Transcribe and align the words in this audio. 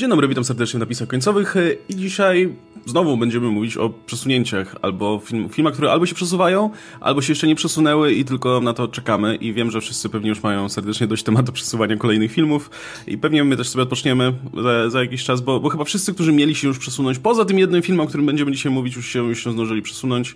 Dzień 0.00 0.10
dobry, 0.10 0.28
witam 0.28 0.44
serdecznie 0.44 0.78
w 0.78 0.80
napisach 0.80 1.08
końcowych 1.08 1.56
e, 1.56 1.60
i 1.88 1.96
dzisiaj 1.96 2.54
znowu 2.86 3.16
będziemy 3.16 3.48
mówić 3.48 3.76
o 3.76 3.90
przesunięciach 4.06 4.76
albo 4.82 5.20
film, 5.24 5.48
filmach, 5.48 5.72
które 5.72 5.92
albo 5.92 6.06
się 6.06 6.14
przesuwają, 6.14 6.70
albo 7.00 7.22
się 7.22 7.32
jeszcze 7.32 7.46
nie 7.46 7.54
przesunęły 7.54 8.12
i 8.12 8.24
tylko 8.24 8.60
na 8.60 8.72
to 8.72 8.88
czekamy 8.88 9.36
i 9.36 9.52
wiem, 9.52 9.70
że 9.70 9.80
wszyscy 9.80 10.08
pewnie 10.08 10.28
już 10.28 10.42
mają 10.42 10.68
serdecznie 10.68 11.06
dość 11.06 11.22
tematu 11.22 11.52
przesuwania 11.52 11.96
kolejnych 11.96 12.32
filmów 12.32 12.70
i 13.06 13.18
pewnie 13.18 13.44
my 13.44 13.56
też 13.56 13.68
sobie 13.68 13.82
odpoczniemy 13.82 14.32
za, 14.62 14.90
za 14.90 15.00
jakiś 15.00 15.24
czas, 15.24 15.40
bo, 15.40 15.60
bo 15.60 15.68
chyba 15.68 15.84
wszyscy, 15.84 16.14
którzy 16.14 16.32
mieli 16.32 16.54
się 16.54 16.68
już 16.68 16.78
przesunąć, 16.78 17.18
poza 17.18 17.44
tym 17.44 17.58
jednym 17.58 17.82
filmem, 17.82 18.06
o 18.06 18.08
którym 18.08 18.26
będziemy 18.26 18.52
dzisiaj 18.52 18.72
mówić, 18.72 18.96
już 18.96 19.06
się, 19.06 19.28
już 19.28 19.44
się 19.44 19.52
zdążyli 19.52 19.82
przesunąć. 19.82 20.34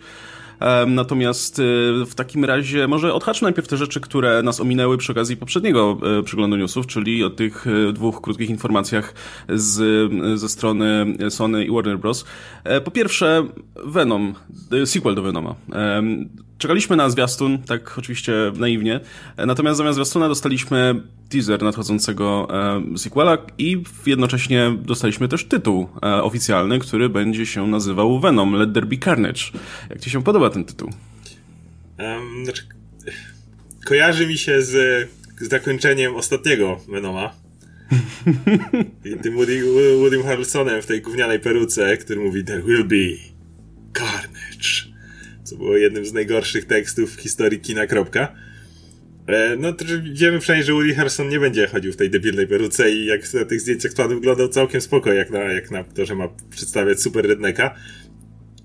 Natomiast 0.86 1.58
y, 1.58 1.62
w 2.06 2.14
takim 2.14 2.44
razie 2.44 2.88
może 2.88 3.14
odhaczmy 3.14 3.46
najpierw 3.46 3.68
te 3.68 3.76
rzeczy, 3.76 4.00
które 4.00 4.42
nas 4.42 4.60
ominęły 4.60 4.98
przy 4.98 5.12
okazji 5.12 5.36
poprzedniego 5.36 5.98
y, 6.20 6.22
przeglądu 6.22 6.56
newsów, 6.56 6.86
czyli 6.86 7.24
o 7.24 7.30
tych 7.30 7.66
y, 7.66 7.92
dwóch 7.92 8.20
krótkich 8.20 8.50
informacjach 8.50 9.14
z, 9.48 10.10
ze 10.40 10.48
strony 10.48 11.16
Sony 11.30 11.64
i 11.64 11.70
Warner 11.70 11.98
Bros. 11.98 12.24
E, 12.64 12.80
po 12.80 12.90
pierwsze, 12.90 13.46
Venom, 13.84 14.34
sequel 14.84 15.14
do 15.14 15.22
Venoma. 15.22 15.54
Czekaliśmy 16.64 16.96
na 16.96 17.10
zwiastun, 17.10 17.58
tak 17.62 17.98
oczywiście 17.98 18.32
naiwnie, 18.56 19.00
natomiast 19.36 19.78
zamiast 19.78 19.94
zwiastuna 19.94 20.28
dostaliśmy 20.28 20.94
teaser 21.28 21.62
nadchodzącego 21.62 22.48
e, 22.94 22.98
sequela 22.98 23.38
i 23.58 23.82
jednocześnie 24.06 24.76
dostaliśmy 24.82 25.28
też 25.28 25.44
tytuł 25.44 25.88
e, 26.02 26.22
oficjalny, 26.22 26.78
który 26.78 27.08
będzie 27.08 27.46
się 27.46 27.66
nazywał 27.66 28.20
Venom, 28.20 28.54
Let 28.54 28.72
There 28.74 28.86
Be 28.86 28.96
Carnage. 28.96 29.40
Jak 29.90 30.00
ci 30.00 30.10
się 30.10 30.22
podoba 30.22 30.50
ten 30.50 30.64
tytuł? 30.64 30.90
Um, 31.98 32.44
znaczy, 32.44 32.62
kojarzy 33.86 34.26
mi 34.26 34.38
się 34.38 34.62
z, 34.62 34.70
z 35.40 35.48
zakończeniem 35.48 36.16
ostatniego 36.16 36.80
Venoma. 36.88 37.34
I 39.04 39.16
tym 39.22 39.34
Woody, 39.34 39.62
Woodym 39.98 40.22
Harrelsonem 40.22 40.82
w 40.82 40.86
tej 40.86 41.02
gównianej 41.02 41.40
peruce, 41.40 41.96
który 41.96 42.20
mówi 42.20 42.44
There 42.44 42.62
will 42.62 42.84
be 42.84 43.16
carnage 43.92 44.93
co 45.44 45.56
było 45.56 45.76
jednym 45.76 46.06
z 46.06 46.12
najgorszych 46.12 46.64
tekstów 46.64 47.16
w 47.16 47.20
historii 47.20 47.60
kina. 47.60 47.86
Kropka. 47.86 48.34
E, 49.26 49.56
no 49.56 49.72
to 49.72 49.84
wiemy 50.12 50.38
przynajmniej, 50.38 50.66
że 50.66 50.72
Woody 50.72 50.94
Harrison 50.94 51.28
nie 51.28 51.40
będzie 51.40 51.66
chodził 51.66 51.92
w 51.92 51.96
tej 51.96 52.10
debilnej 52.10 52.46
peruce 52.46 52.90
i 52.90 53.06
jak 53.06 53.34
na 53.34 53.44
tych 53.44 53.60
zdjęciach 53.60 53.92
to 53.92 54.08
wyglądał 54.08 54.48
całkiem 54.48 54.80
spoko, 54.80 55.12
jak 55.12 55.30
na, 55.30 55.38
jak 55.38 55.70
na 55.70 55.84
to, 55.84 56.06
że 56.06 56.14
ma 56.14 56.28
przedstawiać 56.50 57.00
super 57.00 57.26
redneka. 57.26 57.74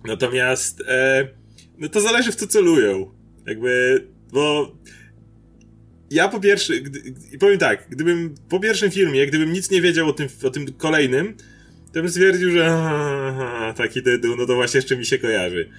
Natomiast 0.05 0.83
e, 0.87 1.27
no 1.77 1.89
to 1.89 2.01
zależy 2.01 2.31
w 2.31 2.35
co 2.35 2.47
celują. 2.47 3.11
Jakby, 3.45 4.03
bo 4.31 4.75
ja 6.11 6.27
po 6.27 6.39
pierwsze, 6.39 6.73
powiem 7.39 7.57
tak, 7.57 7.87
gdybym 7.89 8.35
po 8.49 8.59
pierwszym 8.59 8.91
filmie, 8.91 9.27
gdybym 9.27 9.53
nic 9.53 9.71
nie 9.71 9.81
wiedział 9.81 10.09
o 10.09 10.13
tym, 10.13 10.27
o 10.43 10.49
tym 10.49 10.73
kolejnym, 10.73 11.35
to 11.93 12.01
bym 12.01 12.09
stwierdził, 12.09 12.51
że 12.51 12.67
aha, 12.67 13.73
taki 13.77 14.03
tytuł, 14.03 14.35
no 14.35 14.45
to 14.45 14.55
właśnie 14.55 14.77
jeszcze 14.77 14.97
mi 14.97 15.05
się 15.05 15.17
kojarzy 15.17 15.69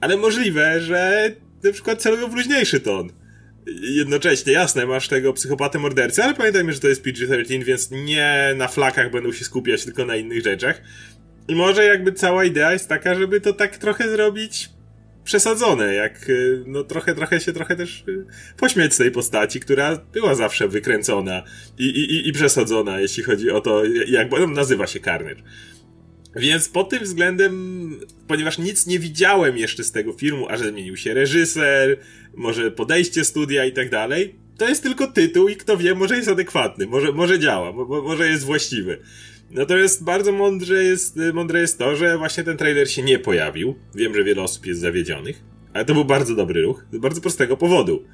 ale 0.00 0.16
możliwe, 0.16 0.80
że 0.80 1.32
na 1.64 1.72
przykład 1.72 2.02
celują 2.02 2.30
w 2.30 2.34
luźniejszy 2.34 2.80
ton. 2.80 3.12
Jednocześnie, 3.82 4.52
jasne, 4.52 4.86
masz 4.86 5.08
tego 5.08 5.32
psychopatę 5.32 5.78
mordercy, 5.78 6.22
ale 6.22 6.34
pamiętajmy, 6.34 6.72
że 6.72 6.80
to 6.80 6.88
jest 6.88 7.04
PG-13, 7.04 7.64
więc 7.64 7.90
nie 7.90 8.54
na 8.56 8.68
flakach 8.68 9.10
będą 9.10 9.32
się 9.32 9.44
skupiać, 9.44 9.84
tylko 9.84 10.04
na 10.04 10.16
innych 10.16 10.44
rzeczach. 10.44 10.82
I 11.48 11.54
może 11.54 11.84
jakby 11.84 12.12
cała 12.12 12.44
idea 12.44 12.72
jest 12.72 12.88
taka, 12.88 13.14
żeby 13.14 13.40
to 13.40 13.52
tak 13.52 13.78
trochę 13.78 14.10
zrobić 14.10 14.70
przesadzone, 15.24 15.94
jak 15.94 16.28
y, 16.28 16.64
no 16.66 16.84
trochę, 16.84 17.14
trochę 17.14 17.40
się 17.40 17.52
trochę 17.52 17.76
też 17.76 18.04
y, 18.08 18.26
pośmiać 18.56 18.94
z 18.94 18.96
tej 18.96 19.10
postaci, 19.10 19.60
która 19.60 19.96
była 20.12 20.34
zawsze 20.34 20.68
wykręcona 20.68 21.42
i, 21.78 21.84
i, 21.84 22.28
i 22.28 22.32
przesadzona, 22.32 23.00
jeśli 23.00 23.22
chodzi 23.22 23.50
o 23.50 23.60
to, 23.60 23.82
jak 24.06 24.28
bo 24.28 24.46
nazywa 24.46 24.86
się 24.86 25.00
Carnage. 25.00 25.42
Więc 26.38 26.68
pod 26.68 26.88
tym 26.88 27.04
względem, 27.04 27.90
ponieważ 28.26 28.58
nic 28.58 28.86
nie 28.86 28.98
widziałem 28.98 29.58
jeszcze 29.58 29.84
z 29.84 29.92
tego 29.92 30.12
filmu, 30.12 30.46
a 30.48 30.56
że 30.56 30.68
zmienił 30.68 30.96
się 30.96 31.14
reżyser, 31.14 31.98
może 32.36 32.70
podejście 32.70 33.24
studia 33.24 33.64
i 33.64 33.72
tak 33.72 33.90
dalej, 33.90 34.34
to 34.58 34.68
jest 34.68 34.82
tylko 34.82 35.06
tytuł 35.06 35.48
i 35.48 35.56
kto 35.56 35.76
wie, 35.76 35.94
może 35.94 36.16
jest 36.16 36.28
adekwatny, 36.28 36.86
może, 36.86 37.12
może 37.12 37.38
działa, 37.38 37.72
mo, 37.72 37.84
może 37.84 38.28
jest 38.28 38.44
właściwy. 38.44 38.98
Natomiast 39.50 40.04
bardzo 40.04 40.32
mądre 40.32 40.84
jest, 40.84 41.18
mądre 41.32 41.60
jest 41.60 41.78
to, 41.78 41.96
że 41.96 42.18
właśnie 42.18 42.44
ten 42.44 42.56
trailer 42.56 42.90
się 42.90 43.02
nie 43.02 43.18
pojawił. 43.18 43.74
Wiem, 43.94 44.14
że 44.14 44.24
wiele 44.24 44.42
osób 44.42 44.66
jest 44.66 44.80
zawiedzionych, 44.80 45.42
ale 45.74 45.84
to 45.84 45.94
był 45.94 46.04
bardzo 46.04 46.34
dobry 46.34 46.62
ruch, 46.62 46.84
z 46.92 46.98
bardzo 46.98 47.20
prostego 47.20 47.56
powodu. 47.56 48.04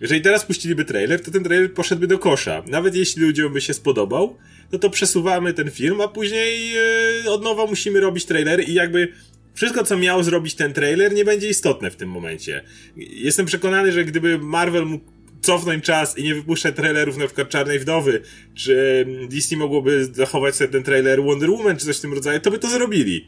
Jeżeli 0.00 0.20
teraz 0.20 0.46
puściliby 0.46 0.84
trailer, 0.84 1.22
to 1.22 1.30
ten 1.30 1.44
trailer 1.44 1.74
poszedłby 1.74 2.06
do 2.06 2.18
kosza. 2.18 2.62
Nawet 2.66 2.94
jeśli 2.94 3.22
ludziom 3.22 3.52
by 3.52 3.60
się 3.60 3.74
spodobał, 3.74 4.36
no 4.72 4.78
to 4.78 4.90
przesuwamy 4.90 5.54
ten 5.54 5.70
film, 5.70 6.00
a 6.00 6.08
później 6.08 6.70
yy, 7.24 7.30
od 7.30 7.42
nowa 7.42 7.66
musimy 7.66 8.00
robić 8.00 8.24
trailer 8.24 8.68
i 8.68 8.74
jakby 8.74 9.12
wszystko, 9.54 9.84
co 9.84 9.96
miał 9.96 10.22
zrobić 10.22 10.54
ten 10.54 10.72
trailer, 10.72 11.14
nie 11.14 11.24
będzie 11.24 11.48
istotne 11.48 11.90
w 11.90 11.96
tym 11.96 12.08
momencie. 12.08 12.64
Jestem 12.96 13.46
przekonany, 13.46 13.92
że 13.92 14.04
gdyby 14.04 14.38
Marvel 14.38 14.86
mógł 14.86 15.10
cofnąć 15.40 15.84
czas 15.84 16.18
i 16.18 16.22
nie 16.22 16.34
wypuszczać 16.34 16.76
trailerów 16.76 17.16
na 17.16 17.26
przykład 17.26 17.48
Czarnej 17.48 17.78
Wdowy, 17.78 18.22
czy 18.54 19.06
Disney 19.28 19.58
mogłoby 19.58 20.04
zachować 20.04 20.56
sobie 20.56 20.70
ten 20.70 20.82
trailer 20.82 21.22
Wonder 21.22 21.50
Woman, 21.50 21.76
czy 21.76 21.86
coś 21.86 21.96
w 21.96 22.00
tym 22.00 22.12
rodzaju, 22.12 22.40
to 22.40 22.50
by 22.50 22.58
to 22.58 22.70
zrobili. 22.70 23.26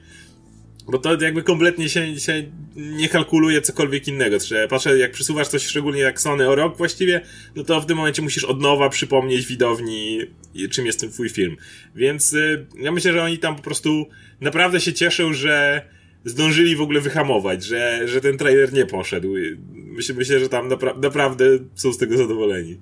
Bo 0.89 0.99
to 0.99 1.21
jakby 1.21 1.43
kompletnie 1.43 1.89
się, 1.89 2.21
się 2.21 2.45
nie 2.77 3.09
kalkuluje 3.09 3.61
cokolwiek 3.61 4.09
innego. 4.09 4.39
Trzeba, 4.39 4.69
patrzę, 4.69 4.99
jak 4.99 5.13
przesuwasz 5.13 5.49
coś, 5.49 5.67
szczególnie 5.67 6.01
jak 6.01 6.21
Sony 6.21 6.49
o 6.49 6.55
rok 6.55 6.77
właściwie, 6.77 7.21
no 7.57 7.65
to 7.65 7.81
w 7.81 7.87
tym 7.87 7.97
momencie 7.97 8.23
musisz 8.23 8.45
od 8.45 8.61
nowa 8.61 8.89
przypomnieć 8.89 9.47
widowni, 9.47 10.19
czym 10.71 10.87
jest 10.87 11.01
ten 11.01 11.11
twój 11.11 11.29
film. 11.29 11.57
Więc 11.97 12.33
y, 12.33 12.67
ja 12.81 12.93
myślę, 12.93 13.13
że 13.13 13.23
oni 13.23 13.39
tam 13.39 13.57
po 13.57 13.63
prostu 13.63 14.07
naprawdę 14.41 14.81
się 14.81 14.93
cieszą, 14.93 15.33
że 15.33 15.83
zdążyli 16.25 16.77
w 16.77 16.81
ogóle 16.81 17.01
wyhamować, 17.01 17.65
że, 17.65 18.09
że 18.09 18.21
ten 18.21 18.39
trailer 18.39 18.73
nie 18.73 18.87
poszedł. 18.87 19.35
Myślę, 19.75 20.15
myślę 20.15 20.41
że 20.41 20.49
tam 20.49 20.69
napra 20.69 20.95
naprawdę 20.95 21.45
są 21.75 21.93
z 21.93 21.99
tego 21.99 22.17
zadowoleni. 22.17 22.79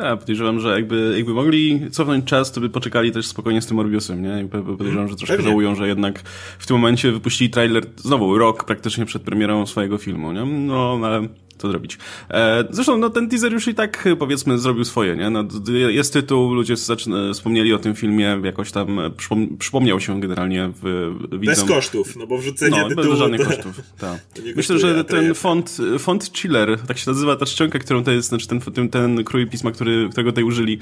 Tak, 0.00 0.18
podejrzewam, 0.18 0.60
że 0.60 0.68
jakby, 0.74 1.14
jakby 1.16 1.34
mogli 1.34 1.90
cofnąć 1.90 2.24
czas, 2.24 2.52
to 2.52 2.60
by 2.60 2.68
poczekali 2.68 3.12
też 3.12 3.26
spokojnie 3.26 3.62
z 3.62 3.66
tym 3.66 3.76
Morbiusem, 3.76 4.22
nie? 4.22 4.48
Podejrzewam, 4.48 5.08
że 5.08 5.16
troszkę 5.16 5.36
Pewnie. 5.36 5.50
żałują, 5.50 5.74
że 5.74 5.88
jednak 5.88 6.22
w 6.58 6.66
tym 6.66 6.76
momencie 6.76 7.12
wypuścili 7.12 7.50
trailer 7.50 7.84
znowu 7.96 8.38
rok 8.38 8.64
praktycznie 8.64 9.04
przed 9.06 9.22
premierą 9.22 9.66
swojego 9.66 9.98
filmu, 9.98 10.32
nie? 10.32 10.44
No, 10.44 11.00
ale 11.04 11.28
to 11.60 11.68
zrobić. 11.68 11.98
E, 12.30 12.64
zresztą 12.70 12.98
no, 12.98 13.10
ten 13.10 13.28
teaser 13.28 13.52
już 13.52 13.68
i 13.68 13.74
tak 13.74 14.08
powiedzmy 14.18 14.58
zrobił 14.58 14.84
swoje, 14.84 15.16
nie? 15.16 15.30
No, 15.30 15.44
jest 15.88 16.12
tytuł, 16.12 16.54
ludzie 16.54 16.74
wspomnieli 17.32 17.74
o 17.74 17.78
tym 17.78 17.94
filmie, 17.94 18.40
jakoś 18.44 18.72
tam 18.72 19.00
przypom 19.16 19.56
przypomniał 19.58 20.00
się 20.00 20.20
generalnie 20.20 20.72
w, 20.82 21.12
widzom. 21.32 21.40
Bez 21.40 21.64
kosztów, 21.64 22.16
no 22.16 22.26
bo 22.26 22.38
wrzucenie 22.38 22.78
no, 22.82 22.88
tytułu... 22.88 23.08
bez 23.08 23.18
żadnych 23.18 23.40
to, 23.40 23.46
kosztów, 23.46 23.80
tak. 23.98 24.20
Myślę, 24.56 24.78
że 24.78 25.04
ten 25.04 25.34
font, 25.34 25.78
font 25.98 26.32
chiller, 26.32 26.78
tak 26.88 26.98
się 26.98 27.10
nazywa 27.10 27.36
ta 27.36 27.46
czcionka, 27.46 27.78
którą 27.78 28.04
to 28.04 28.10
jest, 28.10 28.28
znaczy 28.28 28.48
ten, 28.48 28.60
ten, 28.60 28.88
ten 28.88 29.24
krój 29.24 29.46
pisma, 29.46 29.70
który, 29.70 30.08
którego 30.10 30.30
tutaj 30.30 30.44
użyli, 30.44 30.78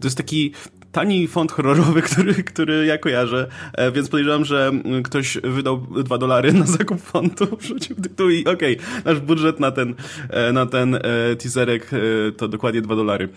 to 0.00 0.06
jest 0.06 0.16
taki 0.16 0.52
tani 0.92 1.28
font 1.28 1.52
horrorowy, 1.52 2.02
który, 2.12 2.34
który 2.34 2.86
ja 2.86 2.98
kojarzę, 2.98 3.48
e, 3.72 3.92
więc 3.92 4.08
podejrzewam, 4.08 4.44
że 4.44 4.72
ktoś 5.04 5.38
wydał 5.44 5.86
dwa 6.04 6.18
dolary 6.18 6.52
na 6.52 6.66
zakup 6.66 7.00
fontu, 7.00 7.46
wrzucił 7.60 7.96
tytuł 7.96 8.30
i 8.30 8.44
okej, 8.44 8.78
okay, 8.78 9.02
nasz 9.04 9.20
budżet 9.20 9.60
na 9.60 9.70
ten 9.70 9.86
E, 9.90 10.15
na 10.52 10.66
ten 10.66 10.94
e, 10.94 11.00
teaserek 11.36 11.90
e, 11.92 11.98
to 12.32 12.48
dokładnie 12.48 12.82
2 12.82 12.96
dolary. 12.96 13.28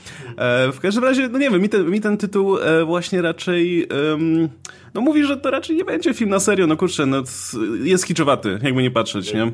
W 0.74 0.78
każdym 0.82 1.04
razie, 1.04 1.28
no 1.28 1.40
nie 1.40 1.50
wiem, 1.50 1.62
mi 1.62 1.70
ten, 1.70 1.90
mi 1.90 2.02
ten 2.02 2.18
tytuł 2.18 2.58
właśnie 2.86 3.22
raczej 3.22 3.88
no 4.94 5.02
mówi, 5.02 5.24
że 5.24 5.38
to 5.38 5.52
raczej 5.52 5.76
nie 5.76 5.86
będzie 5.86 6.14
film 6.14 6.30
na 6.30 6.40
serio, 6.40 6.68
no 6.68 6.78
kurczę, 6.78 7.06
no 7.06 7.24
jest 7.84 8.06
kiczowaty, 8.06 8.60
jakby 8.64 8.82
nie 8.82 8.92
patrzeć, 8.92 9.34
nie? 9.34 9.52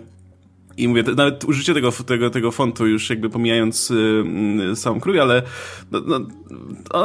I 0.78 0.88
mówię, 0.88 1.04
nawet 1.04 1.44
użycie 1.44 1.74
tego, 1.74 1.92
tego, 1.92 2.30
tego 2.30 2.52
fontu, 2.52 2.88
już 2.88 3.10
jakby 3.10 3.30
pomijając 3.30 3.92
y, 3.92 4.76
sam 4.76 5.00
krój, 5.00 5.20
ale 5.20 5.44
no, 5.92 6.02
no, 6.06 6.20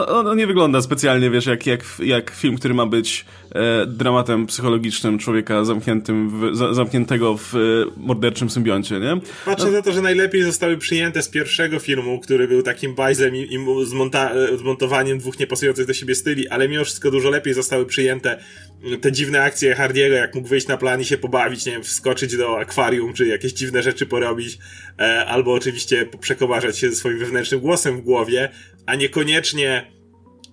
on 0.06 0.36
nie 0.36 0.46
wygląda 0.46 0.82
specjalnie, 0.82 1.30
wiesz, 1.30 1.46
jak, 1.46 1.66
jak, 1.66 1.84
jak 1.98 2.30
film, 2.30 2.56
który 2.56 2.74
ma 2.74 2.86
być 2.86 3.24
e, 3.54 3.86
dramatem 3.86 4.46
psychologicznym 4.46 5.18
człowieka 5.18 5.64
zamkniętym 5.64 6.30
w, 6.30 6.56
za, 6.56 6.74
zamkniętego 6.74 7.36
w 7.36 7.54
e, 7.54 7.58
morderczym 7.96 8.50
symbioncie, 8.50 9.00
nie? 9.00 9.20
Patrzę 9.44 9.66
no. 9.66 9.72
na 9.72 9.82
to, 9.82 9.92
że 9.92 10.02
najlepiej 10.02 10.42
zostały 10.42 10.76
przyjęte 10.76 11.22
z 11.22 11.28
pierwszego 11.28 11.78
filmu, 11.78 12.20
który 12.20 12.48
był 12.48 12.62
takim 12.62 12.94
bajzem 12.94 13.36
i, 13.36 13.40
i 13.40 13.86
zmonta 13.86 14.30
zmontowaniem 14.58 15.18
dwóch 15.18 15.38
niepasujących 15.38 15.86
do 15.86 15.94
siebie 15.94 16.14
styli, 16.14 16.48
ale 16.48 16.68
mimo 16.68 16.84
wszystko 16.84 17.10
dużo 17.10 17.30
lepiej 17.30 17.54
zostały 17.54 17.86
przyjęte 17.86 18.38
te 19.00 19.12
dziwne 19.12 19.42
akcje 19.42 19.74
Hardiego, 19.74 20.14
jak 20.14 20.34
mógł 20.34 20.48
wyjść 20.48 20.66
na 20.66 20.76
plan 20.76 21.00
i 21.00 21.04
się 21.04 21.18
pobawić, 21.18 21.66
nie 21.66 21.72
wiem, 21.72 21.82
wskoczyć 21.82 22.36
do 22.36 22.58
akwarium, 22.58 23.12
czy 23.12 23.26
jakieś 23.26 23.52
dziwne 23.52 23.82
rzeczy 23.82 24.06
porobić, 24.06 24.58
e, 24.98 25.26
albo 25.26 25.52
oczywiście 25.54 26.06
przekomarzać 26.20 26.78
się 26.78 26.90
ze 26.90 26.96
swoim 26.96 27.18
wewnętrznym 27.18 27.60
głosem 27.60 27.96
w 27.96 28.00
głowie, 28.00 28.48
a 28.86 28.94
niekoniecznie 28.94 29.86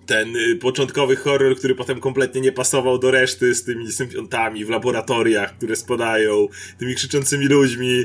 ten 0.08 0.36
y, 0.36 0.56
początkowy 0.56 1.16
horror, 1.16 1.56
który 1.56 1.74
potem 1.74 2.00
kompletnie 2.00 2.40
nie 2.40 2.52
pasował 2.52 2.98
do 2.98 3.10
reszty 3.10 3.54
z 3.54 3.64
tymi 3.64 3.92
symbiontami 3.92 4.64
w 4.64 4.70
laboratoriach, 4.70 5.56
które 5.56 5.76
spadają, 5.76 6.48
tymi 6.78 6.94
krzyczącymi 6.94 7.46
ludźmi, 7.46 8.04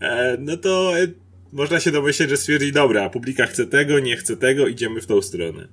e, 0.00 0.36
no 0.40 0.56
to 0.56 0.98
e, 0.98 1.06
można 1.52 1.80
się 1.80 1.90
domyśleć, 1.90 2.30
że 2.30 2.36
stwierdzi, 2.36 2.72
dobra, 2.72 3.10
publika 3.10 3.46
chce 3.46 3.66
tego, 3.66 3.98
nie 3.98 4.16
chce 4.16 4.36
tego, 4.36 4.66
idziemy 4.66 5.00
w 5.00 5.06
tą 5.06 5.22
stronę. 5.22 5.68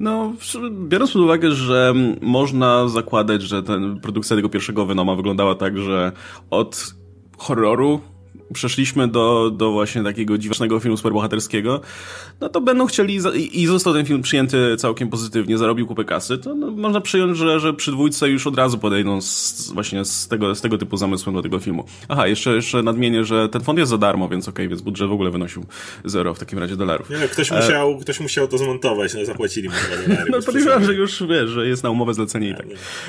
No, 0.00 0.32
biorąc 0.70 1.12
pod 1.12 1.22
uwagę, 1.22 1.50
że 1.50 1.94
można 2.20 2.88
zakładać, 2.88 3.42
że 3.42 3.62
ten, 3.62 4.00
produkcja 4.00 4.36
tego 4.36 4.48
pierwszego 4.48 4.86
Venoma 4.86 5.14
wyglądała 5.14 5.54
tak, 5.54 5.78
że 5.78 6.12
od 6.50 6.94
horroru 7.38 8.00
przeszliśmy 8.52 9.08
do, 9.08 9.50
do 9.50 9.72
właśnie 9.72 10.02
takiego 10.02 10.38
dziwacznego 10.38 10.80
filmu 10.80 10.96
superbohaterskiego, 10.96 11.80
no 12.40 12.48
to 12.48 12.60
będą 12.60 12.86
chcieli, 12.86 13.18
i 13.52 13.66
został 13.66 13.92
ten 13.92 14.06
film 14.06 14.22
przyjęty 14.22 14.76
całkiem 14.76 15.08
pozytywnie, 15.08 15.58
zarobił 15.58 15.86
kupę 15.86 16.04
kasy, 16.04 16.38
to 16.38 16.54
no, 16.54 16.70
można 16.70 17.00
przyjąć, 17.00 17.38
że, 17.38 17.60
że 17.60 17.74
przy 17.74 17.92
dwójce 17.92 18.28
już 18.28 18.46
od 18.46 18.56
razu 18.56 18.78
podejdą 18.78 19.20
z, 19.20 19.70
właśnie 19.72 20.04
z 20.04 20.28
tego, 20.28 20.54
z 20.54 20.60
tego 20.60 20.78
typu 20.78 20.96
zamysłem 20.96 21.34
do 21.34 21.42
tego 21.42 21.58
filmu. 21.58 21.84
Aha, 22.08 22.26
jeszcze, 22.26 22.54
jeszcze 22.54 22.82
nadmienię, 22.82 23.24
że 23.24 23.48
ten 23.48 23.62
fond 23.62 23.78
jest 23.78 23.90
za 23.90 23.98
darmo, 23.98 24.28
więc 24.28 24.48
okej, 24.48 24.52
okay, 24.52 24.68
więc 24.68 24.82
budżet 24.82 25.08
w 25.08 25.12
ogóle 25.12 25.30
wynosił 25.30 25.66
zero 26.04 26.34
w 26.34 26.38
takim 26.38 26.58
razie 26.58 26.76
dolarów. 26.76 27.10
Nie, 27.10 27.18
no, 27.18 27.28
ktoś, 27.28 27.52
e... 27.52 27.56
musiał, 27.56 27.98
ktoś 27.98 28.20
musiał 28.20 28.48
to 28.48 28.58
zmontować, 28.58 29.14
no 29.14 29.24
zapłacili 29.24 29.68
mu 29.68 29.74
dolary. 29.90 30.30
No 30.30 30.42
podejrzewam, 30.42 30.84
że 30.84 30.94
już 30.94 31.22
wiesz, 31.22 31.50
że 31.50 31.68
jest 31.68 31.82
na 31.82 31.90
umowę 31.90 32.14
zlecenie 32.14 32.50
i 32.50 32.54
tak. 32.54 32.66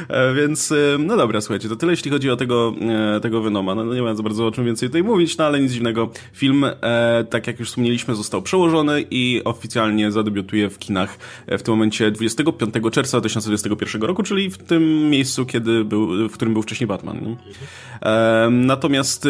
E, 0.08 0.34
więc, 0.34 0.72
e, 0.72 0.76
no 1.00 1.18
dobra, 1.18 1.42
słuchajcie, 1.42 1.70
to 1.70 1.76
tyle 1.76 1.94
jeśli 1.94 2.12
chodzi 2.12 2.30
o 2.30 2.36
tego, 2.36 2.74
e, 3.16 3.20
tego 3.20 3.42
Venoma. 3.42 3.76
No, 3.76 3.86
no 3.86 3.94
nie 3.94 4.02
ma 4.02 4.16
za 4.16 4.24
bardzo 4.24 4.48
o 4.48 4.52
czym 4.52 4.66
więcej 4.66 4.90
tutaj 4.90 5.04
mówić, 5.04 5.25
no 5.38 5.46
ale 5.46 5.60
nic 5.60 5.72
dziwnego. 5.72 6.10
Film, 6.34 6.64
e, 6.64 7.26
tak 7.30 7.48
jak 7.48 7.60
już 7.60 7.70
wspomnieliśmy, 7.70 8.16
został 8.16 8.42
przełożony 8.42 9.06
i 9.12 9.42
oficjalnie 9.46 10.12
zadebiutuje 10.12 10.70
w 10.70 10.80
kinach 10.80 11.18
w 11.48 11.62
tym 11.62 11.74
momencie 11.74 12.12
25 12.12 12.74
czerwca 12.92 13.20
2021 13.20 14.02
roku, 14.02 14.24
czyli 14.24 14.50
w 14.50 14.58
tym 14.58 15.10
miejscu, 15.10 15.46
kiedy 15.46 15.86
był, 15.86 16.30
w 16.30 16.34
którym 16.34 16.54
był 16.54 16.64
wcześniej 16.64 16.88
Batman. 16.88 17.38
E, 18.02 18.48
natomiast, 18.52 19.26
e, 19.26 19.30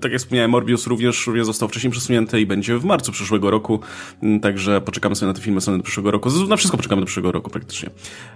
tak 0.00 0.12
jak 0.12 0.20
wspomniałem, 0.20 0.50
Morbius 0.50 0.86
również, 0.86 1.26
również 1.26 1.46
został 1.46 1.68
wcześniej 1.68 1.90
przesunięty 1.90 2.40
i 2.40 2.46
będzie 2.46 2.78
w 2.78 2.84
marcu 2.84 3.12
przyszłego 3.12 3.50
roku, 3.50 3.80
także 4.42 4.80
poczekamy 4.80 5.16
sobie 5.16 5.28
na 5.28 5.34
te 5.34 5.40
filmy 5.40 5.60
do 5.66 5.82
przyszłego 5.82 6.10
roku. 6.10 6.30
Na 6.48 6.56
wszystko 6.56 6.76
poczekamy 6.76 7.02
do 7.02 7.06
przyszłego 7.06 7.32
roku 7.32 7.50
praktycznie. 7.50 7.90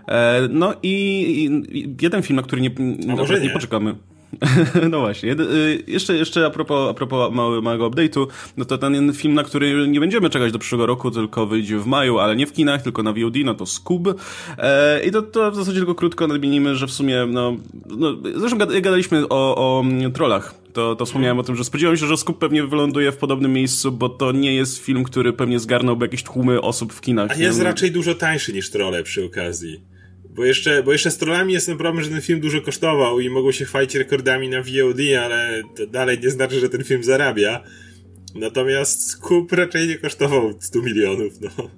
E, 0.08 0.48
no 0.50 0.74
i, 0.82 0.90
i, 1.72 1.96
jeden 2.02 2.22
film, 2.22 2.36
na 2.36 2.42
który 2.42 2.62
nie, 2.62 2.70
no, 3.06 3.26
nie. 3.26 3.40
nie 3.40 3.50
poczekamy. 3.50 3.94
no 4.90 5.00
właśnie. 5.00 5.32
Y, 5.32 5.84
jeszcze, 5.86 6.16
jeszcze 6.16 6.46
a 6.46 6.50
propos, 6.50 6.90
a 6.90 6.94
propos 6.94 7.34
mały, 7.34 7.62
małego 7.62 7.90
update'u, 7.90 8.26
no 8.56 8.64
to 8.64 8.78
ten 8.78 9.12
film, 9.12 9.34
na 9.34 9.42
który 9.42 9.88
nie 9.88 10.00
będziemy 10.00 10.30
czekać 10.30 10.52
do 10.52 10.58
przyszłego 10.58 10.86
roku, 10.86 11.10
tylko 11.10 11.46
wyjdzie 11.46 11.78
w 11.78 11.86
maju, 11.86 12.18
ale 12.18 12.36
nie 12.36 12.46
w 12.46 12.52
kinach, 12.52 12.82
tylko 12.82 13.02
na 13.02 13.12
VOD, 13.12 13.34
no 13.44 13.54
to 13.54 13.66
Scoob. 13.66 14.08
E, 14.58 15.04
I 15.04 15.10
to, 15.10 15.22
to 15.22 15.50
w 15.50 15.56
zasadzie 15.56 15.78
tylko 15.78 15.94
krótko 15.94 16.26
nadmienimy, 16.26 16.76
że 16.76 16.86
w 16.86 16.90
sumie, 16.90 17.26
no, 17.28 17.56
no 17.86 18.16
zresztą 18.36 18.58
gadaliśmy 18.58 19.28
o, 19.28 19.56
o 19.56 19.84
trollach 20.14 20.60
to, 20.72 20.96
to 20.96 21.06
wspomniałem 21.06 21.38
o 21.38 21.42
tym, 21.42 21.56
że 21.56 21.64
spodziewałem 21.64 21.96
się, 21.96 22.06
że 22.06 22.16
Skup 22.16 22.38
pewnie 22.38 22.64
wyląduje 22.64 23.12
w 23.12 23.16
podobnym 23.16 23.52
miejscu, 23.52 23.92
bo 23.92 24.08
to 24.08 24.32
nie 24.32 24.54
jest 24.54 24.78
film, 24.78 25.04
który 25.04 25.32
pewnie 25.32 25.58
zgarnąłby 25.58 26.04
jakieś 26.04 26.22
tłumy 26.22 26.60
osób 26.60 26.92
w 26.92 27.00
kinach. 27.00 27.30
A 27.30 27.34
jest 27.34 27.60
raczej 27.60 27.90
dużo 27.90 28.14
tańszy 28.14 28.52
niż 28.52 28.70
trole 28.70 29.02
przy 29.02 29.24
okazji. 29.24 29.80
Bo 30.34 30.44
jeszcze, 30.44 30.82
bo 30.82 30.92
jeszcze 30.92 31.10
z 31.10 31.18
trollami 31.18 31.52
jest 31.52 31.66
ten 31.66 31.78
problem, 31.78 32.04
że 32.04 32.10
ten 32.10 32.20
film 32.20 32.40
dużo 32.40 32.60
kosztował 32.60 33.20
i 33.20 33.30
mogą 33.30 33.52
się 33.52 33.64
chwalić 33.64 33.94
rekordami 33.94 34.48
na 34.48 34.62
VOD, 34.62 35.00
ale 35.24 35.62
to 35.76 35.86
dalej 35.86 36.18
nie 36.22 36.30
znaczy, 36.30 36.60
że 36.60 36.68
ten 36.68 36.84
film 36.84 37.04
zarabia. 37.04 37.64
Natomiast 38.34 39.20
Kup 39.20 39.52
raczej 39.52 39.88
nie 39.88 39.98
kosztował 39.98 40.52
100 40.60 40.82
milionów, 40.82 41.32
no. 41.40 41.70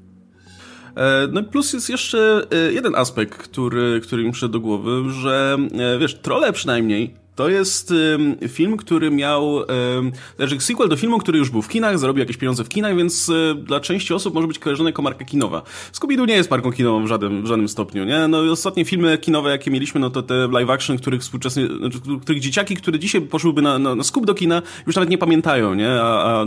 E, 0.97 1.29
no 1.33 1.43
plus 1.43 1.73
jest 1.73 1.91
jeszcze 1.91 2.47
e, 2.51 2.73
jeden 2.73 2.95
aspekt, 2.95 3.35
który, 3.35 4.01
który 4.01 4.25
mi 4.25 4.31
przyszedł 4.31 4.53
do 4.53 4.61
głowy, 4.61 5.11
że 5.23 5.57
e, 5.79 5.99
wiesz, 5.99 6.15
trole 6.15 6.53
przynajmniej 6.53 7.15
to 7.35 7.49
jest 7.49 7.91
um, 7.91 8.37
film, 8.49 8.77
który 8.77 9.11
miał, 9.11 9.55
um, 9.55 10.13
znaczy 10.37 10.61
sequel 10.61 10.89
do 10.89 10.97
filmu, 10.97 11.19
który 11.19 11.39
już 11.39 11.51
był 11.51 11.63
w 11.63 11.69
kinach, 11.69 11.99
zarobił 11.99 12.21
jakieś 12.21 12.37
pieniądze 12.37 12.65
w 12.65 12.69
kinach, 12.69 12.97
więc 12.97 13.29
um, 13.29 13.65
dla 13.65 13.81
części 13.81 14.15
osób 14.15 14.35
może 14.35 14.49
być 14.49 14.59
kojarzony 14.59 14.91
jako 14.91 15.03
marka 15.03 15.25
kinowa. 15.25 15.63
Scooby-Doo 15.93 16.27
nie 16.27 16.35
jest 16.35 16.51
marką 16.51 16.73
kinową 16.73 17.05
w 17.05 17.07
żadnym, 17.07 17.43
w 17.43 17.47
żadnym 17.47 17.69
stopniu, 17.69 18.05
nie? 18.05 18.29
No 18.29 18.45
i 18.45 18.49
ostatnie 18.49 18.85
filmy 18.85 19.19
kinowe, 19.19 19.51
jakie 19.51 19.71
mieliśmy, 19.71 20.01
no 20.01 20.11
to 20.11 20.23
te 20.23 20.49
live 20.49 20.71
action, 20.71 20.99
których 20.99 21.21
współczesnie, 21.21 21.67
znaczy, 21.67 21.99
których 22.23 22.41
dzieciaki, 22.41 22.77
które 22.77 22.99
dzisiaj 22.99 23.21
poszłyby 23.21 23.63
na, 23.63 23.79
na, 23.79 23.95
na 23.95 24.05
Scoob 24.05 24.27
do 24.27 24.35
kina, 24.35 24.63
już 24.87 24.97
nawet 24.97 25.11
nie 25.11 25.19
pamiętają, 25.19 25.75
nie? 25.75 25.91
A, 25.91 26.41
a 26.41 26.47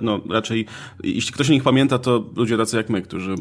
no, 0.00 0.20
raczej, 0.30 0.66
jeśli 1.04 1.32
ktoś 1.32 1.50
o 1.50 1.52
nich 1.52 1.62
pamięta, 1.62 1.98
to 1.98 2.24
ludzie 2.36 2.56
tacy 2.56 2.76
jak 2.76 2.90
my, 2.90 3.02
którzy 3.02 3.34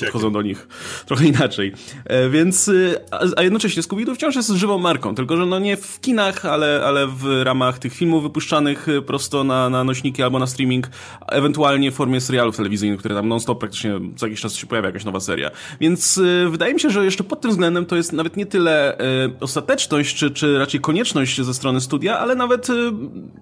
podchodzą 0.00 0.32
do 0.32 0.42
nich 0.42 0.68
trochę 1.06 1.26
inaczej. 1.26 1.72
E, 2.04 2.30
więc, 2.30 2.70
a, 3.10 3.20
a 3.36 3.42
jednocześnie 3.42 3.82
Scooby-Doo 3.82 4.14
wciąż 4.14 4.36
jest 4.36 4.50
żywą 4.50 4.78
marką, 4.78 5.14
tylko 5.14 5.36
że 5.36 5.46
no 5.46 5.58
nie 5.58 5.76
w 5.76 6.00
kinach 6.00 6.21
kinach, 6.22 6.44
ale, 6.46 6.82
ale 6.84 7.06
w 7.06 7.42
ramach 7.42 7.78
tych 7.78 7.94
filmów 7.94 8.22
wypuszczanych 8.22 8.88
y, 8.88 9.02
prosto 9.02 9.44
na, 9.44 9.70
na 9.70 9.84
nośniki 9.84 10.22
albo 10.22 10.38
na 10.38 10.46
streaming, 10.46 10.90
ewentualnie 11.28 11.90
w 11.90 11.94
formie 11.94 12.20
serialów 12.20 12.56
telewizyjnych, 12.56 12.98
które 12.98 13.14
tam 13.14 13.28
non-stop 13.28 13.60
praktycznie 13.60 14.00
co 14.16 14.26
jakiś 14.26 14.40
czas 14.40 14.54
się 14.54 14.66
pojawia 14.66 14.88
jakaś 14.88 15.04
nowa 15.04 15.20
seria. 15.20 15.50
Więc 15.80 16.18
y, 16.18 16.48
wydaje 16.50 16.74
mi 16.74 16.80
się, 16.80 16.90
że 16.90 17.04
jeszcze 17.04 17.24
pod 17.24 17.40
tym 17.40 17.50
względem 17.50 17.86
to 17.86 17.96
jest 17.96 18.12
nawet 18.12 18.36
nie 18.36 18.46
tyle 18.46 18.98
y, 18.98 19.00
ostateczność, 19.40 20.16
czy, 20.16 20.30
czy 20.30 20.58
raczej 20.58 20.80
konieczność 20.80 21.40
ze 21.40 21.54
strony 21.54 21.80
studia, 21.80 22.18
ale 22.18 22.34
nawet 22.34 22.70
y, 22.70 22.72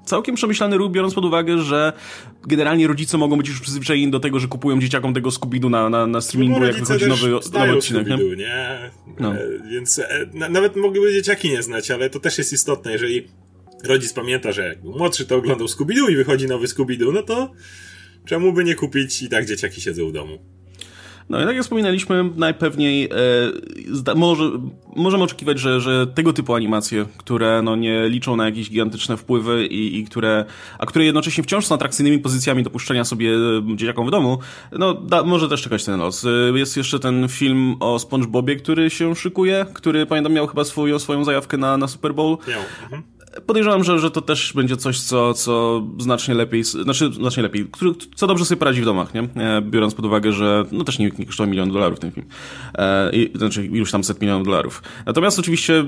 całkiem 0.05 0.35
przemyślany 0.35 0.77
ruch, 0.77 0.93
biorąc 0.93 1.15
pod 1.15 1.25
uwagę, 1.25 1.59
że 1.59 1.93
generalnie 2.47 2.87
rodzice 2.87 3.19
mogą 3.19 3.37
być 3.37 3.49
już 3.49 3.61
przyzwyczajeni 3.61 4.11
do 4.11 4.21
tego, 4.21 4.41
że 4.41 4.49
kupują 4.49 4.81
dzieciakom 4.81 5.15
tego 5.15 5.31
Scooby-Doo 5.31 5.71
na, 5.71 5.89
na, 5.89 6.07
na 6.07 6.21
streamingu, 6.21 6.61
no, 6.61 6.67
jak 6.67 6.77
wychodzi 6.77 7.07
nowy, 7.07 7.31
nowy 7.53 7.73
odcinek. 7.73 8.07
Nie? 8.07 8.37
nie? 8.37 8.91
No. 9.21 9.35
E, 9.35 9.39
więc 9.71 9.99
e, 9.99 10.27
na, 10.35 10.49
nawet 10.49 10.77
mogliby 10.77 11.13
dzieciaki 11.13 11.49
nie 11.49 11.63
znać, 11.63 11.91
ale 11.91 12.11
to 12.11 12.21
też 12.21 12.39
jest 12.39 12.53
istotne 12.53 12.70
istotne, 12.71 12.93
jeżeli 12.93 13.29
rodzic 13.85 14.13
pamięta, 14.13 14.53
że 14.53 14.69
jak 14.69 14.83
był 14.83 14.99
młodszy, 14.99 15.27
to 15.27 15.37
oglądał 15.37 15.67
Scooby-Doo 15.67 16.11
i 16.11 16.17
wychodzi 16.17 16.47
nowy 16.47 16.67
Scooby-Doo, 16.67 17.13
no 17.13 17.23
to 17.23 17.53
czemu 18.25 18.53
by 18.53 18.65
nie 18.65 18.75
kupić 18.75 19.23
i 19.23 19.29
tak 19.29 19.47
dzieciaki 19.47 19.81
siedzą 19.81 20.09
w 20.09 20.13
domu. 20.13 20.39
No 21.31 21.43
i 21.43 21.45
tak 21.45 21.55
jak 21.55 21.63
wspominaliśmy, 21.63 22.31
najpewniej 22.37 23.09
e, 24.07 24.15
może, 24.15 24.51
możemy 24.97 25.25
oczekiwać, 25.25 25.59
że, 25.59 25.81
że 25.81 26.07
tego 26.07 26.33
typu 26.33 26.55
animacje, 26.55 27.07
które 27.17 27.63
no, 27.63 27.77
nie 27.77 28.09
liczą 28.09 28.37
na 28.37 28.45
jakieś 28.45 28.71
gigantyczne 28.71 29.17
wpływy 29.17 29.67
i, 29.67 29.99
i 29.99 30.05
które, 30.05 30.45
a 30.79 30.87
które 30.87 31.05
jednocześnie 31.05 31.45
wciąż 31.45 31.67
są 31.67 31.75
atrakcyjnymi 31.75 32.19
pozycjami 32.19 32.63
do 32.63 32.71
puszczenia 32.71 33.05
sobie 33.05 33.35
e, 33.35 33.77
dzieciakom 33.77 34.07
w 34.07 34.11
domu, 34.11 34.39
no 34.73 34.95
da, 34.95 35.23
może 35.23 35.49
też 35.49 35.63
czekać 35.63 35.85
ten 35.85 36.01
los. 36.01 36.25
E, 36.25 36.29
jest 36.59 36.77
jeszcze 36.77 36.99
ten 36.99 37.29
film 37.29 37.77
o 37.81 37.99
SpongeBobie, 37.99 38.57
który 38.57 38.91
się 38.91 39.17
szykuje, 39.17 39.67
który 39.73 40.07
pamiętam 40.07 40.33
miał 40.33 40.47
chyba 40.47 40.65
swój, 40.65 41.01
swoją 41.01 41.25
zajawkę 41.25 41.57
na, 41.57 41.77
na 41.77 41.89
Super 41.89 42.15
Bowl. 42.15 42.39
Miał. 42.49 42.61
Mhm 42.83 43.20
podejrzewam, 43.47 43.85
że, 43.85 43.99
że 43.99 44.11
to 44.11 44.21
też 44.21 44.53
będzie 44.53 44.77
coś, 44.77 45.01
co, 45.01 45.35
co 45.35 45.83
znacznie 45.99 46.35
lepiej, 46.35 46.65
znaczy 46.65 47.13
znacznie 47.13 47.43
lepiej, 47.43 47.67
który, 47.73 47.91
co 48.15 48.27
dobrze 48.27 48.45
sobie 48.45 48.59
poradzi 48.59 48.83
w 48.83 48.85
domach, 48.85 49.15
nie? 49.15 49.21
E, 49.21 49.63
biorąc 49.63 49.95
pod 49.95 50.05
uwagę, 50.05 50.33
że 50.33 50.65
no 50.73 50.85
też 50.85 50.99
nie, 50.99 51.11
nie 51.19 51.27
kosztował 51.27 51.51
milion 51.51 51.73
dolarów 51.73 52.01
ten 52.01 52.13
film. 52.13 52.27
E, 52.75 53.11
i, 53.13 53.39
znaczy 53.39 53.67
już 53.67 53.93
tam 53.93 54.05
set 54.05 54.21
milionów 54.21 54.45
dolarów. 54.45 54.83
Natomiast 55.07 55.39
oczywiście 55.39 55.85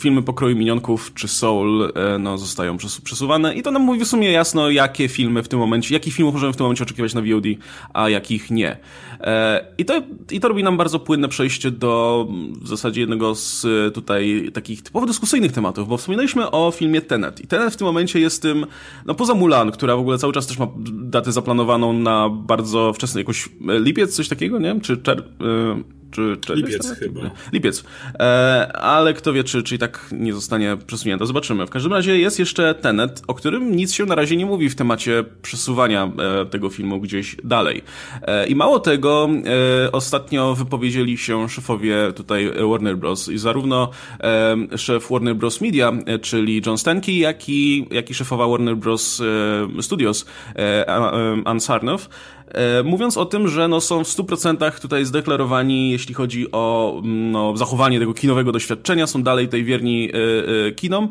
filmy 0.00 0.22
pokroju 0.22 0.56
minionków 0.56 1.14
czy 1.14 1.28
Soul 1.28 1.92
e, 1.94 2.18
no, 2.18 2.38
zostają 2.38 2.76
przesuwane 3.04 3.54
i 3.54 3.62
to 3.62 3.70
nam 3.70 3.82
mówi 3.82 4.00
w 4.00 4.08
sumie 4.08 4.32
jasno, 4.32 4.70
jakie 4.70 5.08
filmy 5.08 5.42
w 5.42 5.48
tym 5.48 5.58
momencie, 5.58 5.94
jakich 5.94 6.14
filmów 6.14 6.34
możemy 6.34 6.52
w 6.52 6.56
tym 6.56 6.64
momencie 6.64 6.84
oczekiwać 6.84 7.14
na 7.14 7.20
VOD, 7.20 7.46
a 7.94 8.08
jakich 8.08 8.50
nie. 8.50 8.76
E, 9.24 9.64
I 9.78 9.84
to, 9.84 10.02
I 10.30 10.40
to 10.40 10.48
robi 10.48 10.64
nam 10.64 10.76
bardzo 10.76 10.98
płynne 10.98 11.28
przejście 11.28 11.70
do 11.70 12.26
w 12.60 12.68
zasadzie 12.68 13.00
jednego 13.00 13.34
z 13.34 13.66
tutaj 13.94 14.50
takich 14.54 14.82
typowo 14.82 15.06
dyskusyjnych 15.06 15.52
tematów, 15.52 15.88
bo 15.88 15.96
wspominaliśmy 15.96 16.50
o 16.50 16.70
filmie 16.70 17.00
Tenet. 17.00 17.40
I 17.40 17.46
Tenet 17.46 17.74
w 17.74 17.76
tym 17.76 17.86
momencie 17.86 18.20
jest 18.20 18.42
tym, 18.42 18.66
no 19.06 19.14
poza 19.14 19.34
Mulan, 19.34 19.70
która 19.70 19.96
w 19.96 20.00
ogóle 20.00 20.18
cały 20.18 20.32
czas 20.32 20.46
też 20.46 20.58
ma 20.58 20.66
datę 20.92 21.32
zaplanowaną 21.32 21.92
na 21.92 22.28
bardzo 22.28 22.92
wczesny, 22.92 23.20
jakoś 23.20 23.48
e, 23.68 23.80
lipiec, 23.80 24.16
coś 24.16 24.28
takiego, 24.28 24.58
nie 24.58 24.66
wiem, 24.66 24.80
czy 24.80 24.96
czer... 24.96 25.24
Yy 25.40 26.03
czy, 26.14 26.36
czy 26.46 26.54
Lipiec 26.54 26.98
chyba. 26.98 27.20
Lipiec. 27.52 27.84
E, 28.18 28.72
ale 28.76 29.14
kto 29.14 29.32
wie, 29.32 29.44
czy, 29.44 29.62
czy 29.62 29.74
i 29.74 29.78
tak 29.78 30.08
nie 30.12 30.32
zostanie 30.32 30.76
przesunięta. 30.86 31.26
Zobaczymy. 31.26 31.66
W 31.66 31.70
każdym 31.70 31.92
razie 31.92 32.18
jest 32.18 32.38
jeszcze 32.38 32.74
Tenet, 32.74 33.22
o 33.26 33.34
którym 33.34 33.76
nic 33.76 33.92
się 33.92 34.04
na 34.04 34.14
razie 34.14 34.36
nie 34.36 34.46
mówi 34.46 34.70
w 34.70 34.76
temacie 34.76 35.24
przesuwania 35.42 36.12
e, 36.42 36.46
tego 36.46 36.70
filmu 36.70 37.00
gdzieś 37.00 37.36
dalej. 37.44 37.82
E, 38.22 38.46
I 38.46 38.54
mało 38.54 38.80
tego, 38.80 39.28
e, 39.86 39.92
ostatnio 39.92 40.54
wypowiedzieli 40.54 41.18
się 41.18 41.48
szefowie 41.48 42.12
tutaj 42.16 42.50
Warner 42.70 42.96
Bros. 42.96 43.28
I 43.28 43.38
zarówno 43.38 43.90
e, 44.20 44.78
szef 44.78 45.10
Warner 45.10 45.36
Bros. 45.36 45.60
Media, 45.60 45.92
e, 46.06 46.18
czyli 46.18 46.62
John 46.66 46.78
Stanky, 46.78 47.12
jak 47.12 47.48
i, 47.48 47.86
jak 47.90 48.10
i 48.10 48.14
szefowa 48.14 48.48
Warner 48.48 48.76
Bros. 48.76 49.22
Studios, 49.80 50.26
Ann 51.44 51.60
Sarnoff, 51.60 52.08
mówiąc 52.84 53.16
o 53.16 53.26
tym, 53.26 53.48
że 53.48 53.68
no 53.68 53.80
są 53.80 54.04
w 54.04 54.08
100% 54.08 54.80
tutaj 54.80 55.04
zdeklarowani, 55.04 55.90
jeśli 55.90 56.14
chodzi 56.14 56.52
o 56.52 56.94
mm, 57.04 57.30
no, 57.30 57.56
zachowanie 57.56 57.98
tego 57.98 58.14
kinowego 58.14 58.52
doświadczenia, 58.52 59.06
są 59.06 59.22
dalej 59.22 59.48
tej 59.48 59.64
wierni 59.64 60.10
y, 60.14 60.18
y, 60.68 60.72
kinom. 60.72 61.08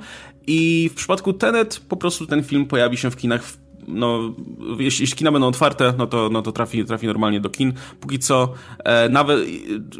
I 0.48 0.90
w 0.94 0.96
przypadku 0.96 1.34
Tenet 1.34 1.82
po 1.90 1.98
prostu 1.98 2.26
ten 2.28 2.44
film 2.44 2.66
pojawi 2.66 2.98
się 2.98 3.12
w 3.12 3.16
kinach 3.16 3.44
w 3.44 3.63
no, 3.88 4.34
jeśli, 4.80 5.04
jeśli 5.04 5.18
kina 5.18 5.32
będą 5.32 5.48
otwarte, 5.48 5.94
no 5.98 6.08
to, 6.08 6.30
no 6.32 6.42
to 6.42 6.52
trafi, 6.52 6.86
trafi 6.86 7.08
normalnie 7.08 7.40
do 7.40 7.50
kin. 7.50 7.74
Póki 8.00 8.20
co, 8.20 8.54
e, 8.80 9.10
nawet, 9.10 9.40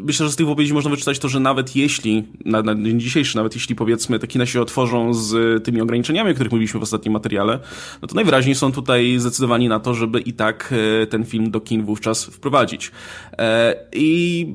myślę, 0.00 0.26
że 0.26 0.32
z 0.32 0.36
tych 0.36 0.46
wypowiedzi 0.46 0.72
można 0.72 0.90
wyczytać 0.90 1.18
to, 1.18 1.28
że 1.28 1.40
nawet 1.40 1.76
jeśli, 1.76 2.24
na, 2.44 2.62
na 2.62 2.74
dzień 2.74 3.00
dzisiejszy, 3.00 3.36
nawet 3.36 3.54
jeśli 3.54 3.74
powiedzmy 3.74 4.18
te 4.18 4.26
kina 4.26 4.46
się 4.46 4.60
otworzą 4.60 5.14
z 5.14 5.64
tymi 5.64 5.80
ograniczeniami, 5.80 6.30
o 6.30 6.34
których 6.34 6.52
mówiliśmy 6.52 6.80
w 6.80 6.82
ostatnim 6.82 7.12
materiale, 7.12 7.58
no 8.02 8.08
to 8.08 8.14
najwyraźniej 8.14 8.54
są 8.54 8.72
tutaj 8.72 9.18
zdecydowani 9.18 9.68
na 9.68 9.80
to, 9.80 9.94
żeby 9.94 10.20
i 10.20 10.32
tak 10.32 10.74
e, 11.02 11.06
ten 11.06 11.24
film 11.24 11.50
do 11.50 11.60
kin 11.60 11.84
wówczas 11.84 12.24
wprowadzić. 12.24 12.90
E, 13.38 13.76
I 13.92 14.46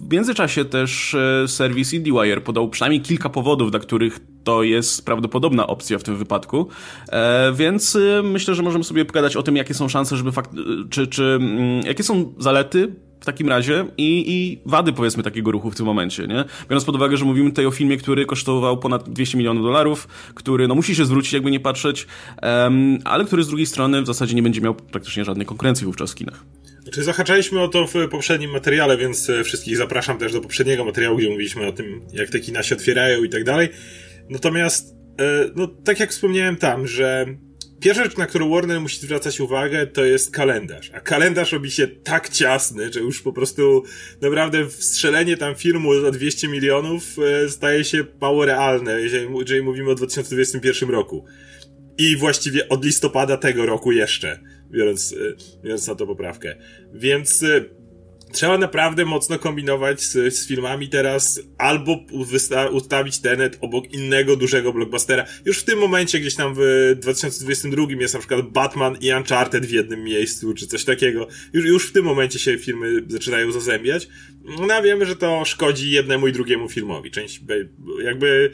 w 0.00 0.12
międzyczasie 0.12 0.64
też 0.64 1.14
e, 1.14 1.48
serwis 1.48 1.92
IndieWire 1.94 2.40
podał 2.40 2.68
przynajmniej 2.68 3.00
kilka 3.00 3.28
powodów, 3.28 3.70
dla 3.70 3.80
których 3.80 4.20
to 4.44 4.62
jest 4.62 5.04
prawdopodobna 5.04 5.66
opcja 5.66 5.98
w 5.98 6.02
tym 6.02 6.16
wypadku, 6.16 6.68
e, 7.08 7.52
więc 7.52 7.96
e, 7.96 8.22
myślę, 8.22 8.54
że 8.54 8.62
możemy 8.62 8.84
sobie 8.84 9.04
pogadać 9.04 9.36
o 9.36 9.42
tym, 9.42 9.56
jakie 9.56 9.74
są 9.74 9.88
szanse, 9.88 10.16
żeby 10.16 10.32
fakt, 10.32 10.50
czy, 10.90 11.06
czy 11.06 11.24
mm, 11.24 11.86
jakie 11.86 12.02
są 12.02 12.34
zalety 12.38 12.94
w 13.20 13.24
takim 13.24 13.48
razie 13.48 13.84
i, 13.96 14.24
i 14.26 14.62
wady 14.66 14.92
powiedzmy 14.92 15.22
takiego 15.22 15.50
ruchu 15.50 15.70
w 15.70 15.76
tym 15.76 15.86
momencie, 15.86 16.26
nie? 16.26 16.44
Biorąc 16.68 16.84
pod 16.84 16.96
uwagę, 16.96 17.16
że 17.16 17.24
mówimy 17.24 17.50
tutaj 17.50 17.66
o 17.66 17.70
filmie, 17.70 17.96
który 17.96 18.26
kosztował 18.26 18.78
ponad 18.78 19.10
200 19.10 19.38
milionów 19.38 19.62
dolarów, 19.62 20.08
który 20.34 20.68
no 20.68 20.74
musi 20.74 20.94
się 20.94 21.04
zwrócić 21.04 21.32
jakby 21.32 21.50
nie 21.50 21.60
patrzeć, 21.60 22.06
um, 22.42 22.98
ale 23.04 23.24
który 23.24 23.44
z 23.44 23.48
drugiej 23.48 23.66
strony 23.66 24.02
w 24.02 24.06
zasadzie 24.06 24.34
nie 24.34 24.42
będzie 24.42 24.60
miał 24.60 24.74
praktycznie 24.74 25.24
żadnej 25.24 25.46
konkurencji 25.46 25.86
wówczas 25.86 26.12
w 26.12 26.14
kinach. 26.14 26.44
Znaczy, 26.82 27.04
zahaczaliśmy 27.04 27.60
o 27.60 27.68
to 27.68 27.86
w 27.86 27.94
poprzednim 28.10 28.50
materiale, 28.50 28.96
więc 28.96 29.30
e, 29.30 29.44
wszystkich 29.44 29.76
zapraszam 29.76 30.18
też 30.18 30.32
do 30.32 30.40
poprzedniego 30.40 30.84
materiału, 30.84 31.16
gdzie 31.16 31.28
mówiliśmy 31.28 31.66
o 31.66 31.72
tym, 31.72 32.00
jak 32.12 32.30
te 32.30 32.40
kina 32.40 32.62
się 32.62 32.74
otwierają 32.74 33.24
i 33.24 33.28
tak 33.28 33.44
dalej. 33.44 33.68
Natomiast, 34.30 34.96
e, 35.20 35.50
no, 35.56 35.66
tak 35.66 36.00
jak 36.00 36.10
wspomniałem 36.10 36.56
tam, 36.56 36.86
że 36.86 37.26
pierwsza 37.80 38.04
rzecz, 38.04 38.16
na 38.16 38.26
którą 38.26 38.50
Warner 38.50 38.80
musi 38.80 39.00
zwracać 39.00 39.40
uwagę, 39.40 39.86
to 39.86 40.04
jest 40.04 40.30
kalendarz. 40.30 40.90
A 40.94 41.00
kalendarz 41.00 41.52
robi 41.52 41.70
się 41.70 41.88
tak 41.88 42.28
ciasny, 42.28 42.92
że 42.92 43.00
już 43.00 43.22
po 43.22 43.32
prostu 43.32 43.82
naprawdę 44.20 44.68
wstrzelenie 44.68 45.36
tam 45.36 45.54
filmu 45.54 46.00
za 46.00 46.10
200 46.10 46.48
milionów 46.48 47.16
e, 47.18 47.48
staje 47.48 47.84
się 47.84 48.04
mało 48.20 48.44
realne, 48.44 49.00
jeżeli, 49.00 49.28
jeżeli 49.40 49.62
mówimy 49.62 49.90
o 49.90 49.94
2021 49.94 50.90
roku. 50.90 51.24
I 51.98 52.16
właściwie 52.16 52.68
od 52.68 52.84
listopada 52.84 53.36
tego 53.36 53.66
roku 53.66 53.92
jeszcze 53.92 54.40
biorąc, 54.70 55.12
y, 55.12 55.36
biorąc 55.64 55.86
na 55.86 55.94
to 55.94 56.06
poprawkę. 56.06 56.56
Więc 56.94 57.44
trzeba 58.32 58.58
naprawdę 58.58 59.04
mocno 59.04 59.38
kombinować 59.38 60.00
z, 60.00 60.34
z 60.34 60.48
filmami 60.48 60.88
teraz, 60.88 61.40
albo 61.58 62.04
ustawić 62.72 63.18
Tenet 63.18 63.58
obok 63.60 63.92
innego 63.92 64.36
dużego 64.36 64.72
blockbustera. 64.72 65.24
Już 65.44 65.58
w 65.58 65.64
tym 65.64 65.78
momencie, 65.78 66.20
gdzieś 66.20 66.34
tam 66.34 66.54
w 66.56 66.92
2022 66.96 67.86
jest 68.00 68.14
na 68.14 68.20
przykład 68.20 68.48
Batman 68.48 68.96
i 69.00 69.12
Uncharted 69.12 69.66
w 69.66 69.70
jednym 69.70 70.04
miejscu, 70.04 70.54
czy 70.54 70.66
coś 70.66 70.84
takiego. 70.84 71.28
Już, 71.52 71.64
już 71.64 71.88
w 71.88 71.92
tym 71.92 72.04
momencie 72.04 72.38
się 72.38 72.58
filmy 72.58 73.02
zaczynają 73.08 73.52
zazębiać. 73.52 74.08
No 74.44 74.74
a 74.74 74.82
wiemy, 74.82 75.06
że 75.06 75.16
to 75.16 75.44
szkodzi 75.44 75.90
jednemu 75.90 76.28
i 76.28 76.32
drugiemu 76.32 76.68
filmowi. 76.68 77.10
Część 77.10 77.40
jakby 78.04 78.50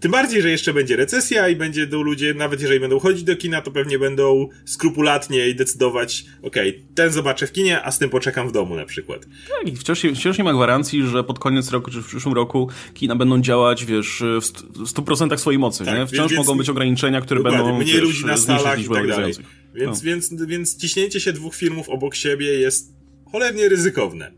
tym 0.00 0.12
bardziej, 0.12 0.42
że 0.42 0.50
jeszcze 0.50 0.72
będzie 0.72 0.96
recesja 0.96 1.48
i 1.48 1.56
będzie 1.56 1.86
do 1.86 2.02
ludzie, 2.02 2.34
nawet 2.34 2.60
jeżeli 2.60 2.80
będą 2.80 2.98
chodzić 2.98 3.22
do 3.22 3.36
kina, 3.36 3.62
to 3.62 3.70
pewnie 3.70 3.98
będą 3.98 4.48
skrupulatnie 4.64 5.48
i 5.48 5.54
decydować, 5.54 6.24
okej, 6.42 6.68
okay, 6.68 6.82
ten 6.94 7.12
zobaczę 7.12 7.46
w 7.46 7.52
kinie, 7.52 7.82
a 7.82 7.90
z 7.90 7.98
tym 7.98 8.10
poczekam 8.10 8.48
w 8.48 8.52
domu 8.52 8.76
na 8.76 8.84
przykład. 8.84 9.26
Tak, 9.58 9.72
i 9.72 9.76
wciąż, 9.76 10.02
wciąż 10.14 10.38
nie 10.38 10.44
ma 10.44 10.52
gwarancji, 10.52 11.02
że 11.02 11.24
pod 11.24 11.38
koniec 11.38 11.70
roku 11.70 11.90
czy 11.90 12.02
w 12.02 12.06
przyszłym 12.06 12.34
roku 12.34 12.68
kina 12.94 13.16
będą 13.16 13.40
działać, 13.40 13.84
wiesz, 13.84 14.22
w 14.40 14.84
100% 14.84 15.36
swojej 15.36 15.58
mocy, 15.58 15.84
tak, 15.84 15.98
nie? 15.98 16.06
Wciąż 16.06 16.32
więc, 16.32 16.46
mogą 16.46 16.58
być 16.58 16.68
ograniczenia, 16.68 17.20
które 17.20 17.42
będą, 17.42 17.78
Mniej 17.78 17.94
wiesz, 17.94 18.02
ludzi 18.02 18.26
na 18.26 18.36
salach 18.36 18.80
i 18.80 18.88
tak 18.88 19.08
dalej. 19.08 19.34
Więc, 19.74 19.98
no. 19.98 20.04
więc, 20.04 20.34
więc 20.46 20.76
ciśnięcie 20.76 21.20
się 21.20 21.32
dwóch 21.32 21.54
filmów 21.54 21.88
obok 21.88 22.14
siebie 22.14 22.46
jest 22.46 22.92
cholernie 23.32 23.68
ryzykowne. 23.68 24.32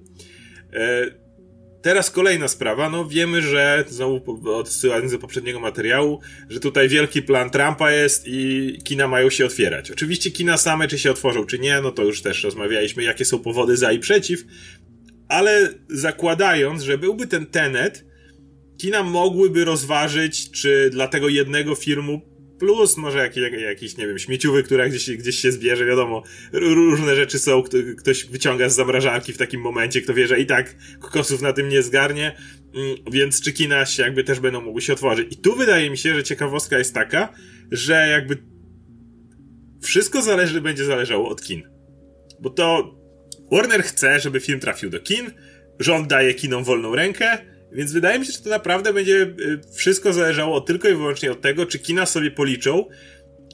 E, 0.73 1.07
Teraz 1.83 2.11
kolejna 2.11 2.49
sprawa, 2.49 2.91
no 2.91 3.05
wiemy, 3.05 3.43
że, 3.43 3.85
znowu 3.89 4.41
odsyłając 4.45 5.13
do 5.13 5.19
poprzedniego 5.19 5.61
materiału, 5.61 6.21
że 6.49 6.61
tutaj 6.61 6.89
wielki 6.89 7.23
plan 7.23 7.51
Trumpa 7.51 7.93
jest 7.93 8.25
i 8.27 8.79
kina 8.85 9.09
mają 9.09 9.31
się 9.31 9.47
otwierać. 9.47 9.91
Oczywiście 9.91 10.31
kina 10.31 10.57
same, 10.57 10.89
czy 10.89 10.99
się 10.99 11.11
otworzą, 11.11 11.47
czy 11.47 11.59
nie, 11.59 11.81
no 11.81 11.91
to 11.91 12.05
już 12.05 12.23
też 12.23 12.45
rozmawialiśmy, 12.45 13.03
jakie 13.03 13.25
są 13.25 13.39
powody 13.39 13.77
za 13.77 13.93
i 13.93 13.99
przeciw, 13.99 14.45
ale 15.29 15.75
zakładając, 15.89 16.83
że 16.83 16.99
byłby 16.99 17.27
ten 17.27 17.47
Tenet, 17.47 18.05
kina 18.79 19.03
mogłyby 19.03 19.65
rozważyć, 19.65 20.51
czy 20.51 20.91
dla 20.91 21.09
tego 21.09 21.29
jednego 21.29 21.75
filmu 21.75 22.30
plus 22.61 22.97
może 22.97 23.19
jakiś, 23.19 23.43
jakiś, 23.63 23.97
nie 23.97 24.07
wiem, 24.07 24.19
śmieciowy, 24.19 24.63
która 24.63 24.89
gdzieś, 24.89 25.11
gdzieś 25.17 25.39
się 25.39 25.53
zbierze, 25.53 25.85
wiadomo, 25.85 26.23
różne 26.53 27.17
rzeczy 27.17 27.39
są, 27.39 27.63
ktoś 27.99 28.25
wyciąga 28.25 28.69
z 28.69 28.75
zamrażarki 28.75 29.33
w 29.33 29.39
takim 29.39 29.61
momencie, 29.61 30.03
kto 30.03 30.15
wie, 30.15 30.27
że 30.27 30.41
i 30.41 30.47
tak 30.47 30.77
kokosów 31.01 31.43
na 31.43 31.53
tym 31.53 31.69
nie 31.69 31.83
zgarnie, 31.83 32.37
mm, 32.75 32.97
więc 33.13 33.43
czy 33.43 33.53
kina 33.53 33.87
się 33.87 34.03
jakby 34.03 34.25
też 34.25 34.41
będą 34.41 34.61
mogły 34.61 34.81
się 34.81 34.93
otworzyć. 34.93 35.33
I 35.33 35.37
tu 35.37 35.57
wydaje 35.57 35.91
mi 35.91 35.99
się, 35.99 36.15
że 36.15 36.25
ciekawostka 36.25 36.79
jest 36.79 36.95
taka, 36.95 37.33
że 37.71 38.09
jakby 38.09 38.37
wszystko 39.83 40.23
zależy, 40.23 40.61
będzie 40.61 40.85
zależało 40.85 41.29
od 41.29 41.43
kin. 41.43 41.63
Bo 42.41 42.51
to 42.51 42.97
Warner 43.53 43.83
chce, 43.83 44.21
żeby 44.21 44.41
film 44.41 44.61
trafił 44.61 44.91
do 44.91 45.01
kin, 45.01 45.31
rząd 45.79 46.09
daje 46.09 46.35
kinom 46.35 46.65
wolną 46.65 46.95
rękę, 46.95 47.39
więc 47.73 47.93
wydaje 47.93 48.19
mi 48.19 48.27
się, 48.27 48.33
że 48.33 48.39
to 48.39 48.51
naprawdę 48.51 48.93
będzie 48.93 49.23
y, 49.23 49.61
wszystko 49.77 50.13
zależało 50.13 50.61
tylko 50.61 50.89
i 50.89 50.95
wyłącznie 50.95 51.33
od 51.33 51.41
tego, 51.41 51.67
czy 51.67 51.79
kina 51.79 52.07
sobie 52.07 52.31
policzą, 52.31 52.85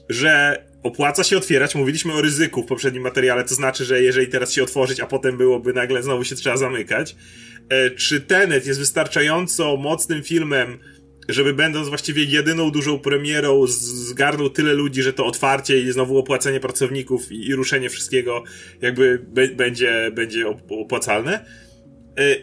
że 0.09 0.63
opłaca 0.83 1.23
się 1.23 1.37
otwierać. 1.37 1.75
Mówiliśmy 1.75 2.13
o 2.13 2.21
ryzyku 2.21 2.63
w 2.63 2.65
poprzednim 2.65 3.03
materiale, 3.03 3.43
to 3.43 3.55
znaczy, 3.55 3.85
że 3.85 4.01
jeżeli 4.01 4.27
teraz 4.27 4.53
się 4.53 4.63
otworzyć, 4.63 4.99
a 4.99 5.07
potem 5.07 5.37
byłoby 5.37 5.73
nagle 5.73 6.03
znowu 6.03 6.23
się 6.23 6.35
trzeba 6.35 6.57
zamykać. 6.57 7.15
E, 7.69 7.91
czy 7.91 8.21
Tenet 8.21 8.67
jest 8.67 8.79
wystarczająco 8.79 9.77
mocnym 9.77 10.23
filmem, 10.23 10.79
żeby 11.29 11.53
będąc 11.53 11.89
właściwie 11.89 12.23
jedyną 12.23 12.71
dużą 12.71 12.99
premierą 12.99 13.67
zgarnął 13.67 14.49
tyle 14.49 14.73
ludzi, 14.73 15.01
że 15.01 15.13
to 15.13 15.25
otwarcie 15.25 15.79
i 15.79 15.91
znowu 15.91 16.17
opłacenie 16.17 16.59
pracowników 16.59 17.31
i, 17.31 17.47
i 17.47 17.55
ruszenie 17.55 17.89
wszystkiego 17.89 18.43
jakby 18.81 19.25
będzie, 19.55 20.11
będzie 20.13 20.47
opłacalne. 20.69 21.45
E, 22.17 22.35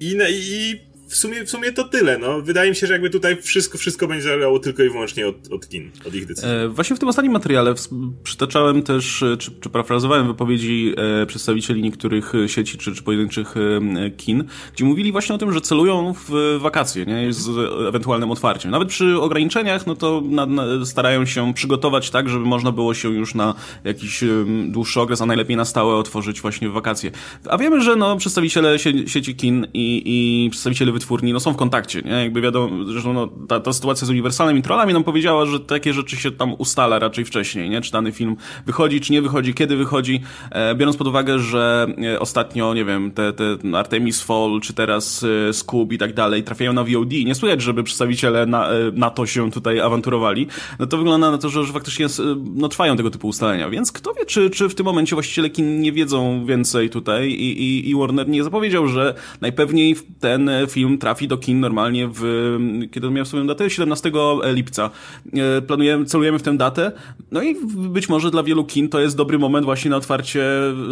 I, 0.00 0.18
i 0.30 0.80
w 1.08 1.16
sumie, 1.16 1.44
w 1.44 1.50
sumie 1.50 1.72
to 1.72 1.84
tyle. 1.84 2.18
No. 2.18 2.42
Wydaje 2.42 2.70
mi 2.70 2.76
się, 2.76 2.86
że 2.86 2.92
jakby 2.92 3.10
tutaj 3.10 3.42
wszystko, 3.42 3.78
wszystko 3.78 4.08
będzie 4.08 4.24
zależało 4.24 4.58
tylko 4.58 4.82
i 4.82 4.90
wyłącznie 4.90 5.28
od, 5.28 5.52
od 5.52 5.68
kin, 5.68 5.90
od 6.06 6.14
ich 6.14 6.26
decyzji. 6.26 6.50
E, 6.50 6.68
właśnie 6.68 6.96
w 6.96 6.98
tym 6.98 7.08
ostatnim 7.08 7.32
materiale 7.32 7.74
przytaczałem 8.22 8.82
też, 8.82 9.22
e, 9.22 9.36
czy, 9.36 9.50
czy 9.60 9.70
parafrazowałem 9.70 10.26
wypowiedzi 10.26 10.94
e, 11.22 11.26
przedstawicieli 11.26 11.82
niektórych 11.82 12.34
e, 12.34 12.48
sieci 12.48 12.78
czy, 12.78 12.94
czy 12.94 13.02
pojedynczych 13.02 13.54
e, 13.56 14.10
kin, 14.10 14.44
gdzie 14.74 14.84
mówili 14.84 15.12
właśnie 15.12 15.34
o 15.34 15.38
tym, 15.38 15.52
że 15.52 15.60
celują 15.60 16.14
w 16.28 16.58
wakacje, 16.60 17.06
nie? 17.06 17.32
Z 17.32 17.48
ewentualnym 17.88 18.30
otwarciem. 18.30 18.70
Nawet 18.70 18.88
przy 18.88 19.20
ograniczeniach, 19.20 19.86
no 19.86 19.94
to 19.94 20.22
na, 20.24 20.46
na, 20.46 20.86
starają 20.86 21.26
się 21.26 21.54
przygotować 21.54 22.10
tak, 22.10 22.28
żeby 22.28 22.44
można 22.44 22.72
było 22.72 22.94
się 22.94 23.14
już 23.14 23.34
na 23.34 23.54
jakiś 23.84 24.24
dłuższy 24.68 25.00
okres, 25.00 25.20
a 25.20 25.26
najlepiej 25.26 25.56
na 25.56 25.64
stałe 25.64 25.94
otworzyć 25.94 26.40
właśnie 26.40 26.68
w 26.68 26.72
wakacje. 26.72 27.10
A 27.48 27.58
wiemy, 27.58 27.82
że 27.82 27.96
no, 27.96 28.16
przedstawiciele 28.16 28.78
sie, 28.78 29.08
sieci 29.08 29.36
kin 29.36 29.66
i, 29.74 30.02
i 30.06 30.50
przedstawiciele 30.50 30.92
wytwórni 30.96 31.32
no, 31.32 31.40
są 31.40 31.52
w 31.52 31.56
kontakcie, 31.56 32.02
nie? 32.02 32.10
Jakby 32.10 32.40
wiadomo, 32.40 32.84
zresztą 32.84 33.12
no, 33.12 33.28
ta, 33.48 33.60
ta 33.60 33.72
sytuacja 33.72 34.06
z 34.06 34.10
uniwersalnymi 34.10 34.62
trollami 34.62 34.92
nam 34.92 35.04
powiedziała, 35.04 35.46
że 35.46 35.60
takie 35.60 35.92
rzeczy 35.92 36.16
się 36.16 36.30
tam 36.30 36.54
ustala 36.58 36.98
raczej 36.98 37.24
wcześniej, 37.24 37.70
nie? 37.70 37.80
Czy 37.80 37.92
dany 37.92 38.12
film 38.12 38.36
wychodzi, 38.66 39.00
czy 39.00 39.12
nie 39.12 39.22
wychodzi, 39.22 39.54
kiedy 39.54 39.76
wychodzi, 39.76 40.20
e, 40.50 40.74
biorąc 40.74 40.96
pod 40.96 41.06
uwagę, 41.06 41.38
że 41.38 41.86
e, 42.14 42.20
ostatnio, 42.20 42.74
nie 42.74 42.84
wiem, 42.84 43.10
te, 43.10 43.32
te 43.32 43.44
Artemis 43.78 44.22
Fall, 44.22 44.60
czy 44.62 44.74
teraz 44.74 45.24
e, 45.48 45.52
Scoob 45.52 45.92
i 45.92 45.98
tak 45.98 46.14
dalej 46.14 46.42
trafiają 46.42 46.72
na 46.72 46.84
VOD, 46.84 47.12
nie 47.26 47.34
słychać, 47.34 47.62
żeby 47.62 47.82
przedstawiciele 47.82 48.46
na, 48.46 48.70
e, 48.70 49.10
to 49.14 49.26
się 49.26 49.50
tutaj 49.50 49.80
awanturowali, 49.80 50.46
no 50.78 50.86
to 50.86 50.96
wygląda 50.96 51.30
na 51.30 51.38
to, 51.38 51.48
że, 51.48 51.64
że 51.64 51.72
faktycznie 51.72 52.06
no, 52.54 52.68
trwają 52.68 52.96
tego 52.96 53.10
typu 53.10 53.28
ustalenia, 53.28 53.70
więc 53.70 53.92
kto 53.92 54.14
wie, 54.14 54.26
czy, 54.26 54.50
czy 54.50 54.68
w 54.68 54.74
tym 54.74 54.86
momencie 54.86 55.16
właściciele 55.16 55.50
kin 55.50 55.80
nie 55.80 55.92
wiedzą 55.92 56.46
więcej 56.46 56.90
tutaj 56.90 57.28
i, 57.28 57.62
i, 57.62 57.90
i 57.90 57.94
Warner 57.94 58.28
nie 58.28 58.44
zapowiedział, 58.44 58.88
że 58.88 59.14
najpewniej 59.40 59.96
ten 60.20 60.50
film 60.68 60.85
film 60.86 60.98
trafi 60.98 61.28
do 61.28 61.38
kin 61.38 61.60
normalnie 61.60 62.08
w, 62.14 62.58
kiedy 62.90 63.06
on 63.06 63.12
miał 63.12 63.24
swoją 63.24 63.46
datę? 63.46 63.70
17 63.70 64.12
lipca. 64.44 64.90
E, 65.32 65.62
planujemy, 65.62 66.04
celujemy 66.04 66.38
w 66.38 66.42
tę 66.42 66.56
datę, 66.56 66.92
no 67.30 67.42
i 67.42 67.56
być 67.74 68.08
może 68.08 68.30
dla 68.30 68.42
wielu 68.42 68.64
kin 68.64 68.88
to 68.88 69.00
jest 69.00 69.16
dobry 69.16 69.38
moment 69.38 69.64
właśnie 69.64 69.90
na 69.90 69.96
otwarcie 69.96 70.44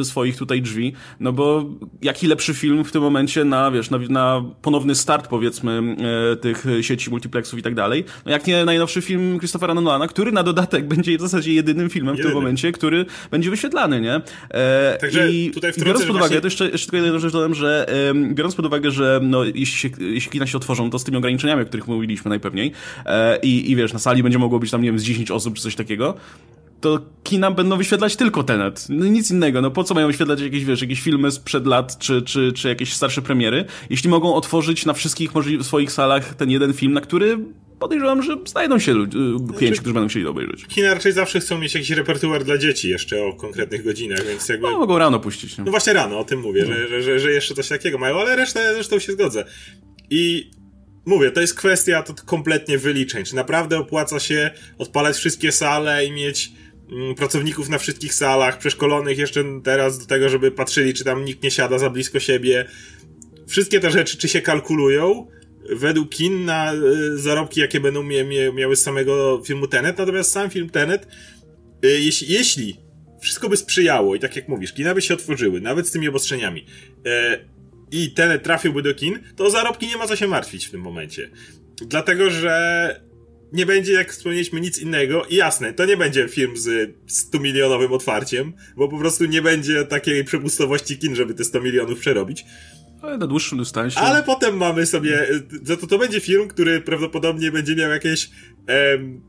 swoich 0.02 0.36
tutaj 0.36 0.62
drzwi, 0.62 0.92
no 1.20 1.32
bo 1.32 1.64
jaki 2.02 2.26
lepszy 2.26 2.54
film 2.54 2.84
w 2.84 2.92
tym 2.92 3.02
momencie 3.02 3.44
na, 3.44 3.70
wiesz, 3.70 3.90
na, 3.90 3.98
na 3.98 4.44
ponowny 4.62 4.94
start 4.94 5.28
powiedzmy 5.28 5.96
e, 6.32 6.36
tych 6.36 6.64
sieci 6.80 7.10
multiplexów 7.10 7.58
i 7.58 7.62
tak 7.62 7.74
dalej, 7.74 8.04
no 8.26 8.32
jak 8.32 8.46
nie 8.46 8.64
najnowszy 8.64 9.02
film 9.02 9.38
Christophera 9.38 9.74
Nolana, 9.74 10.08
który 10.08 10.32
na 10.32 10.42
dodatek 10.42 10.88
będzie 10.94 11.18
w 11.18 11.20
zasadzie 11.20 11.54
jedynym 11.54 11.90
filmem 11.90 12.16
w 12.16 12.20
tym 12.22 12.32
momencie, 12.32 12.72
który 12.72 13.06
będzie 13.30 13.50
wyświetlany, 13.50 14.00
nie? 14.00 14.20
E, 14.50 14.98
Także 15.00 15.30
i, 15.30 15.50
tutaj 15.50 15.72
i 15.76 15.84
biorąc 15.84 16.04
pod 16.04 16.16
uwagę, 16.16 16.18
właśnie... 16.18 16.40
to 16.40 16.46
jeszcze, 16.46 16.70
jeszcze 16.70 16.90
tylko 16.90 17.04
jedną 17.04 17.20
rzecz 17.20 17.32
dodam, 17.32 17.54
że 17.54 17.86
e, 18.10 18.14
biorąc 18.34 18.54
pod 18.54 18.66
uwagę, 18.66 18.90
że 18.90 19.20
no, 19.22 19.44
jeśli 19.44 19.76
się, 19.90 20.04
jeśli 20.04 20.30
kina 20.30 20.46
się 20.46 20.58
otworzą, 20.58 20.90
to 20.90 20.98
z 20.98 21.04
tymi 21.04 21.16
ograniczeniami, 21.16 21.62
o 21.62 21.66
których 21.66 21.88
mówiliśmy 21.88 22.28
najpewniej, 22.28 22.72
e, 23.06 23.38
i, 23.42 23.70
i 23.70 23.76
wiesz, 23.76 23.92
na 23.92 23.98
sali 23.98 24.22
będzie 24.22 24.38
mogło 24.38 24.58
być 24.58 24.70
tam, 24.70 24.82
nie 24.82 24.88
wiem, 24.88 24.98
z 24.98 25.02
10 25.02 25.30
osób 25.30 25.54
czy 25.54 25.62
coś 25.62 25.76
takiego, 25.76 26.14
to 26.80 27.00
kina 27.22 27.50
będą 27.50 27.76
wyświetlać 27.76 28.16
tylko 28.16 28.42
Tenet. 28.42 28.86
No, 28.88 29.06
nic 29.06 29.30
innego. 29.30 29.60
No 29.60 29.70
po 29.70 29.84
co 29.84 29.94
mają 29.94 30.06
wyświetlać 30.06 30.40
jakieś, 30.40 30.64
wiesz, 30.64 30.80
jakieś 30.82 31.00
filmy 31.00 31.30
sprzed 31.30 31.66
lat, 31.66 31.98
czy, 31.98 32.22
czy, 32.22 32.52
czy 32.52 32.68
jakieś 32.68 32.94
starsze 32.94 33.22
premiery, 33.22 33.64
jeśli 33.90 34.10
mogą 34.10 34.34
otworzyć 34.34 34.86
na 34.86 34.92
wszystkich 34.92 35.30
swoich 35.62 35.92
salach 35.92 36.34
ten 36.34 36.50
jeden 36.50 36.72
film, 36.72 36.92
na 36.92 37.00
który 37.00 37.38
podejrzewam, 37.78 38.22
że 38.22 38.36
znajdą 38.46 38.78
się 38.78 38.92
ludzie, 38.92 39.18
y, 39.18 39.56
klienci, 39.56 39.80
którzy 39.80 39.94
będą 39.94 40.08
chcieli 40.08 40.26
obejrzeć. 40.26 40.66
Kina 40.66 40.94
raczej 40.94 41.12
zawsze 41.12 41.40
chcą 41.40 41.58
mieć 41.58 41.74
jakiś 41.74 41.90
repertuar 41.90 42.44
dla 42.44 42.58
dzieci 42.58 42.88
jeszcze 42.88 43.24
o 43.24 43.32
konkretnych 43.32 43.84
godzinach, 43.84 44.26
więc 44.26 44.48
jakby... 44.48 44.66
No, 44.66 44.78
mogą 44.78 44.98
rano 44.98 45.20
puścić. 45.20 45.58
No, 45.58 45.64
no 45.64 45.70
właśnie 45.70 45.92
rano, 45.92 46.18
o 46.18 46.24
tym 46.24 46.40
mówię, 46.40 46.64
no. 46.68 46.88
że, 46.88 47.02
że, 47.02 47.20
że 47.20 47.32
jeszcze 47.32 47.54
coś 47.54 47.68
takiego 47.68 47.98
mają, 47.98 48.20
ale 48.20 48.36
resztę 48.36 48.74
zresztą 48.74 48.98
się 48.98 49.12
zgodzę. 49.12 49.44
I 50.10 50.50
mówię, 51.06 51.30
to 51.30 51.40
jest 51.40 51.54
kwestia 51.54 52.02
to 52.02 52.14
kompletnie 52.14 52.78
wyliczeń. 52.78 53.24
Czy 53.24 53.36
naprawdę 53.36 53.78
opłaca 53.78 54.20
się 54.20 54.50
odpalać 54.78 55.16
wszystkie 55.16 55.52
sale 55.52 56.06
i 56.06 56.12
mieć 56.12 56.52
mm, 56.92 57.14
pracowników 57.14 57.68
na 57.68 57.78
wszystkich 57.78 58.14
salach, 58.14 58.58
przeszkolonych 58.58 59.18
jeszcze 59.18 59.44
teraz 59.64 59.98
do 59.98 60.06
tego, 60.06 60.28
żeby 60.28 60.50
patrzyli, 60.50 60.94
czy 60.94 61.04
tam 61.04 61.24
nikt 61.24 61.42
nie 61.42 61.50
siada 61.50 61.78
za 61.78 61.90
blisko 61.90 62.20
siebie. 62.20 62.68
Wszystkie 63.46 63.80
te 63.80 63.90
rzeczy, 63.90 64.16
czy 64.16 64.28
się 64.28 64.42
kalkulują, 64.42 65.26
według 65.70 66.10
kin 66.10 66.44
na 66.44 66.74
y, 66.74 67.18
zarobki, 67.18 67.60
jakie 67.60 67.80
będą 67.80 68.02
miały 68.52 68.76
z 68.76 68.82
samego 68.82 69.42
filmu 69.46 69.66
Tenet, 69.66 69.98
natomiast 69.98 70.30
sam 70.30 70.50
film 70.50 70.70
Tenet, 70.70 71.06
y, 71.84 72.00
jeśli, 72.00 72.32
jeśli 72.32 72.76
wszystko 73.20 73.48
by 73.48 73.56
sprzyjało 73.56 74.14
i 74.14 74.20
tak 74.20 74.36
jak 74.36 74.48
mówisz, 74.48 74.72
kina 74.72 74.94
by 74.94 75.02
się 75.02 75.14
otworzyły, 75.14 75.60
nawet 75.60 75.88
z 75.88 75.90
tymi 75.90 76.08
obostrzeniami, 76.08 76.66
y, 77.06 77.54
i 77.90 78.10
Tenet 78.10 78.42
trafiłby 78.42 78.82
do 78.82 78.94
kin, 78.94 79.18
to 79.36 79.44
o 79.44 79.50
zarobki 79.50 79.86
nie 79.86 79.96
ma 79.96 80.06
co 80.06 80.16
się 80.16 80.26
martwić 80.26 80.66
w 80.66 80.70
tym 80.70 80.80
momencie. 80.80 81.30
Dlatego, 81.88 82.30
że 82.30 83.00
nie 83.52 83.66
będzie, 83.66 83.92
jak 83.92 84.12
wspomnieliśmy, 84.12 84.60
nic 84.60 84.78
innego. 84.78 85.24
I 85.24 85.34
jasne, 85.34 85.72
to 85.72 85.86
nie 85.86 85.96
będzie 85.96 86.28
film 86.28 86.56
z 86.56 86.94
100 87.06 87.38
milionowym 87.38 87.92
otwarciem, 87.92 88.52
bo 88.76 88.88
po 88.88 88.98
prostu 88.98 89.24
nie 89.24 89.42
będzie 89.42 89.84
takiej 89.84 90.24
przepustowości 90.24 90.98
kin, 90.98 91.14
żeby 91.14 91.34
te 91.34 91.44
100 91.44 91.60
milionów 91.60 91.98
przerobić. 92.00 92.44
Ale 93.04 93.18
na 93.18 93.26
dłuższym 93.26 93.58
dystansie. 93.58 94.00
Ale 94.00 94.22
potem 94.22 94.56
mamy 94.56 94.86
sobie, 94.86 95.26
to, 95.80 95.86
to 95.86 95.98
będzie 95.98 96.20
film, 96.20 96.48
który 96.48 96.80
prawdopodobnie 96.80 97.50
będzie 97.52 97.76
miał 97.76 97.90
jakieś, 97.90 98.30
em, 98.66 99.20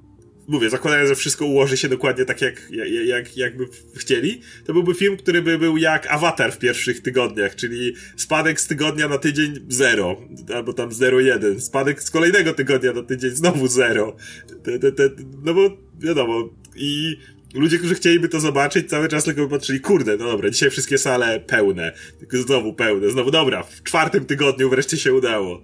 mówię, 0.47 0.69
zakładając, 0.69 1.09
że 1.09 1.15
wszystko 1.15 1.45
ułoży 1.45 1.77
się 1.77 1.89
dokładnie 1.89 2.25
tak, 2.25 2.41
jak, 2.41 2.71
jak, 2.71 2.89
jak, 3.07 3.37
jakby 3.37 3.67
chcieli, 3.95 4.41
to 4.65 4.73
byłby 4.73 4.93
film, 4.93 5.17
który 5.17 5.41
by 5.41 5.57
był 5.57 5.77
jak 5.77 6.07
Avatar 6.07 6.51
w 6.51 6.57
pierwszych 6.57 7.01
tygodniach, 7.01 7.55
czyli 7.55 7.93
spadek 8.17 8.61
z 8.61 8.67
tygodnia 8.67 9.07
na 9.07 9.17
tydzień 9.17 9.65
zero, 9.69 10.21
albo 10.55 10.73
tam 10.73 10.89
0,1, 10.89 11.59
spadek 11.59 12.03
z 12.03 12.11
kolejnego 12.11 12.53
tygodnia 12.53 12.93
na 12.93 13.03
tydzień 13.03 13.31
znowu 13.31 13.67
zero. 13.67 14.15
Te, 14.63 14.79
te, 14.79 14.91
te, 14.91 15.09
no 15.43 15.53
bo 15.53 15.77
wiadomo, 15.99 16.49
i 16.75 17.17
ludzie, 17.59 17.77
którzy 17.77 17.95
chcieliby 17.95 18.29
to 18.29 18.39
zobaczyć, 18.39 18.89
cały 18.89 19.07
czas 19.07 19.23
tylko 19.23 19.47
patrzyli, 19.47 19.79
kurde, 19.79 20.17
no 20.17 20.25
dobra, 20.25 20.49
dzisiaj 20.49 20.69
wszystkie 20.69 20.97
sale 20.97 21.39
pełne, 21.39 21.91
znowu 22.31 22.73
pełne, 22.73 23.09
znowu 23.09 23.31
dobra, 23.31 23.63
w 23.63 23.83
czwartym 23.83 24.25
tygodniu 24.25 24.69
wreszcie 24.69 24.97
się 24.97 25.13
udało. 25.13 25.61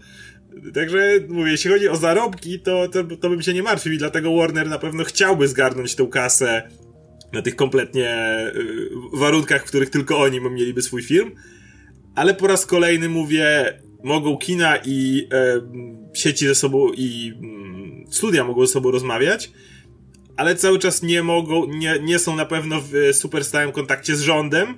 Także 0.73 1.19
mówię, 1.29 1.51
jeśli 1.51 1.71
chodzi 1.71 1.89
o 1.89 1.95
zarobki, 1.95 2.59
to, 2.59 2.87
to, 2.87 3.03
to 3.03 3.29
bym 3.29 3.41
się 3.41 3.53
nie 3.53 3.63
martwił 3.63 3.93
i 3.93 3.97
dlatego 3.97 4.35
Warner 4.35 4.69
na 4.69 4.79
pewno 4.79 5.03
chciałby 5.03 5.47
zgarnąć 5.47 5.95
tą 5.95 6.07
kasę 6.07 6.69
na 7.33 7.41
tych 7.41 7.55
kompletnie 7.55 8.37
y, 8.55 8.89
warunkach, 9.13 9.61
w 9.61 9.67
których 9.67 9.89
tylko 9.89 10.19
oni 10.19 10.41
mieliby 10.41 10.81
swój 10.81 11.03
film. 11.03 11.31
Ale 12.15 12.33
po 12.33 12.47
raz 12.47 12.65
kolejny 12.65 13.09
mówię, 13.09 13.73
mogą 14.03 14.37
kina 14.37 14.77
i 14.85 15.27
e, 15.33 15.61
sieci 16.13 16.47
ze 16.47 16.55
sobą 16.55 16.91
i 16.93 17.33
mm, 17.43 18.05
studia 18.11 18.43
mogą 18.43 18.65
ze 18.65 18.73
sobą 18.73 18.91
rozmawiać, 18.91 19.51
ale 20.41 20.55
cały 20.55 20.79
czas 20.79 21.03
nie 21.03 21.23
mogą, 21.23 21.65
nie, 21.65 21.99
nie 21.99 22.19
są 22.19 22.35
na 22.35 22.45
pewno 22.45 22.81
w 22.81 23.15
super 23.15 23.45
stałym 23.45 23.71
kontakcie 23.71 24.15
z 24.15 24.21
rządem. 24.21 24.77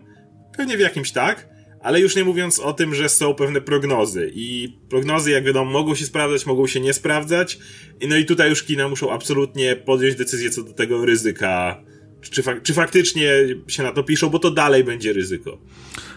Pewnie 0.58 0.78
w 0.78 0.80
jakimś 0.80 1.12
tak, 1.12 1.50
ale 1.82 2.00
już 2.00 2.16
nie 2.16 2.24
mówiąc 2.24 2.60
o 2.60 2.74
tym, 2.74 2.96
że 2.96 3.10
są 3.10 3.34
pewne 3.34 3.62
prognozy. 3.62 4.32
I 4.36 4.78
prognozy, 4.90 5.32
jak 5.32 5.44
wiadomo, 5.44 5.72
mogą 5.72 5.96
się 5.96 6.06
sprawdzać, 6.06 6.46
mogą 6.46 6.68
się 6.68 6.80
nie 6.80 6.94
sprawdzać. 6.94 7.60
No 8.08 8.16
i 8.16 8.26
tutaj 8.26 8.50
już 8.50 8.64
kina 8.64 8.88
muszą 8.88 9.12
absolutnie 9.12 9.76
podjąć 9.76 10.16
decyzję 10.16 10.50
co 10.50 10.64
do 10.64 10.74
tego 10.74 11.06
ryzyka. 11.06 11.84
Czy, 12.22 12.44
fak 12.44 12.62
czy 12.62 12.74
faktycznie 12.74 13.32
się 13.68 13.84
na 13.84 13.92
to 13.92 14.04
piszą, 14.04 14.30
bo 14.30 14.40
to 14.40 14.52
dalej 14.52 14.84
będzie 14.84 15.14
ryzyko. 15.14 15.58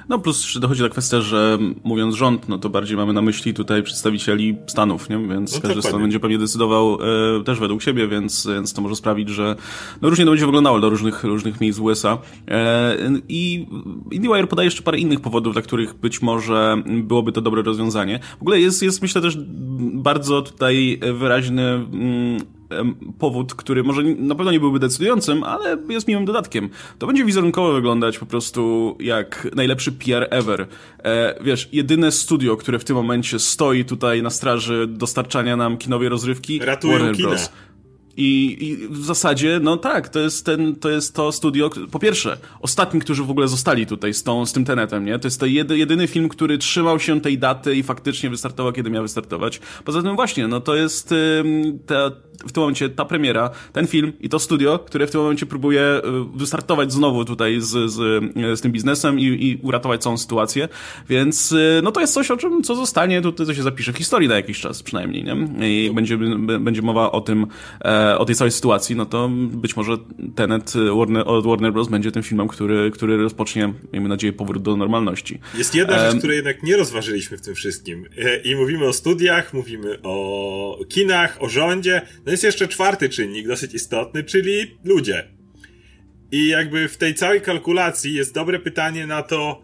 No 0.09 0.19
plus 0.19 0.59
dochodzi 0.59 0.83
ta 0.83 0.89
kwestia, 0.89 1.21
że 1.21 1.59
mówiąc 1.85 2.15
rząd, 2.15 2.49
no 2.49 2.59
to 2.59 2.69
bardziej 2.69 2.97
mamy 2.97 3.13
na 3.13 3.23
myśli 3.23 3.55
tutaj 3.55 3.83
przedstawicieli 3.83 4.57
Stanów, 4.67 5.09
nie? 5.09 5.19
Więc 5.19 5.55
no 5.55 5.61
każdy 5.61 5.83
stan 5.83 6.01
będzie 6.01 6.21
pewnie 6.21 6.39
decydował 6.39 6.99
e, 7.41 7.45
też 7.45 7.59
według 7.59 7.83
siebie, 7.83 8.09
więc, 8.09 8.47
więc 8.47 8.73
to 8.73 8.83
może 8.83 8.97
sprawić, 8.97 9.29
że 9.29 9.57
no 10.03 10.11
różnie 10.11 10.25
to 10.25 10.31
będzie 10.31 10.47
wyglądało 10.47 10.81
do 10.81 10.91
różnych, 10.91 11.25
różnych 11.25 11.61
miejsc 11.61 11.79
w 11.79 11.83
USA. 11.83 12.19
E, 12.49 12.97
I 13.29 13.67
IndieWire 14.11 14.47
podaje 14.47 14.67
jeszcze 14.67 14.83
parę 14.83 14.99
innych 14.99 15.21
powodów, 15.21 15.53
dla 15.53 15.63
których 15.63 15.95
być 15.95 16.23
może 16.23 16.83
byłoby 16.87 17.33
to 17.33 17.41
dobre 17.41 17.63
rozwiązanie. 17.63 18.21
W 18.39 18.43
ogóle 18.43 18.61
jest, 18.61 18.83
jest 18.83 19.03
myślę 19.03 19.21
też 19.21 19.39
bardzo 19.93 20.43
tutaj 20.43 21.01
wyraźny 21.15 21.63
mm, 21.63 22.56
powód, 23.19 23.55
który 23.55 23.85
może 23.85 24.03
na 24.03 24.35
pewno 24.35 24.53
nie 24.53 24.61
byłby 24.61 24.79
decydującym, 24.79 25.45
ale 25.45 25.77
jest 25.89 26.09
miłym 26.09 26.25
dodatkiem. 26.25 26.69
To 26.99 27.07
będzie 27.07 27.25
wizerunkowo 27.25 27.73
wyglądać 27.73 28.19
po 28.19 28.27
prostu 28.27 28.97
jak 29.01 29.49
najlepszy 29.55 29.93
PR 29.93 30.29
ever. 30.31 30.67
E, 31.05 31.35
wiesz, 31.45 31.69
jedyne 31.73 32.13
studio, 32.13 32.57
które 32.57 32.79
w 32.79 32.85
tym 32.85 32.97
momencie 32.97 33.39
stoi 33.39 33.85
tutaj 33.85 34.23
na 34.23 34.31
straży 34.31 34.87
dostarczania 34.87 35.57
nam 35.57 35.79
kinowej 35.79 36.09
rozrywki, 36.09 36.59
Ratują 36.59 36.93
Warner 36.93 37.17
kina. 37.17 37.29
Bros. 37.29 37.51
I, 38.17 38.57
I, 38.61 38.89
w 38.89 39.05
zasadzie, 39.05 39.61
no 39.63 39.77
tak, 39.77 40.09
to 40.09 40.21
jest, 40.21 40.47
ten, 40.47 40.77
to 40.77 40.91
jest 40.91 41.15
to 41.15 41.33
studio, 41.33 41.71
po 41.91 41.99
pierwsze, 41.99 42.37
ostatni, 42.61 43.01
którzy 43.01 43.25
w 43.25 43.31
ogóle 43.31 43.49
zostali 43.49 43.87
tutaj 43.87 44.15
z, 44.15 44.23
tą, 44.23 44.47
z 44.47 44.53
tym 44.53 44.65
Tenetem, 44.65 45.05
nie? 45.05 45.19
To 45.19 45.27
jest 45.27 45.41
to 45.41 45.47
jedy, 45.47 45.79
jedyny 45.79 46.07
film, 46.07 46.29
który 46.29 46.59
trzymał 46.59 47.01
się 47.01 47.21
tej 47.21 47.39
daty 47.39 47.77
i 47.77 47.83
faktycznie 47.83 48.31
wystartował, 48.31 48.73
kiedy 48.73 48.91
miał 48.91 49.03
wystartować. 49.03 49.61
Poza 49.85 50.03
tym 50.03 50.17
właśnie, 50.17 50.49
no 50.49 50.61
to 50.61 50.75
jest 50.75 51.15
ta, 51.87 52.11
w 52.47 52.53
tym 52.53 52.61
momencie 52.61 52.89
ta 52.89 53.05
premiera, 53.05 53.51
ten 53.73 53.87
film 53.87 54.13
i 54.21 54.29
to 54.29 54.39
studio, 54.39 54.79
które 54.79 55.07
w 55.07 55.11
tym 55.11 55.21
momencie 55.21 55.47
próbuje 55.47 55.81
y, 55.81 56.03
wystartować 56.35 56.93
znowu 56.93 57.25
tutaj 57.25 57.61
z, 57.61 57.91
z, 57.93 57.95
z 58.59 58.61
tym 58.61 58.73
biznesem 58.73 59.21
i, 59.21 59.25
i 59.25 59.59
uratować 59.63 60.03
całą 60.03 60.19
sytuację, 60.19 60.69
więc 61.09 61.53
y, 61.53 61.81
no 61.83 61.93
to 61.93 62.01
jest 62.01 62.15
coś, 62.15 62.31
o 62.31 62.37
czym, 62.37 62.63
co 62.63 62.75
zostanie, 62.75 63.23
tutaj 63.23 63.47
to 63.47 63.55
się 63.55 63.63
zapisze 63.63 63.93
w 63.93 63.97
historii 63.97 64.29
na 64.29 64.35
jakiś 64.37 64.61
czas 64.61 64.83
przynajmniej, 64.83 65.25
nie? 65.25 65.37
I 65.69 65.91
będzie, 65.95 66.19
będzie 66.61 66.83
mowa 66.83 67.13
o 67.13 67.21
tym, 67.21 67.47
e, 67.85 68.19
o 68.19 68.25
tej 68.25 68.35
całej 68.35 68.53
sytuacji, 68.53 68.97
no 68.97 69.07
to 69.07 69.31
być 69.33 69.77
może 69.77 69.97
Tenet 70.35 70.73
Warner, 70.99 71.23
od 71.27 71.47
Warner 71.47 71.73
Bros. 71.73 71.89
będzie 71.89 72.13
tym 72.13 72.23
filmem, 72.23 72.49
który, 72.49 72.91
który 72.91 73.17
rozpocznie, 73.17 73.73
miejmy 73.93 74.09
nadzieję, 74.09 74.33
powrót 74.33 74.63
do 74.63 74.77
normalności. 74.77 75.39
Jest 75.59 75.75
jedna 75.75 75.99
rzecz, 75.99 76.19
której 76.19 76.37
jednak 76.37 76.63
nie 76.63 76.77
rozważyliśmy 76.77 77.39
w 77.39 77.41
tym 77.41 77.55
wszystkim. 77.55 78.07
E, 78.19 78.37
I 78.37 78.57
mówimy 78.57 78.87
o 78.87 78.93
studiach, 78.93 79.55
mówimy 79.55 79.99
o 80.03 80.79
kinach, 80.89 81.37
o 81.41 81.49
rządzie. 81.49 82.03
No 82.27 82.33
jest 82.37 82.45
jeszcze 82.45 82.69
czwarty 82.69 83.09
czynnik, 83.09 83.49
dosyć 83.49 83.75
istotny, 83.75 84.25
czyli 84.25 84.79
ludzie. 84.85 85.29
I 86.33 86.49
jakby 86.49 86.89
w 86.89 86.97
tej 86.97 87.15
całej 87.15 87.41
kalkulacji 87.41 88.15
jest 88.15 88.35
dobre 88.35 88.59
pytanie 88.59 89.07
na 89.07 89.23
to, 89.23 89.63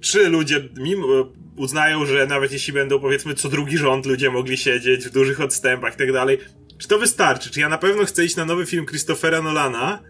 czy 0.00 0.28
ludzie 0.28 0.68
mimo, 0.76 1.32
uznają, 1.56 2.06
że 2.06 2.26
nawet 2.26 2.52
jeśli 2.52 2.72
będą 2.72 3.00
powiedzmy 3.00 3.34
co 3.34 3.48
drugi 3.48 3.78
rząd 3.78 4.06
ludzie 4.06 4.30
mogli 4.30 4.56
siedzieć 4.56 5.04
w 5.04 5.12
dużych 5.12 5.40
odstępach 5.40 5.94
i 5.94 5.98
tak 5.98 6.12
dalej, 6.12 6.38
czy 6.78 6.88
to 6.88 6.98
wystarczy? 6.98 7.50
Czy 7.50 7.60
ja 7.60 7.68
na 7.68 7.78
pewno 7.78 8.04
chcę 8.04 8.24
iść 8.24 8.36
na 8.36 8.44
nowy 8.44 8.66
film 8.66 8.86
Christophera 8.86 9.42
Nolana 9.42 10.02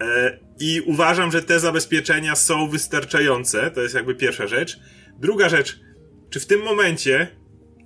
e, 0.00 0.38
i 0.60 0.80
uważam, 0.86 1.32
że 1.32 1.42
te 1.42 1.60
zabezpieczenia 1.60 2.36
są 2.36 2.68
wystarczające? 2.68 3.70
To 3.70 3.82
jest 3.82 3.94
jakby 3.94 4.14
pierwsza 4.14 4.46
rzecz. 4.46 4.78
Druga 5.18 5.48
rzecz, 5.48 5.80
czy 6.30 6.40
w 6.40 6.46
tym 6.46 6.62
momencie, 6.62 7.26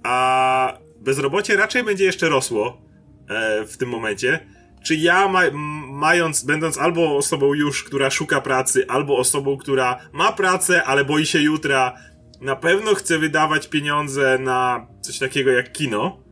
a 0.02 0.78
bezrobocie 1.00 1.56
raczej 1.56 1.84
będzie 1.84 2.04
jeszcze 2.04 2.28
rosło 2.28 2.91
e, 3.32 3.66
w 3.66 3.76
tym 3.76 3.88
momencie, 3.88 4.46
czy 4.84 4.94
ja 4.94 5.28
ma, 5.28 5.42
mając, 5.90 6.44
będąc 6.44 6.78
albo 6.78 7.16
osobą 7.16 7.54
już, 7.54 7.84
która 7.84 8.10
szuka 8.10 8.40
pracy, 8.40 8.84
albo 8.88 9.18
osobą, 9.18 9.56
która 9.56 9.98
ma 10.12 10.32
pracę, 10.32 10.84
ale 10.84 11.04
boi 11.04 11.26
się 11.26 11.42
jutra, 11.42 11.94
na 12.40 12.56
pewno 12.56 12.94
chcę 12.94 13.18
wydawać 13.18 13.68
pieniądze 13.68 14.38
na 14.38 14.86
coś 15.00 15.18
takiego 15.18 15.50
jak 15.50 15.72
kino, 15.72 16.22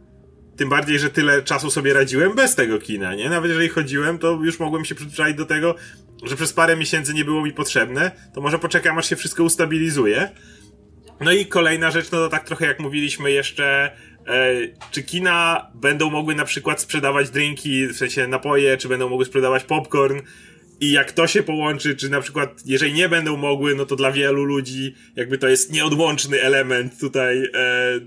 tym 0.57 0.69
bardziej, 0.69 0.99
że 0.99 1.11
tyle 1.11 1.43
czasu 1.43 1.71
sobie 1.71 1.95
radziłem 1.95 2.35
bez 2.35 2.55
tego 2.55 2.79
kina, 2.79 3.15
nie? 3.15 3.31
Nawet 3.31 3.51
jeżeli 3.51 3.69
chodziłem, 3.69 4.19
to 4.19 4.31
już 4.43 4.61
mogłem 4.61 4.85
się 4.85 4.95
przyzwyczaić 4.95 5.37
do 5.37 5.47
tego, 5.47 5.75
że 6.25 6.37
przez 6.37 6.53
parę 6.53 6.77
miesięcy 6.77 7.15
nie 7.15 7.25
było 7.25 7.43
mi 7.43 7.53
potrzebne, 7.53 8.11
to 8.35 8.41
może 8.41 8.59
poczekam, 8.59 8.99
aż 8.99 9.09
się 9.09 9.17
wszystko 9.17 9.45
ustabilizuje. 9.45 10.31
No 11.21 11.33
i 11.33 11.47
kolejna 11.47 11.91
rzecz, 11.91 12.11
no 12.11 12.19
to 12.19 12.29
tak 12.29 12.45
trochę 12.45 12.67
jak 12.67 12.81
mówiliśmy 12.81 13.31
jeszcze, 13.31 13.93
e, 14.27 14.55
czy 14.91 15.03
kina 15.03 15.67
będą 15.75 16.11
mogły 16.11 16.35
na 16.35 16.45
przykład 16.45 16.81
sprzedawać 16.81 17.31
drinki, 17.31 17.87
w 17.87 17.97
sensie 17.97 18.27
napoje, 18.27 18.77
czy 18.77 18.89
będą 18.89 19.09
mogły 19.09 19.25
sprzedawać 19.25 19.65
popcorn 19.65 20.21
I 20.81 20.93
jak 20.93 21.13
to 21.13 21.27
się 21.27 21.43
połączy, 21.43 21.97
czy 21.97 22.09
na 22.11 22.21
przykład, 22.21 22.63
jeżeli 22.67 22.93
nie 22.93 23.09
będą 23.09 23.37
mogły, 23.37 23.75
no 23.75 23.87
to 23.87 23.97
dla 23.97 24.13
wielu 24.13 24.45
ludzi 24.45 24.95
jakby 25.17 25.39
to 25.39 25.49
jest 25.49 25.73
nieodłączny 25.73 26.43
element 26.43 27.01
tutaj 27.01 27.45
e, 27.55 28.01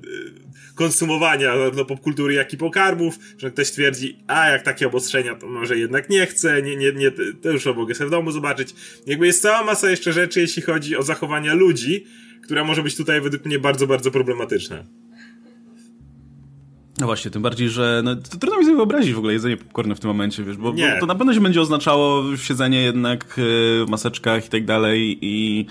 konsumowania 0.76 1.58
zarówno 1.58 1.86
popkultury, 1.86 2.34
jak 2.34 2.54
i 2.54 2.58
pokarmów, 2.58 3.20
że 3.38 3.52
ktoś 3.52 3.72
twierdzi, 3.72 4.18
a 4.28 4.50
jak 4.50 4.64
takie 4.64 4.88
obostrzenia, 4.88 5.36
to 5.36 5.48
może 5.48 5.78
jednak 5.78 6.10
nie 6.10 6.26
chcę, 6.26 6.62
nie, 6.62 6.76
nie, 6.76 6.92
nie, 6.92 7.12
to 7.42 7.52
już 7.52 7.66
mogę 7.66 7.96
sobie 7.96 8.08
w 8.08 8.12
domu 8.12 8.32
zobaczyć. 8.32 8.70
Jakby 9.06 9.28
jest 9.28 9.42
cała 9.42 9.64
masa 9.64 9.90
jeszcze 9.90 10.14
rzeczy, 10.14 10.40
jeśli 10.40 10.62
chodzi 10.62 10.98
o 10.98 11.04
zachowania 11.04 11.54
ludzi, 11.54 12.06
która 12.44 12.64
może 12.64 12.84
być 12.84 12.96
tutaj 12.96 13.22
według 13.22 13.46
mnie 13.46 13.60
bardzo, 13.60 13.88
bardzo 13.88 14.12
problematyczna. 14.12 14.84
No 16.98 17.06
właśnie, 17.06 17.32
tym 17.32 17.42
bardziej, 17.42 17.70
że 17.70 18.02
no, 18.04 18.16
to 18.16 18.38
trudno 18.38 18.60
mi 18.60 18.66
sobie 18.66 18.76
wyobrazić 18.76 19.14
w 19.14 19.18
ogóle 19.18 19.34
jedzenie 19.34 19.58
popcornu 19.58 19.96
w 19.96 20.00
tym 20.00 20.08
momencie, 20.08 20.44
wiesz, 20.44 20.58
bo, 20.58 20.74
bo 20.74 20.80
to 21.00 21.06
na 21.06 21.16
pewno 21.16 21.34
się 21.34 21.42
będzie 21.42 21.62
oznaczało 21.62 22.24
siedzenie 22.38 22.82
jednak 22.82 23.24
e, 23.24 23.42
w 23.86 23.90
maseczkach 23.90 24.46
i 24.46 24.50
tak 24.50 24.66
dalej 24.66 25.18
i, 25.22 25.66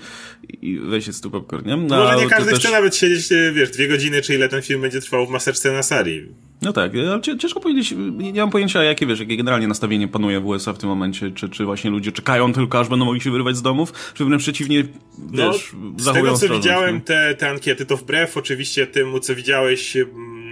i 0.61 0.79
wejście 0.79 1.13
z 1.13 1.21
tu 1.21 1.31
popcorn, 1.31 1.67
nie? 1.67 1.77
No, 1.77 1.97
Może 1.97 2.17
nie 2.17 2.27
każdy 2.27 2.51
też... 2.51 2.59
chce 2.59 2.71
nawet 2.71 2.95
siedzieć, 2.95 3.31
e, 3.31 3.51
wiesz, 3.51 3.71
dwie 3.71 3.87
godziny, 3.87 4.21
czy 4.21 4.35
ile 4.35 4.49
ten 4.49 4.61
film 4.61 4.81
będzie 4.81 5.01
trwał 5.01 5.27
w 5.27 5.29
maseczce 5.29 5.71
na 5.71 5.83
sali. 5.83 6.27
No 6.61 6.73
tak, 6.73 6.91
ale 6.95 7.21
ciężko 7.21 7.59
powiedzieć, 7.59 7.95
nie 8.17 8.41
mam 8.41 8.49
pojęcia 8.49 8.83
jakie, 8.83 9.05
wiesz, 9.05 9.19
jakie 9.19 9.37
generalnie 9.37 9.67
nastawienie 9.67 10.07
panuje 10.07 10.39
w 10.39 10.45
USA 10.45 10.73
w 10.73 10.77
tym 10.77 10.89
momencie, 10.89 11.31
czy, 11.31 11.49
czy 11.49 11.65
właśnie 11.65 11.91
ludzie 11.91 12.11
czekają 12.11 12.53
tylko, 12.53 12.79
aż 12.79 12.87
będą 12.87 13.05
mogli 13.05 13.21
się 13.21 13.31
wyrywać 13.31 13.57
z 13.57 13.61
domów, 13.61 14.13
czy 14.13 14.25
wręcz 14.25 14.41
przeciwnie, 14.41 14.83
no, 15.31 15.51
wiesz, 15.51 15.73
no, 15.73 16.11
Z 16.11 16.13
tego, 16.13 16.37
co 16.37 16.49
widziałem, 16.49 17.01
te, 17.01 17.35
te 17.35 17.49
ankiety, 17.49 17.85
to 17.85 17.97
wbrew 17.97 18.37
oczywiście 18.37 18.87
temu, 18.87 19.19
co 19.19 19.35
widziałeś 19.35 19.97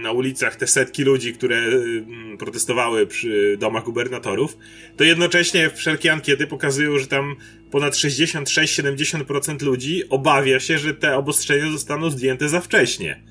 na 0.02 0.12
ulicach, 0.12 0.56
te 0.56 0.66
setki 0.66 1.02
ludzi, 1.02 1.32
które 1.32 1.56
mm, 1.56 2.38
protestowały 2.38 3.06
przy 3.06 3.56
domach 3.60 3.84
gubernatorów, 3.84 4.58
to 4.96 5.04
jednocześnie 5.04 5.70
wszelkie 5.70 6.12
ankiety 6.12 6.46
pokazują, 6.46 6.98
że 6.98 7.06
tam 7.06 7.36
ponad 7.70 7.94
66-70% 7.94 9.62
ludzi 9.62 10.08
obawia 10.08 10.60
się, 10.60 10.78
że 10.78 10.94
te 10.94 11.16
obostrzenia 11.16 11.70
zostaną 11.72 12.10
zdjęte 12.10 12.48
za 12.48 12.60
wcześnie. 12.60 13.22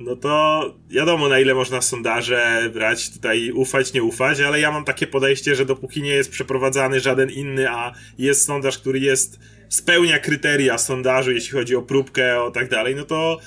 No 0.00 0.16
to 0.16 0.64
wiadomo, 0.90 1.28
na 1.28 1.40
ile 1.40 1.54
można 1.54 1.82
sondaże 1.82 2.70
brać, 2.74 3.10
tutaj 3.10 3.50
ufać, 3.50 3.92
nie 3.92 4.02
ufać, 4.02 4.40
ale 4.40 4.60
ja 4.60 4.70
mam 4.70 4.84
takie 4.84 5.06
podejście, 5.06 5.54
że 5.54 5.66
dopóki 5.66 6.02
nie 6.02 6.10
jest 6.10 6.30
przeprowadzany 6.30 7.00
żaden 7.00 7.30
inny, 7.30 7.70
a 7.70 7.92
jest 8.18 8.44
sondaż, 8.44 8.78
który 8.78 8.98
jest, 8.98 9.38
spełnia 9.68 10.18
kryteria 10.18 10.78
sondażu, 10.78 11.32
jeśli 11.32 11.50
chodzi 11.50 11.76
o 11.76 11.82
próbkę, 11.82 12.42
o 12.42 12.50
tak 12.50 12.68
dalej, 12.68 12.94
no 12.94 13.04
to 13.04 13.38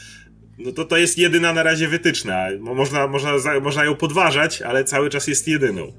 no 0.65 0.71
to 0.71 0.85
to 0.85 0.97
jest 0.97 1.17
jedyna 1.17 1.53
na 1.53 1.63
razie 1.63 1.87
wytyczna. 1.87 2.47
Można, 2.59 3.07
można, 3.07 3.31
można 3.61 3.85
ją 3.85 3.95
podważać, 3.95 4.61
ale 4.61 4.83
cały 4.83 5.09
czas 5.09 5.27
jest 5.27 5.47
jedyną. 5.47 5.93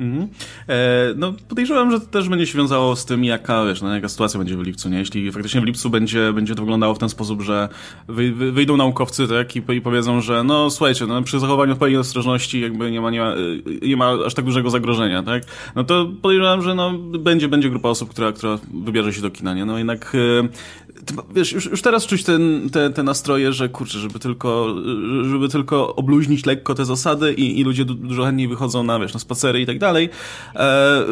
Mhm. 0.00 0.28
E, 0.68 1.14
no 1.16 1.34
podejrzewam, 1.48 1.90
że 1.90 2.00
to 2.00 2.06
też 2.06 2.28
będzie 2.28 2.46
się 2.46 2.58
wiązało 2.58 2.96
z 2.96 3.04
tym, 3.04 3.24
jaka, 3.24 3.64
wiesz, 3.64 3.82
no, 3.82 3.94
jaka 3.94 4.08
sytuacja 4.08 4.38
będzie 4.38 4.56
w 4.56 4.62
lipcu, 4.62 4.88
nie? 4.88 4.98
Jeśli 4.98 5.32
faktycznie 5.32 5.60
w 5.60 5.64
lipcu 5.64 5.90
będzie, 5.90 6.32
będzie 6.32 6.54
to 6.54 6.62
wyglądało 6.62 6.94
w 6.94 6.98
ten 6.98 7.08
sposób, 7.08 7.42
że 7.42 7.68
wy, 8.08 8.32
wy, 8.32 8.52
wyjdą 8.52 8.76
naukowcy, 8.76 9.28
tak, 9.28 9.56
i, 9.56 9.62
i, 9.72 9.80
powiedzą, 9.80 10.20
że 10.20 10.44
no 10.44 10.70
słuchajcie, 10.70 11.06
no, 11.06 11.22
przy 11.22 11.40
zachowaniu 11.40 11.72
odpowiedniej 11.72 12.00
ostrożności 12.00 12.60
jakby 12.60 12.90
nie 12.90 13.00
ma, 13.00 13.10
nie, 13.10 13.20
ma, 13.20 13.34
nie 13.82 13.96
ma 13.96 14.12
aż 14.26 14.34
tak 14.34 14.44
dużego 14.44 14.70
zagrożenia, 14.70 15.22
tak? 15.22 15.42
No 15.74 15.84
to 15.84 16.10
podejrzewam, 16.22 16.62
że 16.62 16.74
no, 16.74 16.92
będzie, 16.98 17.48
będzie 17.48 17.70
grupa 17.70 17.88
osób, 17.88 18.10
która, 18.10 18.32
która 18.32 18.58
wybierze 18.84 19.12
się 19.12 19.22
do 19.22 19.30
kina, 19.30 19.54
nie? 19.54 19.64
No 19.64 19.78
jednak 19.78 20.12
e, 20.14 20.48
wiesz, 21.34 21.52
już, 21.52 21.66
już 21.66 21.82
teraz 21.82 22.06
czuć 22.06 22.24
ten, 22.24 22.70
te, 22.72 22.90
te 22.90 23.02
nastroje, 23.02 23.52
że 23.52 23.68
kurczę, 23.68 23.98
żeby 23.98 24.18
tylko, 24.18 24.74
żeby 25.30 25.48
tylko 25.48 25.96
obluźnić 25.96 26.46
lekko 26.46 26.74
te 26.74 26.84
zasady 26.84 27.32
i, 27.32 27.60
i 27.60 27.64
ludzie 27.64 27.84
dużo 27.84 28.24
chętniej 28.24 28.48
wychodzą 28.48 28.82
na, 28.82 29.00
wiesz, 29.00 29.14
na 29.14 29.20
spacery 29.20 29.60
i 29.60 29.66
tak 29.66 29.78
dalej. 29.78 30.08
E, 30.56 31.04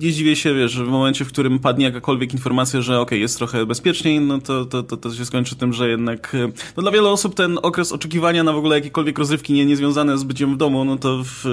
nie 0.00 0.12
dziwię 0.12 0.36
się, 0.36 0.54
wiesz, 0.54 0.78
w 0.78 0.88
momencie, 0.88 1.24
w 1.24 1.28
którym 1.28 1.58
padnie 1.58 1.84
jakakolwiek 1.84 2.32
informacja, 2.32 2.80
że 2.80 2.92
okej, 2.92 3.02
okay, 3.02 3.18
jest 3.18 3.38
trochę 3.38 3.66
bezpieczniej, 3.66 4.20
no 4.20 4.38
to, 4.38 4.64
to, 4.64 4.82
to, 4.82 4.96
to 4.96 5.14
się 5.14 5.24
skończy 5.24 5.56
tym, 5.56 5.72
że 5.72 5.88
jednak, 5.88 6.36
no 6.76 6.82
dla 6.82 6.92
wielu 6.92 7.08
osób 7.08 7.34
ten 7.34 7.58
okres 7.62 7.92
oczekiwania 7.92 8.44
na 8.44 8.52
w 8.52 8.56
ogóle 8.56 8.76
jakiekolwiek 8.76 9.18
rozrywki 9.18 9.52
nie, 9.52 9.66
niezwiązane 9.66 10.18
z 10.18 10.24
byciem 10.24 10.54
w 10.54 10.56
domu, 10.56 10.84
no 10.84 10.96
to 10.96 11.22
w, 11.24 11.44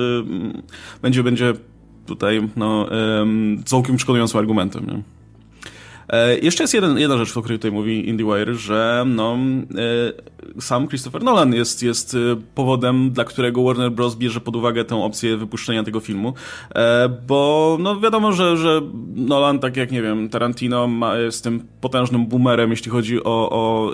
będzie, 1.01 1.23
będzie 1.23 1.53
tutaj, 2.05 2.49
no, 2.55 2.89
całkiem 3.65 3.97
przekonującym 3.97 4.39
argumentem, 4.39 4.85
nie? 4.85 5.17
E, 6.09 6.37
jeszcze 6.37 6.63
jest 6.63 6.73
jeden, 6.73 6.97
jedna 6.97 7.17
rzecz, 7.17 7.37
o 7.37 7.41
której 7.41 7.59
tutaj 7.59 7.71
mówi 7.71 8.09
IndieWire, 8.09 8.53
że 8.53 9.03
no, 9.07 9.37
e, 10.57 10.61
sam 10.61 10.87
Christopher 10.87 11.23
Nolan 11.23 11.53
jest, 11.53 11.83
jest 11.83 12.13
e, 12.13 12.17
powodem, 12.55 13.11
dla 13.11 13.23
którego 13.23 13.63
Warner 13.63 13.91
Bros. 13.91 14.15
bierze 14.15 14.41
pod 14.41 14.55
uwagę 14.55 14.85
tę 14.85 14.95
opcję 14.95 15.37
wypuszczenia 15.37 15.83
tego 15.83 15.99
filmu, 15.99 16.33
bo 17.27 17.77
no 17.79 17.99
wiadomo, 17.99 18.33
że, 18.33 18.57
że 18.57 18.81
Nolan, 19.15 19.59
tak 19.59 19.77
jak 19.77 19.91
nie 19.91 20.01
wiem, 20.01 20.29
Tarantino 20.29 20.87
ma, 20.87 21.17
jest 21.17 21.43
tym 21.43 21.67
potężnym 21.81 22.25
boomerem, 22.25 22.71
jeśli 22.71 22.91
chodzi 22.91 23.23
o, 23.23 23.49
o 23.49 23.91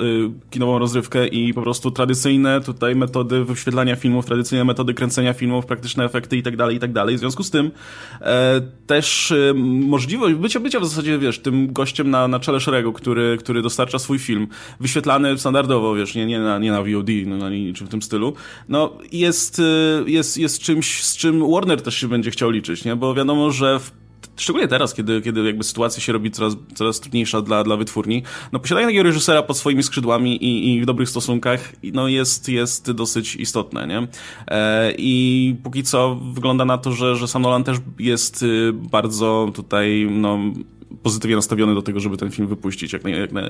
kinową 0.49 0.79
rozrywkę 0.79 1.27
i 1.27 1.53
po 1.53 1.61
prostu 1.61 1.91
tradycyjne 1.91 2.61
tutaj 2.61 2.95
metody 2.95 3.43
wyświetlania 3.43 3.95
filmów, 3.95 4.25
tradycyjne 4.25 4.65
metody 4.65 4.93
kręcenia 4.93 5.33
filmów, 5.33 5.65
praktyczne 5.65 6.05
efekty 6.05 6.37
i 6.37 6.43
tak 6.43 6.57
dalej, 6.57 6.75
i 6.75 6.79
tak 6.79 6.93
dalej. 6.93 7.15
W 7.15 7.19
związku 7.19 7.43
z 7.43 7.51
tym 7.51 7.71
też 8.87 9.33
możliwość 9.63 10.35
bycia, 10.35 10.59
bycia 10.59 10.79
w 10.79 10.85
zasadzie, 10.85 11.19
wiesz, 11.19 11.39
tym 11.39 11.73
gościem 11.73 12.02
na, 12.03 12.27
na 12.27 12.39
czele 12.39 12.59
szeregu, 12.59 12.93
który, 12.93 13.37
który 13.39 13.61
dostarcza 13.61 13.99
swój 13.99 14.19
film, 14.19 14.47
wyświetlany 14.79 15.37
standardowo, 15.37 15.95
wiesz, 15.95 16.15
nie, 16.15 16.25
nie, 16.25 16.39
na, 16.39 16.59
nie 16.59 16.71
na 16.71 16.81
VOD, 16.81 17.09
no, 17.25 17.49
czy 17.75 17.85
w 17.85 17.89
tym 17.89 18.01
stylu, 18.01 18.33
no 18.69 18.93
jest, 19.11 19.59
y, 19.59 19.63
jest, 20.07 20.37
jest 20.37 20.59
czymś, 20.59 21.03
z 21.03 21.17
czym 21.17 21.51
Warner 21.51 21.81
też 21.81 21.95
się 21.95 22.07
będzie 22.07 22.31
chciał 22.31 22.49
liczyć, 22.49 22.85
nie? 22.85 22.95
Bo 22.95 23.13
wiadomo, 23.13 23.51
że 23.51 23.79
w 23.79 23.91
szczególnie 24.35 24.67
teraz, 24.67 24.93
kiedy, 24.93 25.21
kiedy 25.21 25.43
jakby 25.43 25.63
sytuacja 25.63 26.03
się 26.03 26.13
robi 26.13 26.31
coraz, 26.31 26.55
coraz 26.75 26.99
trudniejsza 26.99 27.41
dla, 27.41 27.63
dla 27.63 27.77
wytwórni, 27.77 28.23
no 28.51 28.59
posiadanie 28.59 28.87
takiego 28.87 29.03
reżysera 29.03 29.43
pod 29.43 29.57
swoimi 29.57 29.83
skrzydłami 29.83 30.43
i, 30.43 30.73
i 30.75 30.81
w 30.81 30.85
dobrych 30.85 31.09
stosunkach, 31.09 31.73
no 31.93 32.07
jest, 32.07 32.49
jest 32.49 32.91
dosyć 32.91 33.35
istotne, 33.35 33.87
nie? 33.87 34.07
E, 34.47 34.93
I 34.97 35.55
póki 35.63 35.83
co 35.83 36.15
wygląda 36.15 36.65
na 36.65 36.77
to, 36.77 36.91
że, 36.91 37.15
że 37.15 37.27
sam 37.27 37.41
Nolan 37.41 37.63
też 37.63 37.77
jest 37.99 38.43
y, 38.43 38.73
bardzo 38.73 39.51
tutaj, 39.55 40.07
no, 40.11 40.39
pozytywnie 41.03 41.35
nastawiony 41.35 41.75
do 41.75 41.81
tego, 41.81 41.99
żeby 41.99 42.17
ten 42.17 42.31
film 42.31 42.47
wypuścić 42.47 42.93
jak, 42.93 43.03
na, 43.03 43.09
jak 43.09 43.31
na, 43.31 43.41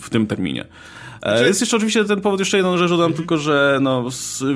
w 0.00 0.10
tym 0.10 0.26
terminie. 0.26 0.66
Znaczy... 1.22 1.44
Jest 1.44 1.60
jeszcze 1.60 1.76
oczywiście 1.76 2.04
ten 2.04 2.20
powód, 2.20 2.40
jeszcze 2.40 2.56
jedną 2.56 2.76
rzecz 2.76 2.90
dodam, 2.90 3.06
mhm. 3.06 3.16
tylko 3.16 3.38
że 3.38 3.78
no, 3.82 4.04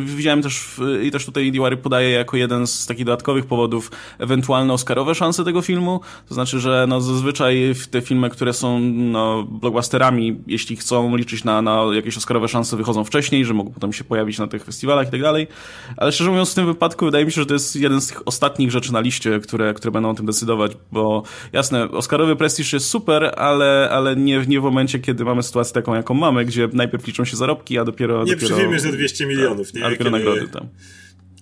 widziałem 0.05 0.43
też 0.43 0.59
w, 0.59 0.81
i 1.03 1.11
też 1.11 1.25
tutaj 1.25 1.47
Indiewary 1.47 1.77
podaje 1.77 2.11
jako 2.11 2.37
jeden 2.37 2.67
z 2.67 2.87
takich 2.87 3.05
dodatkowych 3.05 3.47
powodów 3.47 3.91
ewentualne 4.19 4.73
Oscarowe 4.73 5.15
szanse 5.15 5.45
tego 5.45 5.63
filmu. 5.63 6.01
To 6.29 6.35
znaczy, 6.35 6.61
że 6.61 6.87
no, 6.89 7.01
zazwyczaj 7.01 7.75
te 7.91 8.01
filmy, 8.01 8.31
które 8.31 8.53
są 8.53 8.81
no, 8.81 9.43
blockbusterami, 9.43 10.41
jeśli 10.47 10.77
chcą 10.77 11.17
liczyć 11.17 11.45
na, 11.45 11.63
na 11.63 11.85
jakieś 11.93 12.17
Oscarowe 12.17 12.49
szanse, 12.49 12.77
wychodzą 12.77 13.05
wcześniej, 13.05 13.45
że 13.45 13.55
mogą 13.55 13.73
potem 13.73 13.93
się 13.93 14.05
pojawić 14.05 14.39
na 14.39 14.47
tych 14.47 14.65
festiwalach 14.65 15.09
i 15.09 15.11
tak 15.11 15.23
dalej. 15.23 15.47
Ale 15.97 16.13
szczerze 16.13 16.31
mówiąc, 16.31 16.53
w 16.53 16.55
tym 16.55 16.67
wypadku 16.67 17.05
wydaje 17.05 17.25
mi 17.25 17.33
się, 17.33 17.41
że 17.41 17.47
to 17.47 17.55
jest 17.55 17.77
jeden 17.77 18.01
z 18.01 18.07
tych 18.07 18.29
ostatnich 18.29 18.71
rzeczy 18.71 18.93
na 18.93 19.01
liście, 19.01 19.41
które, 19.41 19.75
które 19.75 19.91
będą 19.91 20.11
o 20.11 20.15
tym 20.15 20.27
decydować, 20.27 20.73
bo 20.93 21.23
jasne, 21.53 21.89
Oscarowy 22.31 22.39
prestiż 22.39 22.73
jest 22.73 22.87
super, 22.87 23.35
ale, 23.37 23.89
ale 23.91 24.17
nie, 24.17 24.45
nie 24.49 24.61
w 24.61 24.63
momencie, 24.63 24.99
kiedy 24.99 25.25
mamy 25.25 25.43
sytuację 25.43 25.75
taką, 25.75 25.95
jaką 25.95 26.15
mamy, 26.15 26.45
gdzie 26.45 26.69
najpierw 26.73 27.07
liczą 27.07 27.25
się 27.25 27.37
zarobki, 27.37 27.79
a 27.79 27.85
dopiero... 27.85 28.25
Nie 28.25 28.33
dopiero, 28.33 28.55
przy 28.55 28.63
filmie 28.63 28.81
za 28.81 28.93
200 28.93 29.27
milionów, 29.27 29.75
nie? 29.75 29.85
A 29.85 29.91
dopiero 29.91 30.11
kiedy... 30.11 30.25
nagrody 30.25 30.49
tam. 30.49 30.69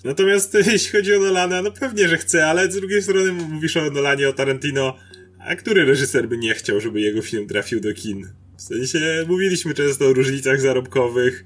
Natomiast 0.05 0.55
jeśli 0.72 0.92
chodzi 0.92 1.14
o 1.14 1.18
Nolana, 1.18 1.62
no 1.62 1.70
pewnie, 1.70 2.09
że 2.09 2.16
chce, 2.16 2.46
ale 2.46 2.70
z 2.70 2.74
drugiej 2.74 3.03
strony 3.03 3.33
mówisz 3.33 3.77
o 3.77 3.90
Nolanie, 3.90 4.29
o 4.29 4.33
Tarantino, 4.33 4.96
a 5.38 5.57
który 5.57 5.85
reżyser 5.85 6.29
by 6.29 6.38
nie 6.38 6.55
chciał, 6.55 6.81
żeby 6.81 7.01
jego 7.01 7.22
film 7.22 7.46
trafił 7.46 7.81
do 7.81 7.94
kin? 7.94 8.29
W 8.57 8.62
sensie, 8.62 9.24
mówiliśmy 9.29 9.74
często 9.74 10.07
o 10.07 10.12
różnicach 10.12 10.61
zarobkowych, 10.61 11.44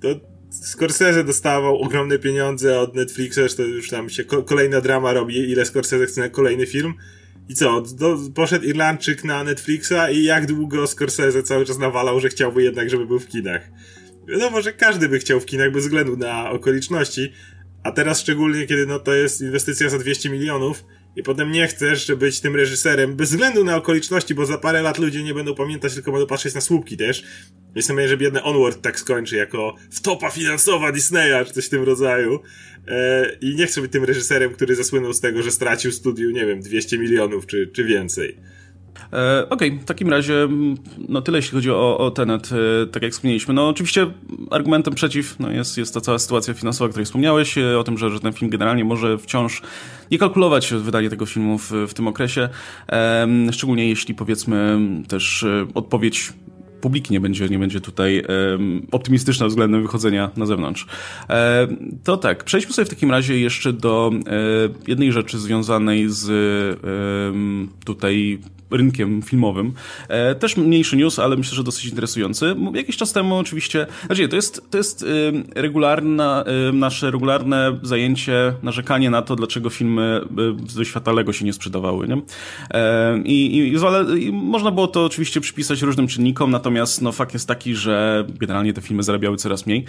to 0.00 0.08
Scorsese 0.50 1.24
dostawał 1.24 1.78
ogromne 1.78 2.18
pieniądze 2.18 2.80
od 2.80 2.94
Netflixa, 2.94 3.56
to 3.56 3.62
już 3.62 3.90
tam 3.90 4.10
się 4.10 4.24
kolejna 4.24 4.80
drama 4.80 5.12
robi, 5.12 5.50
ile 5.50 5.64
Scorsese 5.64 6.06
chce 6.06 6.20
na 6.20 6.28
kolejny 6.28 6.66
film. 6.66 6.94
I 7.48 7.54
co, 7.54 7.80
do, 7.80 8.18
poszedł 8.34 8.64
Irlandczyk 8.64 9.24
na 9.24 9.44
Netflixa 9.44 10.10
i 10.12 10.24
jak 10.24 10.46
długo 10.46 10.86
Scorsese 10.86 11.42
cały 11.42 11.64
czas 11.64 11.78
nawalał, 11.78 12.20
że 12.20 12.28
chciałby 12.28 12.62
jednak, 12.62 12.90
żeby 12.90 13.06
był 13.06 13.18
w 13.18 13.28
kinach. 13.28 13.70
Wiadomo, 14.28 14.62
że 14.62 14.72
każdy 14.72 15.08
by 15.08 15.18
chciał 15.18 15.40
w 15.40 15.46
kinach 15.46 15.72
bez 15.72 15.82
względu 15.82 16.16
na 16.16 16.50
okoliczności, 16.50 17.32
a 17.82 17.92
teraz 17.92 18.20
szczególnie, 18.20 18.66
kiedy 18.66 18.86
no 18.86 18.98
to 18.98 19.14
jest 19.14 19.40
inwestycja 19.40 19.88
za 19.88 19.98
200 19.98 20.30
milionów, 20.30 20.84
i 21.18 21.22
potem 21.22 21.52
nie 21.52 21.66
chcesz 21.66 22.12
być 22.14 22.40
tym 22.40 22.56
reżyserem, 22.56 23.16
bez 23.16 23.30
względu 23.30 23.64
na 23.64 23.76
okoliczności, 23.76 24.34
bo 24.34 24.46
za 24.46 24.58
parę 24.58 24.82
lat 24.82 24.98
ludzie 24.98 25.22
nie 25.22 25.34
będą 25.34 25.54
pamiętać, 25.54 25.94
tylko 25.94 26.12
będą 26.12 26.26
patrzeć 26.26 26.54
na 26.54 26.60
słupki 26.60 26.96
też. 26.96 27.24
Jestem 27.74 27.96
nadzieję, 27.96 28.08
że 28.08 28.16
biedny 28.16 28.42
Onward 28.42 28.82
tak 28.82 29.00
skończy, 29.00 29.36
jako 29.36 29.74
wtopa 29.90 30.30
finansowa 30.30 30.92
Disneya, 30.92 31.44
czy 31.46 31.52
coś 31.52 31.66
w 31.66 31.68
tym 31.68 31.82
rodzaju. 31.82 32.40
E, 32.88 33.32
I 33.40 33.54
nie 33.54 33.66
chcę 33.66 33.80
być 33.80 33.92
tym 33.92 34.04
reżyserem, 34.04 34.52
który 34.52 34.76
zasłynął 34.76 35.12
z 35.12 35.20
tego, 35.20 35.42
że 35.42 35.50
stracił 35.50 35.92
studiu, 35.92 36.30
nie 36.30 36.46
wiem, 36.46 36.60
200 36.60 36.98
milionów, 36.98 37.46
czy, 37.46 37.66
czy 37.72 37.84
więcej. 37.84 38.36
E, 39.12 39.48
Okej, 39.50 39.68
okay. 39.68 39.80
w 39.80 39.84
takim 39.84 40.08
razie 40.08 40.48
no 41.08 41.22
tyle 41.22 41.38
jeśli 41.38 41.52
chodzi 41.52 41.70
o, 41.70 41.98
o 41.98 42.10
Tenet, 42.10 42.50
e, 42.52 42.86
tak 42.86 43.02
jak 43.02 43.12
wspomnieliśmy. 43.12 43.54
No 43.54 43.68
oczywiście 43.68 44.06
argumentem 44.50 44.94
przeciw 44.94 45.38
no, 45.38 45.50
jest, 45.50 45.78
jest 45.78 45.94
ta 45.94 46.00
cała 46.00 46.18
sytuacja 46.18 46.54
finansowa, 46.54 46.86
o 46.86 46.88
której 46.88 47.06
wspomniałeś, 47.06 47.58
o 47.58 47.84
tym, 47.84 47.98
że, 47.98 48.10
że 48.10 48.20
ten 48.20 48.32
film 48.32 48.50
generalnie 48.50 48.84
może 48.84 49.18
wciąż 49.18 49.62
nie 50.10 50.18
kalkulować 50.18 50.74
wydanie 50.74 51.10
tego 51.10 51.26
filmu 51.26 51.58
w, 51.58 51.72
w 51.88 51.94
tym 51.94 52.08
okresie, 52.08 52.48
szczególnie 53.52 53.88
jeśli 53.88 54.14
powiedzmy 54.14 54.78
też 55.08 55.44
odpowiedź 55.74 56.32
publiki 56.80 57.12
nie 57.12 57.20
będzie, 57.20 57.48
nie 57.48 57.58
będzie 57.58 57.80
tutaj 57.80 58.22
um, 58.28 58.86
optymistyczna 58.90 59.46
względem 59.46 59.82
wychodzenia 59.82 60.30
na 60.36 60.46
zewnątrz. 60.46 60.86
E, 61.30 61.68
to 62.04 62.16
tak, 62.16 62.44
przejdźmy 62.44 62.72
sobie 62.72 62.86
w 62.86 62.88
takim 62.88 63.10
razie 63.10 63.38
jeszcze 63.38 63.72
do 63.72 64.10
e, 64.26 64.30
jednej 64.90 65.12
rzeczy 65.12 65.38
związanej 65.38 66.08
z 66.08 66.30
e, 66.30 67.84
tutaj 67.84 68.38
rynkiem 68.70 69.22
filmowym. 69.22 69.72
E, 70.08 70.34
też 70.34 70.56
mniejszy 70.56 70.96
news, 70.96 71.18
ale 71.18 71.36
myślę, 71.36 71.56
że 71.56 71.64
dosyć 71.64 71.84
interesujący. 71.84 72.56
Jakiś 72.74 72.96
czas 72.96 73.12
temu 73.12 73.36
oczywiście, 73.36 73.86
znaczy 74.06 74.28
to 74.28 74.36
jest, 74.36 74.70
to 74.70 74.78
jest 74.78 75.04
regularna, 75.54 76.44
nasze 76.72 77.10
regularne 77.10 77.78
zajęcie, 77.82 78.52
narzekanie 78.62 79.10
na 79.10 79.22
to, 79.22 79.36
dlaczego 79.36 79.70
filmy 79.70 80.20
ze 80.68 80.84
świata 80.84 81.12
Lego 81.12 81.32
się 81.32 81.44
nie 81.44 81.52
sprzedawały. 81.52 82.08
Nie? 82.08 82.22
E, 82.70 83.18
I, 83.24 83.58
i, 83.58 83.74
i, 84.26 84.32
można 84.32 84.70
było 84.70 84.86
to 84.86 85.04
oczywiście 85.04 85.40
przypisać 85.40 85.82
różnym 85.82 86.06
czynnikom, 86.06 86.50
natomiast 86.50 87.02
no, 87.02 87.12
fakt 87.12 87.34
jest 87.34 87.48
taki, 87.48 87.74
że 87.74 88.24
generalnie 88.28 88.72
te 88.72 88.80
filmy 88.80 89.02
zarabiały 89.02 89.36
coraz 89.36 89.66
mniej. 89.66 89.84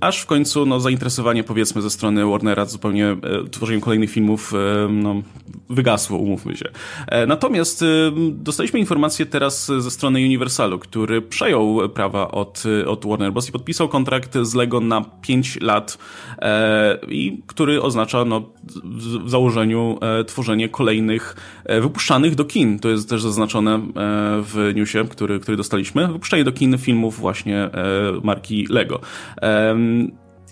Aż 0.00 0.20
w 0.20 0.26
końcu 0.26 0.66
no, 0.66 0.80
zainteresowanie 0.80 1.44
powiedzmy 1.44 1.82
ze 1.82 1.90
strony 1.90 2.26
Warnera 2.26 2.64
zupełnie 2.64 3.06
e, 3.06 3.16
tworzeniem 3.50 3.80
kolejnych 3.80 4.10
filmów 4.10 4.52
no, 4.88 5.22
wygasło, 5.70 6.18
umówmy 6.18 6.56
się. 6.56 6.68
Natomiast 7.26 7.69
Natomiast 7.70 7.82
y, 7.82 8.42
dostaliśmy 8.44 8.78
informację 8.78 9.26
teraz 9.26 9.66
ze 9.78 9.90
strony 9.90 10.18
Universalu, 10.18 10.78
który 10.78 11.22
przejął 11.22 11.88
prawa 11.88 12.30
od, 12.30 12.62
od 12.86 13.06
Warner 13.06 13.32
Bros. 13.32 13.48
i 13.48 13.52
podpisał 13.52 13.88
kontrakt 13.88 14.38
z 14.42 14.54
Lego 14.54 14.80
na 14.80 15.04
5 15.22 15.60
lat 15.60 15.98
e, 16.38 16.98
i 17.08 17.42
który 17.46 17.82
oznacza 17.82 18.24
no, 18.24 18.42
w 19.24 19.30
założeniu 19.30 19.98
e, 20.00 20.24
tworzenie 20.24 20.68
kolejnych 20.68 21.36
e, 21.64 21.80
wypuszczanych 21.80 22.34
do 22.34 22.44
kin. 22.44 22.78
To 22.78 22.88
jest 22.88 23.08
też 23.08 23.22
zaznaczone 23.22 23.80
w 24.42 24.72
newsie, 24.74 25.04
który, 25.10 25.40
który 25.40 25.56
dostaliśmy. 25.56 26.08
Wypuszczanie 26.08 26.44
do 26.44 26.52
kin 26.52 26.78
filmów 26.78 27.18
właśnie 27.18 27.70
marki 28.22 28.66
Lego. 28.70 29.00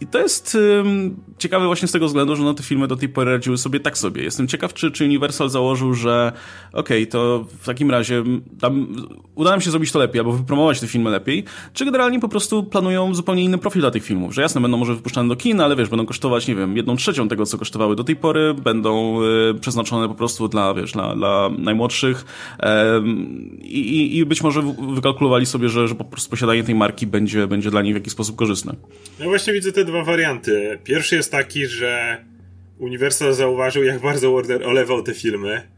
I 0.01 0.07
to 0.07 0.19
jest 0.19 0.59
um, 0.77 1.17
ciekawe 1.39 1.67
właśnie 1.67 1.89
z 1.89 1.93
tego 1.93 2.07
względu, 2.07 2.37
że 2.37 2.43
no, 2.43 2.55
te 2.55 2.63
filmy 2.63 2.89
do 2.89 2.97
tej 2.97 3.09
pory 3.09 3.31
radziły 3.31 3.59
sobie 3.59 3.81
tak 3.81 3.99
sobie. 3.99 4.23
Jestem 4.23 4.49
ciekaw, 4.49 4.75
czy, 4.75 4.91
czy 4.91 5.05
Universal 5.05 5.51
założył, 5.51 5.95
że 5.95 6.33
okej, 6.73 7.03
okay, 7.03 7.07
to 7.07 7.47
w 7.61 7.67
takim 7.67 7.91
razie 7.91 8.25
tam, 8.61 8.87
uda 9.35 9.51
nam 9.51 9.61
się 9.61 9.71
zrobić 9.71 9.93
to 9.93 9.99
lepiej, 9.99 10.21
albo 10.21 10.33
wypromować 10.33 10.81
te 10.81 10.87
filmy 10.87 11.11
lepiej, 11.11 11.45
czy 11.73 11.85
generalnie 11.85 12.21
po 12.21 12.29
prostu 12.29 12.63
planują 12.63 13.15
zupełnie 13.15 13.45
inny 13.45 13.59
profil 13.59 13.81
dla 13.81 13.91
tych 13.91 14.05
filmów, 14.05 14.35
że 14.35 14.43
jasne, 14.43 14.61
będą 14.61 14.77
może 14.77 14.95
wypuszczane 14.95 15.29
do 15.29 15.37
kina, 15.37 15.65
ale 15.65 15.77
wiesz, 15.77 15.89
będą 15.89 16.07
kosztować, 16.07 16.49
nie 16.49 16.55
wiem, 16.55 16.77
jedną 16.77 16.97
trzecią 16.97 17.29
tego, 17.29 17.47
co 17.47 17.59
kosztowały 17.59 17.97
do 17.97 18.05
tej 18.05 18.17
pory, 18.17 18.55
będą 18.55 19.23
y, 19.23 19.55
przeznaczone 19.61 20.09
po 20.09 20.15
prostu 20.15 20.49
dla, 20.49 20.75
wiesz, 20.75 20.93
dla, 20.93 21.17
dla 21.17 21.51
najmłodszych 21.59 22.25
y, 22.59 22.65
i, 23.63 24.17
i 24.17 24.27
być 24.27 24.43
może 24.43 24.63
wykalkulowali 24.95 25.47
sobie, 25.47 25.69
że, 25.69 25.89
że 25.89 25.95
po 25.95 26.05
prostu 26.05 26.31
posiadanie 26.31 26.65
tej 26.65 26.75
marki 26.75 27.07
będzie, 27.07 27.47
będzie 27.47 27.71
dla 27.71 27.83
nich 27.83 27.93
w 27.93 27.97
jakiś 27.97 28.13
sposób 28.13 28.37
korzystne. 28.37 28.75
No 29.21 29.25
właśnie 29.25 29.53
widzę 29.53 29.73
te 29.73 29.85
dwa 29.89 30.05
warianty. 30.05 30.79
Pierwszy 30.85 31.17
jest 31.17 31.33
taki, 31.33 31.67
że 31.67 32.25
Universal 32.79 33.35
zauważył, 33.35 33.85
jak 33.85 34.01
bardzo 34.01 34.33
Warner 34.33 34.67
olewał 34.67 35.03
te 35.03 35.15
filmy, 35.15 35.69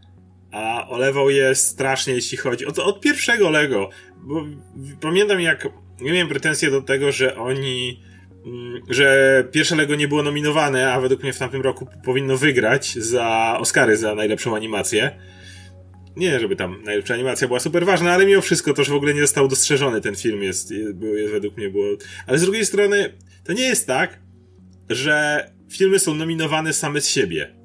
a 0.52 0.88
olewał 0.88 1.30
je 1.30 1.54
strasznie, 1.54 2.14
jeśli 2.14 2.38
chodzi 2.38 2.66
od, 2.66 2.78
od 2.78 3.00
pierwszego 3.00 3.50
Lego. 3.50 3.90
Bo 4.16 4.44
pamiętam, 5.00 5.40
jak 5.40 5.68
nie 6.00 6.12
miałem 6.12 6.28
pretensje 6.28 6.70
do 6.70 6.82
tego, 6.82 7.12
że 7.12 7.36
oni 7.36 8.00
mm, 8.46 8.82
że 8.88 9.44
pierwsze 9.52 9.76
Lego 9.76 9.94
nie 9.94 10.08
było 10.08 10.22
nominowane, 10.22 10.92
a 10.92 11.00
według 11.00 11.22
mnie 11.22 11.32
w 11.32 11.38
tamtym 11.38 11.62
roku 11.62 11.86
powinno 12.04 12.36
wygrać 12.36 12.94
za 12.94 13.56
Oscary 13.60 13.96
za 13.96 14.14
najlepszą 14.14 14.56
animację. 14.56 15.20
Nie, 16.16 16.40
żeby 16.40 16.56
tam 16.56 16.82
najlepsza 16.84 17.14
animacja 17.14 17.46
była 17.46 17.60
super 17.60 17.86
ważna, 17.86 18.12
ale 18.12 18.26
mimo 18.26 18.40
wszystko 18.40 18.74
to, 18.74 18.84
że 18.84 18.92
w 18.92 18.96
ogóle 18.96 19.14
nie 19.14 19.20
został 19.20 19.48
dostrzeżony 19.48 20.00
ten 20.00 20.16
film 20.16 20.42
jest, 20.42 20.70
jest, 20.70 21.02
jest 21.02 21.32
według 21.32 21.56
mnie 21.56 21.70
było... 21.70 21.86
Ale 22.26 22.38
z 22.38 22.42
drugiej 22.42 22.66
strony, 22.66 23.12
to 23.50 23.54
nie 23.54 23.64
jest 23.64 23.86
tak, 23.86 24.18
że 24.88 25.46
filmy 25.70 25.98
są 25.98 26.14
nominowane 26.14 26.72
same 26.72 27.00
z 27.00 27.08
siebie. 27.08 27.56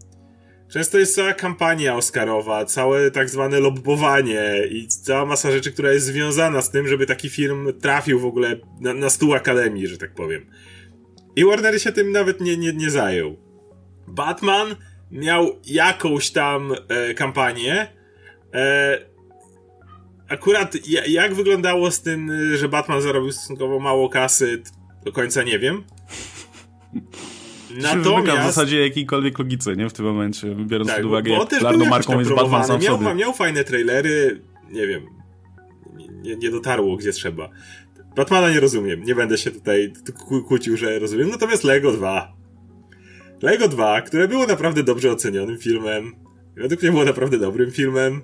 Często 0.70 0.98
jest 0.98 1.16
cała 1.16 1.34
kampania 1.34 1.96
Oscarowa, 1.96 2.66
całe 2.66 3.12
tak 3.12 3.30
zwane 3.30 3.60
lobbowanie 3.60 4.62
i 4.72 4.88
cała 4.88 5.26
masa 5.26 5.52
rzeczy, 5.52 5.72
która 5.72 5.92
jest 5.92 6.06
związana 6.06 6.62
z 6.62 6.72
tym, 6.72 6.88
żeby 6.88 7.06
taki 7.06 7.30
film 7.30 7.74
trafił 7.82 8.20
w 8.20 8.26
ogóle 8.26 8.56
na, 8.82 8.94
na 8.94 9.10
stół 9.10 9.34
Akademii, 9.34 9.88
że 9.88 9.98
tak 9.98 10.14
powiem. 10.14 10.46
I 11.36 11.46
Warner 11.46 11.82
się 11.82 11.92
tym 11.92 12.12
nawet 12.12 12.42
nie, 12.42 12.58
nie, 12.58 12.74
nie 12.74 12.90
zajął. 12.90 13.38
Batman 14.08 14.76
miał 15.12 15.60
jakąś 15.66 16.32
tam 16.32 16.74
e, 16.88 17.14
kampanię, 17.14 17.88
E, 18.54 19.00
akurat 20.30 20.76
jak 21.08 21.34
wyglądało 21.34 21.92
z 21.92 22.02
tym, 22.02 22.32
że 22.56 22.70
Batman 22.70 23.02
zarobił 23.02 23.32
stosunkowo 23.32 23.80
mało 23.80 24.10
kasy, 24.10 24.64
do 25.06 25.12
końca 25.12 25.44
nie 25.44 25.60
wiem. 25.60 25.84
Natomiast... 27.82 28.42
w 28.42 28.46
zasadzie 28.46 28.82
jakiejkolwiek 28.82 29.40
logice, 29.40 29.76
nie? 29.76 29.90
W 29.90 29.94
tym 29.94 30.06
momencie, 30.06 30.56
biorąc 30.56 30.90
tak, 30.90 30.98
pod 30.98 31.06
uwagę, 31.06 31.32
jak 31.32 31.50
popularną 31.50 31.86
marką 31.86 32.20
jest 32.20 32.34
Batman 32.34 32.68
sam 32.68 32.82
miał, 32.82 32.98
sobie. 32.98 33.16
miał 33.16 33.34
fajne 33.34 33.64
trailery, 33.64 34.42
nie 34.72 34.88
wiem, 34.88 35.06
nie, 36.22 36.36
nie 36.36 36.52
dotarło 36.52 36.98
gdzie 36.98 37.12
trzeba. 37.12 37.50
Batmana 38.16 38.50
nie 38.50 38.60
rozumiem, 38.60 39.04
nie 39.04 39.16
będę 39.16 39.38
się 39.38 39.52
tutaj 39.52 39.94
kłócił, 40.48 40.78
że 40.78 41.00
rozumiem. 41.00 41.30
Natomiast 41.30 41.64
Lego 41.64 41.92
2. 41.92 42.34
Lego 43.42 43.68
2, 43.68 44.02
które 44.02 44.28
było 44.28 44.48
naprawdę 44.48 44.84
dobrze 44.84 45.12
ocenionym 45.12 45.58
filmem, 45.58 46.16
według 46.56 46.82
mnie 46.82 46.92
było 46.92 47.06
naprawdę 47.06 47.40
dobrym 47.40 47.72
filmem, 47.72 48.22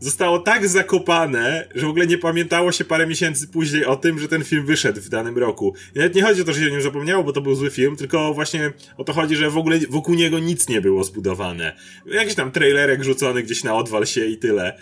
zostało 0.00 0.38
tak 0.38 0.68
zakopane, 0.68 1.68
że 1.74 1.86
w 1.86 1.90
ogóle 1.90 2.06
nie 2.06 2.18
pamiętało 2.18 2.72
się 2.72 2.84
parę 2.84 3.06
miesięcy 3.06 3.48
później 3.48 3.84
o 3.84 3.96
tym, 3.96 4.18
że 4.18 4.28
ten 4.28 4.44
film 4.44 4.66
wyszedł 4.66 5.00
w 5.00 5.08
danym 5.08 5.38
roku. 5.38 5.74
I 5.94 5.98
nawet 5.98 6.14
nie 6.14 6.22
chodzi 6.22 6.42
o 6.42 6.44
to, 6.44 6.52
że 6.52 6.60
się 6.60 6.66
o 6.66 6.70
nim 6.70 6.82
zapomniało, 6.82 7.24
bo 7.24 7.32
to 7.32 7.40
był 7.40 7.54
zły 7.54 7.70
film, 7.70 7.96
tylko 7.96 8.34
właśnie 8.34 8.72
o 8.96 9.04
to 9.04 9.12
chodzi, 9.12 9.36
że 9.36 9.50
w 9.50 9.58
ogóle 9.58 9.78
wokół 9.90 10.14
niego 10.14 10.38
nic 10.38 10.68
nie 10.68 10.80
było 10.80 11.04
zbudowane. 11.04 11.76
Jakiś 12.06 12.34
tam 12.34 12.50
trailerek 12.50 13.04
rzucony 13.04 13.42
gdzieś 13.42 13.64
na 13.64 13.74
odwal 13.74 14.06
się 14.06 14.26
i 14.26 14.36
tyle. 14.36 14.78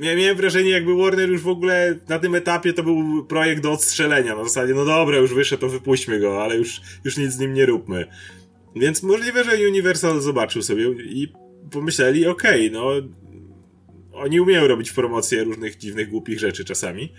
Miałem 0.00 0.36
wrażenie, 0.36 0.70
jakby 0.70 0.96
Warner 0.96 1.28
już 1.28 1.40
w 1.40 1.48
ogóle 1.48 1.98
na 2.08 2.18
tym 2.18 2.34
etapie 2.34 2.72
to 2.72 2.82
był 2.82 3.24
projekt 3.24 3.62
do 3.62 3.72
odstrzelenia. 3.72 4.36
Na 4.36 4.44
zasadzie, 4.44 4.74
no 4.74 4.84
dobra, 4.84 5.16
już 5.16 5.34
wyszedł, 5.34 5.60
to 5.60 5.68
wypuśćmy 5.68 6.20
go, 6.20 6.42
ale 6.42 6.56
już, 6.56 6.80
już 7.04 7.16
nic 7.16 7.32
z 7.32 7.38
nim 7.38 7.54
nie 7.54 7.66
róbmy. 7.66 8.06
Więc 8.76 9.02
możliwe, 9.02 9.44
że 9.44 9.68
Universal 9.68 10.20
zobaczył 10.20 10.62
sobie 10.62 10.84
i 11.04 11.32
pomyśleli, 11.70 12.26
okej, 12.26 12.68
okay, 12.68 12.80
no 12.80 12.90
oni 14.14 14.40
umieją 14.40 14.68
robić 14.68 14.92
promocję 14.92 15.44
różnych 15.44 15.76
dziwnych, 15.76 16.10
głupich 16.10 16.38
rzeczy 16.38 16.64
czasami. 16.64 17.12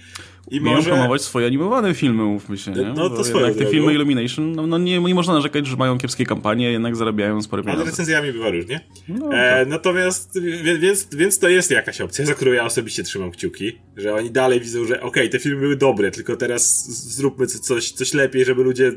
I 0.51 0.60
umieją 0.60 0.75
może... 0.75 0.89
promować 0.89 1.21
swoje 1.21 1.47
animowane 1.47 1.93
filmy, 1.93 2.23
mówmy 2.23 2.58
się, 2.58 2.71
nie? 2.71 2.93
No 2.95 3.10
to 3.10 3.23
swoje. 3.23 3.55
Te 3.55 3.65
filmy 3.65 3.93
Illumination, 3.93 4.51
no, 4.51 4.67
no 4.67 4.77
nie, 4.77 4.99
nie 4.99 5.15
można 5.15 5.34
narzekać, 5.34 5.67
że 5.67 5.75
mają 5.75 5.97
kiepskie 5.97 6.25
kampanie, 6.25 6.71
jednak 6.71 6.95
zarabiają 6.95 7.41
spore 7.41 7.63
pieniądze. 7.63 7.81
Ale 7.81 7.91
recenzjami 7.91 8.34
bywa 8.34 8.49
różnie. 8.49 8.79
No, 9.08 9.34
e, 9.34 9.60
tak. 9.60 9.67
natomiast, 9.67 10.39
więc, 10.79 11.08
więc 11.15 11.39
to 11.39 11.49
jest 11.49 11.71
jakaś 11.71 12.01
opcja, 12.01 12.25
za 12.25 12.34
którą 12.34 12.51
ja 12.51 12.65
osobiście 12.65 13.03
trzymam 13.03 13.31
kciuki, 13.31 13.71
że 13.97 14.13
oni 14.13 14.31
dalej 14.31 14.60
widzą, 14.60 14.86
że 14.86 14.95
okej, 14.95 15.08
okay, 15.08 15.29
te 15.29 15.39
filmy 15.39 15.62
były 15.62 15.75
dobre, 15.75 16.12
tylko 16.12 16.36
teraz 16.36 16.88
zróbmy 17.15 17.47
coś, 17.47 17.91
coś 17.91 18.13
lepiej, 18.13 18.45
żeby 18.45 18.63
ludzie 18.63 18.91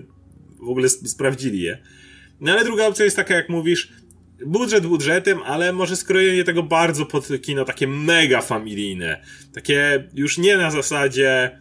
w 0.61 0.69
ogóle 0.69 0.89
sprawdzili 0.89 1.61
je. 1.61 1.79
No 2.41 2.53
ale 2.53 2.65
druga 2.65 2.87
opcja 2.87 3.05
jest 3.05 3.17
taka, 3.17 3.35
jak 3.35 3.49
mówisz, 3.49 3.93
budżet 4.47 4.87
budżetem, 4.87 5.39
ale 5.45 5.73
może 5.73 5.97
skrojenie 5.97 6.45
tego 6.45 6.63
bardzo 6.63 7.07
pod 7.07 7.29
kino 7.43 7.65
takie 7.65 7.89
mega 7.89 8.43
familijne. 8.43 9.23
Takie 9.55 10.09
już 10.15 10.39
nie 10.39 10.57
na 10.57 10.71
zasadzie 10.71 11.59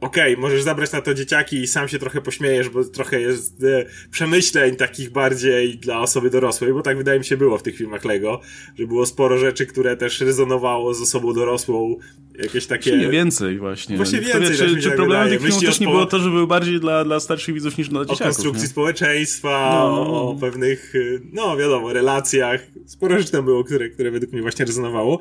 okej, 0.00 0.32
okay, 0.32 0.42
możesz 0.42 0.62
zabrać 0.62 0.92
na 0.92 1.00
to 1.00 1.14
dzieciaki 1.14 1.56
i 1.56 1.66
sam 1.66 1.88
się 1.88 1.98
trochę 1.98 2.20
pośmiejesz, 2.20 2.68
bo 2.68 2.84
trochę 2.84 3.20
jest 3.20 3.64
e, 3.64 3.86
przemyśleń 4.10 4.76
takich 4.76 5.10
bardziej 5.10 5.78
dla 5.78 6.00
osoby 6.00 6.30
dorosłej, 6.30 6.72
bo 6.72 6.82
tak 6.82 6.96
wydaje 6.96 7.18
mi 7.18 7.24
się 7.24 7.36
było 7.36 7.58
w 7.58 7.62
tych 7.62 7.76
filmach 7.76 8.04
Lego, 8.04 8.40
że 8.78 8.86
było 8.86 9.06
sporo 9.06 9.38
rzeczy, 9.38 9.66
które 9.66 9.96
też 9.96 10.20
rezonowało 10.20 10.94
z 10.94 11.02
osobą 11.02 11.32
dorosłą, 11.32 11.96
jakieś 12.38 12.66
takie... 12.66 12.96
Nie 12.96 13.08
więcej 13.08 13.58
właśnie. 13.58 13.96
Właśnie 13.96 14.20
więcej. 14.20 14.56
Czy, 14.56 14.76
czy 14.76 14.88
tak 14.88 14.96
problemem 14.96 15.28
tych 15.28 15.40
filmów 15.40 15.64
też 15.64 15.80
nie 15.80 15.86
było 15.86 16.06
to, 16.06 16.18
że 16.18 16.30
były 16.30 16.46
bardziej 16.46 16.80
dla, 16.80 17.04
dla 17.04 17.20
starszych 17.20 17.54
widzów 17.54 17.78
niż 17.78 17.88
dla 17.88 18.00
dzieciaków. 18.00 18.20
O 18.20 18.24
konstrukcji 18.24 18.62
nie? 18.62 18.68
społeczeństwa, 18.68 19.78
no. 19.82 20.30
o 20.30 20.36
pewnych, 20.40 20.92
no 21.32 21.56
wiadomo, 21.56 21.92
relacjach. 21.92 22.66
Sporo 22.86 23.18
rzeczy 23.18 23.32
tam 23.32 23.44
było, 23.44 23.64
które, 23.64 23.88
które 23.88 24.10
według 24.10 24.32
mnie 24.32 24.42
właśnie 24.42 24.64
rezonowało. 24.64 25.20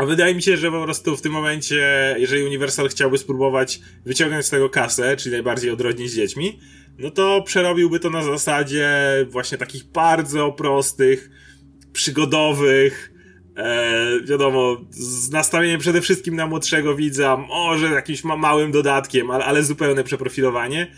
A 0.00 0.04
wydaje 0.04 0.34
mi 0.34 0.42
się, 0.42 0.56
że 0.56 0.70
po 0.70 0.84
prostu 0.84 1.16
w 1.16 1.22
tym 1.22 1.32
momencie, 1.32 2.14
jeżeli 2.18 2.44
Universal 2.44 2.88
chciałby 2.88 3.18
spróbować 3.18 3.80
wyciągnąć 4.04 4.46
z 4.46 4.50
tego 4.50 4.70
kasę, 4.70 5.16
czyli 5.16 5.32
najbardziej 5.32 5.70
odrodnić 5.70 6.10
z 6.10 6.16
dziećmi, 6.16 6.58
no 6.98 7.10
to 7.10 7.42
przerobiłby 7.42 8.00
to 8.00 8.10
na 8.10 8.22
zasadzie 8.22 8.90
właśnie 9.30 9.58
takich 9.58 9.84
bardzo 9.84 10.52
prostych, 10.52 11.30
przygodowych, 11.92 13.10
E, 13.56 14.20
wiadomo, 14.24 14.76
z 14.90 15.30
nastawieniem 15.30 15.80
przede 15.80 16.00
wszystkim 16.00 16.36
na 16.36 16.46
młodszego 16.46 16.96
widza, 16.96 17.36
może 17.36 17.86
jakimś 17.86 18.24
ma 18.24 18.36
małym 18.36 18.72
dodatkiem, 18.72 19.30
ale, 19.30 19.44
ale 19.44 19.62
zupełne 19.62 20.04
przeprofilowanie. 20.04 20.92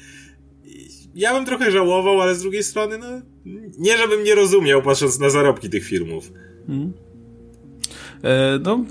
Ja 1.15 1.35
bym 1.35 1.47
trochę 1.47 1.71
żałował, 1.71 2.21
ale 2.21 2.35
z 2.35 2.43
drugiej 2.43 2.63
strony, 2.63 2.99
no, 2.99 3.07
nie 3.79 3.97
żebym 3.97 4.25
nie 4.25 4.35
rozumiał, 4.35 4.83
patrząc 4.83 5.19
na 5.19 5.31
zarobki 5.31 5.71
tych 5.71 5.85
filmów. 5.85 6.33
Hmm. 6.67 6.93
E, 8.23 8.59
no, 8.59 8.87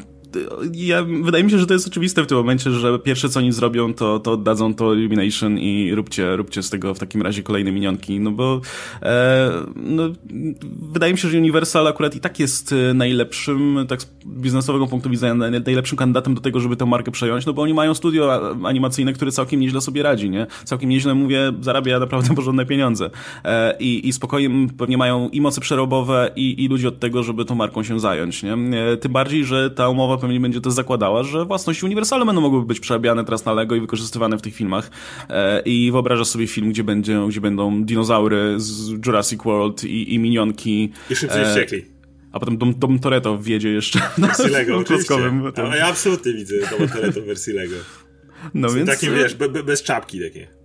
ja, 0.73 1.03
wydaje 1.23 1.43
mi 1.43 1.51
się, 1.51 1.59
że 1.59 1.67
to 1.67 1.73
jest 1.73 1.87
oczywiste 1.87 2.23
w 2.23 2.27
tym 2.27 2.37
momencie, 2.37 2.71
że 2.71 2.99
pierwsze 2.99 3.29
co 3.29 3.39
oni 3.39 3.51
zrobią, 3.51 3.93
to, 3.93 4.19
to 4.19 4.31
oddadzą 4.31 4.75
to 4.75 4.93
Illumination 4.93 5.59
i 5.59 5.95
róbcie, 5.95 6.35
róbcie 6.35 6.63
z 6.63 6.69
tego 6.69 6.93
w 6.93 6.99
takim 6.99 7.21
razie 7.21 7.43
kolejne 7.43 7.71
minionki, 7.71 8.19
no 8.19 8.31
bo 8.31 8.61
e, 9.01 9.51
no, 9.75 10.03
wydaje 10.81 11.13
mi 11.13 11.19
się, 11.19 11.29
że 11.29 11.37
Universal 11.37 11.87
akurat 11.87 12.15
i 12.15 12.19
tak 12.19 12.39
jest 12.39 12.73
e, 12.73 12.93
najlepszym, 12.93 13.85
tak 13.87 14.01
z 14.01 14.07
biznesowego 14.25 14.87
punktu 14.87 15.09
widzenia, 15.09 15.35
najlepszym 15.35 15.97
kandydatem 15.97 16.35
do 16.35 16.41
tego, 16.41 16.59
żeby 16.59 16.75
tę 16.75 16.85
markę 16.85 17.11
przejąć, 17.11 17.45
no 17.45 17.53
bo 17.53 17.61
oni 17.61 17.73
mają 17.73 17.93
studio 17.93 18.55
animacyjne, 18.63 19.13
które 19.13 19.31
całkiem 19.31 19.59
nieźle 19.59 19.81
sobie 19.81 20.03
radzi, 20.03 20.29
nie? 20.29 20.47
Całkiem 20.63 20.89
nieźle, 20.89 21.13
mówię, 21.13 21.53
zarabia 21.61 21.99
naprawdę 21.99 22.35
porządne 22.41 22.65
pieniądze. 22.65 23.09
E, 23.43 23.77
i, 23.79 24.07
I 24.07 24.13
spokojnie 24.13 24.67
pewnie 24.77 24.97
mają 24.97 25.29
i 25.29 25.41
moce 25.41 25.61
przerobowe, 25.61 26.31
i, 26.35 26.63
i 26.63 26.67
ludzi 26.67 26.87
od 26.87 26.99
tego, 26.99 27.23
żeby 27.23 27.45
tą 27.45 27.55
marką 27.55 27.83
się 27.83 27.99
zająć, 27.99 28.43
nie? 28.43 28.53
E, 28.53 28.97
tym 28.97 29.11
bardziej, 29.11 29.45
że 29.45 29.69
ta 29.69 29.89
umowa 29.89 30.17
pewnie 30.21 30.39
będzie 30.39 30.61
to 30.61 30.71
zakładała, 30.71 31.23
że 31.23 31.45
własności 31.45 31.85
uniwersalne 31.85 32.25
będą 32.25 32.41
mogły 32.41 32.65
być 32.65 32.79
przerabiane 32.79 33.25
teraz 33.25 33.45
na 33.45 33.53
Lego 33.53 33.75
i 33.75 33.81
wykorzystywane 33.81 34.37
w 34.37 34.41
tych 34.41 34.55
filmach. 34.55 34.91
E, 35.29 35.61
I 35.65 35.91
wyobrażasz 35.91 36.27
sobie 36.27 36.47
film, 36.47 36.69
gdzie, 36.69 36.83
będzie, 36.83 37.19
gdzie 37.29 37.41
będą 37.41 37.83
dinozaury 37.83 38.55
z 38.57 38.89
Jurassic 39.05 39.43
World 39.43 39.83
i, 39.83 40.13
i 40.13 40.19
minionki. 40.19 40.91
I 41.09 41.15
szybciej 41.15 41.41
e, 41.41 41.45
wściekli. 41.45 41.85
A 42.31 42.39
potem 42.39 42.57
Dom, 42.57 42.73
Dom 42.77 42.99
Toretto 42.99 43.37
wjedzie 43.37 43.69
jeszcze 43.69 43.99
na 44.17 44.27
wersji 44.27 44.49
Lego, 44.49 44.77
oczywiście. 44.77 45.15
A 45.71 45.75
ja 45.75 45.87
absolutnie 45.87 46.33
widzę 46.33 46.55
Dom 46.79 46.89
Toretto 46.89 47.21
w 47.21 47.25
wersji 47.25 47.53
Lego. 47.53 47.75
No 48.53 48.69
więc... 48.69 48.89
Takim, 48.89 49.15
wiesz, 49.15 49.35
be, 49.35 49.49
be, 49.49 49.63
bez 49.63 49.83
czapki 49.83 50.19
takie. 50.21 50.60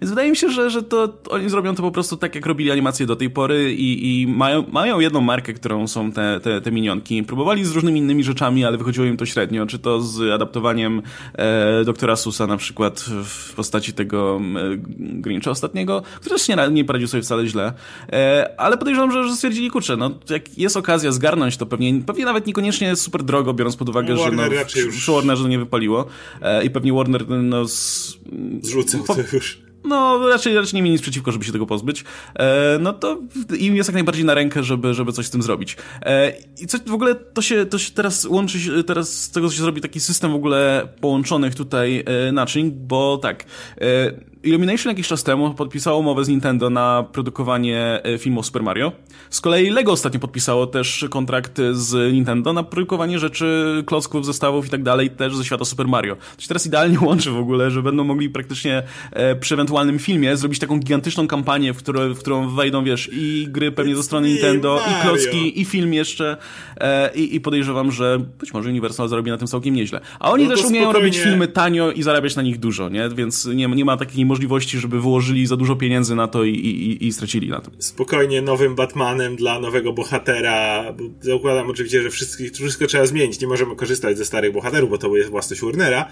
Więc 0.00 0.10
wydaje 0.10 0.30
mi 0.30 0.36
się, 0.36 0.50
że, 0.50 0.70
że 0.70 0.82
to 0.82 1.18
oni 1.30 1.48
zrobią 1.48 1.74
to 1.74 1.82
po 1.82 1.90
prostu 1.90 2.16
tak, 2.16 2.34
jak 2.34 2.46
robili 2.46 2.70
animacje 2.70 3.06
do 3.06 3.16
tej 3.16 3.30
pory 3.30 3.74
i, 3.74 4.22
i 4.22 4.26
mają, 4.26 4.64
mają 4.72 5.00
jedną 5.00 5.20
markę, 5.20 5.52
którą 5.52 5.88
są 5.88 6.12
te, 6.12 6.40
te, 6.40 6.60
te 6.60 6.72
minionki. 6.72 7.22
Próbowali 7.22 7.64
z 7.64 7.70
różnymi 7.70 8.00
innymi 8.00 8.24
rzeczami, 8.24 8.64
ale 8.64 8.78
wychodziło 8.78 9.06
im 9.06 9.16
to 9.16 9.26
średnio. 9.26 9.66
Czy 9.66 9.78
to 9.78 10.00
z 10.00 10.32
adaptowaniem 10.32 11.02
e, 11.34 11.84
doktora 11.84 12.16
Susa 12.16 12.46
na 12.46 12.56
przykład 12.56 13.00
w 13.24 13.54
postaci 13.54 13.92
tego 13.92 14.40
e, 14.40 14.76
Grincha 14.98 15.50
ostatniego, 15.50 16.02
który 16.20 16.34
też 16.36 16.48
nie, 16.48 16.56
nie 16.70 16.84
poradził 16.84 17.08
sobie 17.08 17.22
wcale 17.22 17.46
źle. 17.46 17.72
E, 18.12 18.54
ale 18.60 18.78
podejrzewam, 18.78 19.12
że, 19.12 19.28
że 19.28 19.34
stwierdzili, 19.34 19.70
kurczę, 19.70 19.96
no 19.96 20.10
jak 20.30 20.58
jest 20.58 20.76
okazja 20.76 21.12
zgarnąć 21.12 21.56
to 21.56 21.66
pewnie, 21.66 22.00
pewnie 22.06 22.24
nawet 22.24 22.46
niekoniecznie 22.46 22.96
super 22.96 23.22
drogo, 23.22 23.54
biorąc 23.54 23.76
pod 23.76 23.88
uwagę, 23.88 24.16
Warner 24.16 24.52
że 24.52 24.58
no, 24.58 24.64
przy, 24.64 24.80
już... 24.80 24.96
przy 24.96 25.12
Warnerze 25.12 25.48
nie 25.48 25.58
wypaliło 25.58 26.06
e, 26.42 26.64
i 26.64 26.70
pewnie 26.70 26.92
Warner 26.92 27.28
no, 27.28 27.68
z, 27.68 28.18
zrzucał 28.62 29.02
po, 29.04 29.14
to 29.14 29.20
już 29.32 29.64
no 29.84 30.28
raczej, 30.28 30.54
raczej 30.54 30.74
nie 30.74 30.82
mieli 30.82 30.92
nic 30.92 31.02
przeciwko, 31.02 31.32
żeby 31.32 31.44
się 31.44 31.52
tego 31.52 31.66
pozbyć, 31.66 32.04
e, 32.38 32.78
no 32.80 32.92
to 32.92 33.18
im 33.58 33.76
jest 33.76 33.88
jak 33.88 33.94
najbardziej 33.94 34.24
na 34.24 34.34
rękę, 34.34 34.62
żeby, 34.62 34.94
żeby 34.94 35.12
coś 35.12 35.26
z 35.26 35.30
tym 35.30 35.42
zrobić. 35.42 35.76
E, 36.02 36.32
I 36.60 36.66
co 36.66 36.78
w 36.86 36.94
ogóle 36.94 37.14
to 37.14 37.42
się, 37.42 37.66
to 37.66 37.78
się 37.78 37.92
teraz 37.92 38.24
łączy, 38.24 38.84
teraz 38.84 39.22
z 39.22 39.30
tego 39.30 39.50
się 39.50 39.62
zrobi 39.62 39.80
taki 39.80 40.00
system 40.00 40.32
w 40.32 40.34
ogóle 40.34 40.88
połączonych 41.00 41.54
tutaj 41.54 42.04
e, 42.06 42.32
naczyń, 42.32 42.70
bo 42.70 43.18
tak, 43.18 43.44
e, 43.80 44.33
Illumination 44.44 44.90
jakiś 44.90 45.08
czas 45.08 45.22
temu 45.22 45.54
podpisało 45.54 45.98
umowę 45.98 46.24
z 46.24 46.28
Nintendo 46.28 46.70
na 46.70 47.04
produkowanie 47.12 48.00
e, 48.04 48.18
filmu 48.18 48.42
Super 48.42 48.62
Mario. 48.62 48.92
Z 49.30 49.40
kolei 49.40 49.70
Lego 49.70 49.92
ostatnio 49.92 50.20
podpisało 50.20 50.66
też 50.66 51.06
kontrakt 51.10 51.60
z 51.72 52.12
Nintendo 52.12 52.52
na 52.52 52.62
produkowanie 52.62 53.18
rzeczy, 53.18 53.82
klocków, 53.86 54.26
zestawów 54.26 54.66
i 54.66 54.70
tak 54.70 54.82
dalej, 54.82 55.10
też 55.10 55.36
ze 55.36 55.44
świata 55.44 55.64
Super 55.64 55.88
Mario. 55.88 56.16
To 56.36 56.42
się 56.42 56.48
teraz 56.48 56.66
idealnie 56.66 57.00
łączy 57.06 57.30
w 57.30 57.36
ogóle, 57.36 57.70
że 57.70 57.82
będą 57.82 58.04
mogli 58.04 58.30
praktycznie 58.30 58.82
e, 59.12 59.36
przy 59.36 59.54
ewentualnym 59.54 59.98
filmie 59.98 60.36
zrobić 60.36 60.58
taką 60.58 60.78
gigantyczną 60.78 61.26
kampanię, 61.26 61.72
w, 61.72 61.76
które, 61.76 62.08
w 62.08 62.18
którą 62.18 62.48
wejdą, 62.48 62.84
wiesz, 62.84 63.10
i 63.12 63.46
gry 63.50 63.72
pewnie 63.72 63.96
ze 63.96 64.02
strony 64.02 64.28
Nintendo, 64.28 64.80
i 64.90 65.02
klocki, 65.02 65.60
i 65.60 65.64
film 65.64 65.94
jeszcze. 65.94 66.36
E, 66.76 67.14
i, 67.14 67.36
I 67.36 67.40
podejrzewam, 67.40 67.92
że 67.92 68.18
być 68.40 68.54
może 68.54 68.68
Universal 68.68 69.08
zarobi 69.08 69.30
na 69.30 69.38
tym 69.38 69.46
całkiem 69.46 69.74
nieźle. 69.74 70.00
A 70.20 70.30
oni 70.30 70.44
no 70.44 70.50
też 70.50 70.64
umieją 70.64 70.84
spokojnie... 70.84 71.08
robić 71.08 71.24
filmy 71.24 71.48
tanio 71.48 71.90
i 71.90 72.02
zarabiać 72.02 72.36
na 72.36 72.42
nich 72.42 72.58
dużo, 72.58 72.88
nie? 72.88 73.08
Więc 73.08 73.46
nie, 73.46 73.68
nie 73.68 73.84
ma 73.84 73.96
takiej 73.96 74.24
możliwości, 74.24 74.33
żeby 74.80 75.00
wyłożyli 75.00 75.46
za 75.46 75.56
dużo 75.56 75.76
pieniędzy 75.76 76.14
na 76.14 76.28
to 76.28 76.44
i, 76.44 76.50
i, 76.50 77.06
i 77.06 77.12
stracili 77.12 77.48
na 77.48 77.60
tym. 77.60 77.72
Spokojnie 77.78 78.42
nowym 78.42 78.74
Batmanem 78.74 79.36
dla 79.36 79.60
nowego 79.60 79.92
bohatera, 79.92 80.92
bo 80.92 81.04
zakładam 81.20 81.70
oczywiście, 81.70 82.02
że 82.02 82.10
wszystko, 82.10 82.44
wszystko 82.54 82.86
trzeba 82.86 83.06
zmienić, 83.06 83.40
nie 83.40 83.46
możemy 83.46 83.76
korzystać 83.76 84.18
ze 84.18 84.24
starych 84.24 84.52
bohaterów, 84.52 84.90
bo 84.90 84.98
to 84.98 85.16
jest 85.16 85.30
własność 85.30 85.62
Warnera, 85.62 86.08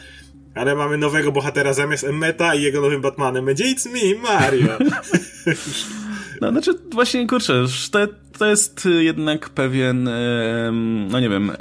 ale 0.55 0.75
mamy 0.75 0.99
nowego 0.99 1.33
bohatera 1.33 1.73
zamiast 1.73 2.05
Emmeta 2.05 2.55
i 2.55 2.63
jego 2.63 2.81
nowym 2.81 3.01
Batmanem 3.01 3.45
będzie 3.45 3.65
It's 3.65 3.93
me, 3.93 4.23
Mario. 4.23 4.69
No, 6.41 6.51
znaczy, 6.51 6.71
właśnie, 6.93 7.27
kurczę, 7.27 7.65
to, 7.91 7.99
to 8.39 8.47
jest 8.47 8.89
jednak 9.01 9.51
pewien, 9.51 10.09
no 11.11 11.21
nie 11.21 11.29
wiem, 11.29 11.51
e, 11.51 11.57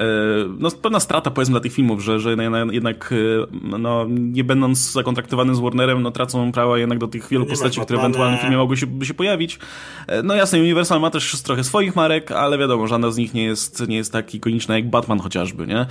no 0.60 0.72
pewna 0.72 1.00
strata 1.00 1.32
powiedzmy 1.32 1.54
dla 1.54 1.62
tych 1.62 1.74
filmów, 1.74 2.04
że, 2.04 2.20
że 2.20 2.36
jednak, 2.72 3.14
e, 3.14 3.78
no, 3.80 4.06
nie 4.10 4.44
będąc 4.44 4.92
zakontraktowanym 4.92 5.56
z 5.56 5.60
Warnerem, 5.60 6.02
no 6.02 6.12
tracą 6.12 6.52
prawa 6.52 6.78
jednak 6.78 7.00
do 7.00 7.08
tych 7.08 7.28
wielu 7.30 7.44
nie 7.44 7.50
postaci, 7.50 7.82
które 7.82 8.00
ewentualnie 8.00 8.38
w 8.38 8.42
filmie 8.42 8.58
mogły 8.58 8.78
się, 8.78 8.88
by 8.88 9.06
się 9.06 9.14
pojawić. 9.14 9.60
E, 10.08 10.24
no 10.24 10.36
jasne, 10.36 10.60
Universal 10.60 11.02
ma 11.02 11.10
też 11.10 11.42
trochę 11.42 11.64
swoich 11.64 11.96
marek, 11.96 12.32
ale 12.32 12.58
wiadomo, 12.58 12.88
żadna 12.88 13.12
z 13.12 13.18
nich 13.18 13.34
nie 13.34 13.44
jest, 13.44 13.88
nie 13.88 13.96
jest 13.96 14.12
tak 14.12 14.36
ikoniczna 14.36 14.76
jak 14.76 14.90
Batman 14.90 15.20
chociażby, 15.20 15.68
nie? 15.68 15.86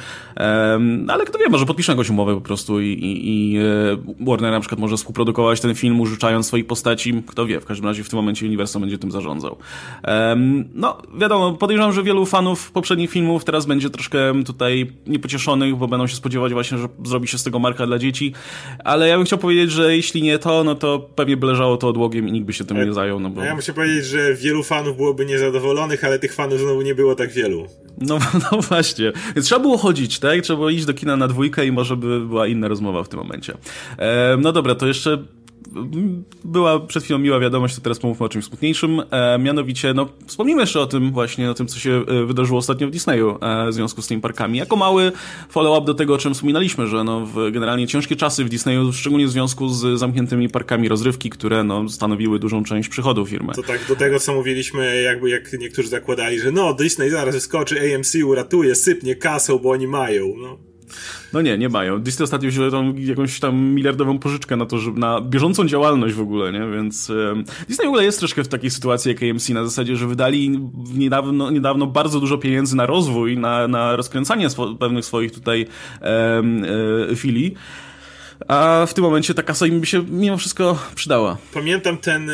Ale 1.08 1.24
kto 1.24 1.38
wie, 1.38 1.48
może 1.48 1.66
podpiszą 1.66 1.92
jakąś 1.92 2.10
umowę 2.10 2.34
po 2.34 2.40
prostu 2.40 2.80
i, 2.80 2.86
i, 2.86 3.54
i 3.54 3.58
Warner 4.26 4.50
na 4.50 4.60
przykład 4.60 4.80
może 4.80 4.96
współprodukować 4.96 5.60
ten 5.60 5.74
film, 5.74 6.00
użyczając 6.00 6.46
swoich 6.46 6.66
postaci, 6.66 7.22
kto 7.26 7.46
wie, 7.46 7.60
w 7.60 7.64
każdym 7.64 7.86
razie 7.86 8.04
w 8.04 8.08
tym 8.08 8.16
momencie 8.16 8.46
Universal 8.46 8.80
będzie 8.80 8.98
tym 8.98 9.10
zarządzał. 9.10 9.56
No, 10.74 10.98
wiadomo, 11.18 11.52
podejrzewam, 11.52 11.92
że 11.92 12.02
wielu 12.02 12.26
fanów 12.26 12.72
poprzednich 12.72 13.10
filmów 13.10 13.44
teraz 13.44 13.66
będzie 13.66 13.90
troszkę 13.90 14.44
tutaj 14.44 14.92
niepocieszonych, 15.06 15.76
bo 15.76 15.88
będą 15.88 16.06
się 16.06 16.16
spodziewać 16.16 16.52
właśnie, 16.52 16.78
że 16.78 16.88
zrobi 17.04 17.28
się 17.28 17.38
z 17.38 17.42
tego 17.42 17.58
marka 17.58 17.86
dla 17.86 17.98
dzieci, 17.98 18.32
ale 18.84 19.08
ja 19.08 19.16
bym 19.16 19.26
chciał 19.26 19.38
powiedzieć, 19.38 19.70
że 19.70 19.96
jeśli 19.96 20.22
nie 20.22 20.38
to, 20.38 20.64
no 20.64 20.74
to 20.74 20.98
pewnie 21.14 21.36
by 21.36 21.46
leżało 21.46 21.76
to 21.76 21.88
odłogiem 21.88 22.28
i 22.28 22.32
nikt 22.32 22.46
by 22.46 22.52
się 22.52 22.64
tym 22.64 22.86
nie 22.86 22.92
zajął. 22.92 23.20
No 23.20 23.30
bo... 23.30 23.44
Ja 23.44 23.54
muszę 23.54 23.72
powiedzieć, 23.72 24.04
że 24.04 24.34
wielu 24.34 24.62
fanów 24.62 24.96
byłoby 24.96 25.26
niezadowolonych, 25.26 26.04
ale 26.04 26.18
tych 26.18 26.34
fanów 26.34 26.60
znowu 26.60 26.82
nie 26.82 26.94
było 26.94 27.14
tak 27.14 27.32
wielu. 27.32 27.66
No, 28.00 28.18
no 28.52 28.60
właśnie. 28.60 29.12
Więc 29.36 29.46
trzeba 29.46 29.60
było 29.60 29.78
chodzić, 29.78 30.18
tak? 30.18 30.40
Trzeba 30.40 30.56
było 30.56 30.70
iść 30.70 30.84
do 30.84 30.94
kina 30.94 31.16
na 31.16 31.28
dwójkę 31.28 31.66
i 31.66 31.72
może 31.72 31.96
by 31.96 32.20
była 32.20 32.46
inna 32.46 32.68
rozmowa 32.68 33.02
w 33.02 33.08
tym 33.08 33.18
momencie. 33.18 33.54
E, 33.98 34.36
no 34.40 34.52
dobra, 34.52 34.74
to 34.74 34.86
jeszcze 34.86 35.24
była 36.44 36.80
przed 36.80 37.04
chwilą 37.04 37.18
miła 37.18 37.40
wiadomość, 37.40 37.74
to 37.74 37.80
teraz 37.80 37.98
pomówmy 37.98 38.26
o 38.26 38.28
czymś 38.28 38.44
smutniejszym. 38.44 39.02
E, 39.10 39.38
mianowicie, 39.38 39.94
no, 39.94 40.08
wspomnimy 40.26 40.60
jeszcze 40.60 40.80
o 40.80 40.86
tym 40.86 41.12
właśnie, 41.12 41.50
o 41.50 41.54
tym, 41.54 41.66
co 41.66 41.78
się 41.78 42.04
e, 42.06 42.24
wydarzyło 42.24 42.58
ostatnio 42.58 42.88
w 42.88 42.90
Disneyu 42.90 43.38
e, 43.40 43.70
w 43.70 43.74
związku 43.74 44.02
z 44.02 44.06
tymi 44.06 44.20
parkami. 44.20 44.58
Jako 44.58 44.76
mały 44.76 45.12
follow-up 45.50 45.86
do 45.86 45.94
tego, 45.94 46.14
o 46.14 46.18
czym 46.18 46.34
wspominaliśmy, 46.34 46.86
że 46.86 47.04
no, 47.04 47.26
w 47.26 47.50
generalnie 47.52 47.86
ciężkie 47.86 48.16
czasy 48.16 48.44
w 48.44 48.48
Disneyu, 48.48 48.92
szczególnie 48.92 49.26
w 49.26 49.30
związku 49.30 49.68
z 49.68 49.98
zamkniętymi 49.98 50.48
parkami 50.48 50.88
rozrywki, 50.88 51.30
które 51.30 51.64
no, 51.64 51.88
stanowiły 51.88 52.38
dużą 52.38 52.64
część 52.64 52.88
przychodów 52.88 53.28
firmy. 53.28 53.52
To 53.54 53.62
tak 53.62 53.80
do 53.88 53.96
tego, 53.96 54.20
co 54.20 54.34
mówiliśmy, 54.34 55.02
jakby 55.02 55.30
jak 55.30 55.52
niektórzy 55.52 55.88
zakładali, 55.88 56.40
że 56.40 56.52
no, 56.52 56.74
Disney 56.74 57.10
zaraz 57.10 57.34
wyskoczy, 57.34 57.94
AMC 57.94 58.14
uratuje, 58.24 58.74
sypnie 58.74 59.16
kasą, 59.16 59.58
bo 59.58 59.70
oni 59.70 59.86
mają. 59.86 60.34
No. 60.42 60.69
No 61.32 61.42
nie, 61.42 61.58
nie 61.58 61.68
mają. 61.68 61.98
Disney 62.02 62.24
ostatnio 62.24 62.48
wzięły 62.48 62.70
tą 62.70 62.94
jakąś 62.96 63.40
tam 63.40 63.60
miliardową 63.60 64.18
pożyczkę 64.18 64.56
na 64.56 64.66
to, 64.66 64.78
żeby 64.78 65.00
na 65.00 65.20
bieżącą 65.20 65.66
działalność 65.66 66.14
w 66.14 66.20
ogóle, 66.20 66.52
nie? 66.52 66.66
Więc 66.76 67.12
Disney 67.68 67.86
w 67.86 67.88
ogóle 67.88 68.04
jest 68.04 68.18
troszkę 68.18 68.44
w 68.44 68.48
takiej 68.48 68.70
sytuacji 68.70 69.08
jak 69.08 69.22
AMC 69.22 69.48
na 69.48 69.64
zasadzie, 69.64 69.96
że 69.96 70.06
wydali 70.06 70.60
niedawno, 70.94 71.50
niedawno 71.50 71.86
bardzo 71.86 72.20
dużo 72.20 72.38
pieniędzy 72.38 72.76
na 72.76 72.86
rozwój, 72.86 73.38
na, 73.38 73.68
na 73.68 73.96
rozkręcanie 73.96 74.50
swo 74.50 74.74
pewnych 74.74 75.04
swoich 75.04 75.32
tutaj 75.32 75.66
e, 76.02 76.42
filii. 77.16 77.54
A 78.48 78.86
w 78.88 78.94
tym 78.94 79.04
momencie 79.04 79.34
ta 79.34 79.42
kasa 79.42 79.66
im 79.66 79.80
by 79.80 79.86
się 79.86 80.04
mimo 80.08 80.36
wszystko 80.36 80.78
przydała. 80.94 81.38
Pamiętam 81.54 81.98
ten 81.98 82.30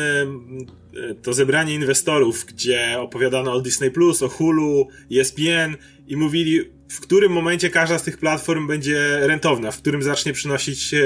to 1.21 1.33
zebranie 1.33 1.73
inwestorów, 1.73 2.45
gdzie 2.45 2.99
opowiadano 2.99 3.53
o 3.53 3.61
Disney 3.61 3.91
o 4.21 4.27
Hulu, 4.27 4.87
ESPN 5.11 5.75
i 6.07 6.17
mówili, 6.17 6.61
w 6.89 6.99
którym 6.99 7.31
momencie 7.31 7.69
każda 7.69 7.99
z 7.99 8.03
tych 8.03 8.17
platform 8.17 8.67
będzie 8.67 9.19
rentowna, 9.27 9.71
w 9.71 9.77
którym 9.77 10.03
zacznie 10.03 10.33
przynosić 10.33 10.93
e, 10.93 10.99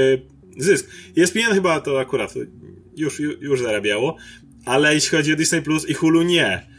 zysk. 0.58 0.90
ESPN 1.18 1.54
chyba 1.54 1.80
to 1.80 2.00
akurat 2.00 2.34
już, 2.98 3.20
już 3.20 3.62
zarabiało, 3.62 4.18
ale 4.66 4.96
jeśli 4.96 5.18
chodzi 5.18 5.34
o 5.34 5.36
Disney 5.36 5.62
Plus 5.62 5.90
i 5.90 5.94
Hulu 5.94 6.22
nie. 6.22 6.72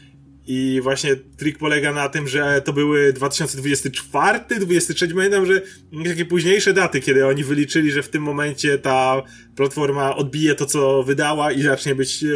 I 0.46 0.80
właśnie 0.82 1.16
trik 1.16 1.58
polega 1.58 1.92
na 1.92 2.08
tym, 2.08 2.28
że 2.28 2.62
to 2.64 2.72
były 2.72 3.12
2024, 3.12 4.38
2023, 4.38 5.08
pamiętam, 5.08 5.46
że 5.46 5.62
takie 6.04 6.24
późniejsze 6.24 6.72
daty, 6.72 7.00
kiedy 7.00 7.26
oni 7.26 7.44
wyliczyli, 7.44 7.92
że 7.92 8.02
w 8.02 8.08
tym 8.08 8.22
momencie 8.22 8.78
ta 8.78 9.22
platforma 9.56 10.16
odbije 10.16 10.54
to, 10.54 10.66
co 10.66 11.02
wydała 11.02 11.52
i 11.52 11.62
zacznie 11.62 11.94
być 11.94 12.24
e, 12.24 12.28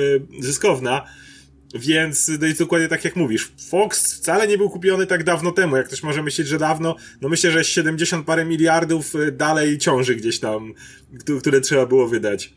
zyskowna. 0.43 1.05
Więc 1.75 2.31
to 2.41 2.47
jest 2.47 2.59
dokładnie 2.59 2.89
tak 2.89 3.05
jak 3.05 3.17
mówisz. 3.17 3.53
Fox 3.69 4.15
wcale 4.15 4.49
nie 4.49 4.59
był 4.59 4.71
kupiony 4.71 5.07
tak 5.07 5.25
dawno 5.25 5.53
temu. 5.53 5.77
Jak 5.77 5.87
ktoś 5.87 6.03
może 6.03 6.23
myśleć, 6.23 6.49
że 6.49 6.59
dawno, 6.59 6.97
no 7.21 7.29
myślę, 7.29 7.51
że 7.51 7.65
70 7.65 8.27
parę 8.27 8.45
miliardów 8.45 9.15
y, 9.15 9.33
dalej 9.33 9.79
ciąży 9.79 10.17
gdzieś 10.17 10.41
tam, 10.41 10.75
które 11.41 11.61
trzeba 11.61 11.87
było 11.87 12.09
wydać. 12.09 12.55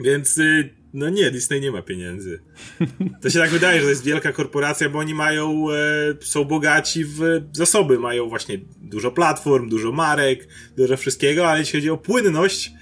Więc 0.00 0.38
y, 0.38 0.74
no 0.94 1.10
nie, 1.10 1.30
Disney 1.30 1.60
nie 1.60 1.72
ma 1.72 1.82
pieniędzy. 1.82 2.40
To 3.22 3.30
się 3.30 3.38
tak 3.38 3.50
wydaje, 3.50 3.78
że 3.78 3.84
to 3.84 3.90
jest 3.90 4.04
wielka 4.04 4.32
korporacja, 4.32 4.88
bo 4.88 4.98
oni 4.98 5.14
mają, 5.14 5.66
e, 5.70 5.76
są 6.20 6.44
bogaci 6.44 7.04
w 7.04 7.20
zasoby, 7.52 7.98
mają 7.98 8.28
właśnie 8.28 8.58
dużo 8.82 9.10
platform, 9.10 9.68
dużo 9.68 9.92
marek, 9.92 10.48
dużo 10.76 10.96
wszystkiego, 10.96 11.48
ale 11.48 11.60
jeśli 11.60 11.78
chodzi 11.78 11.90
o 11.90 11.96
płynność, 11.96 12.72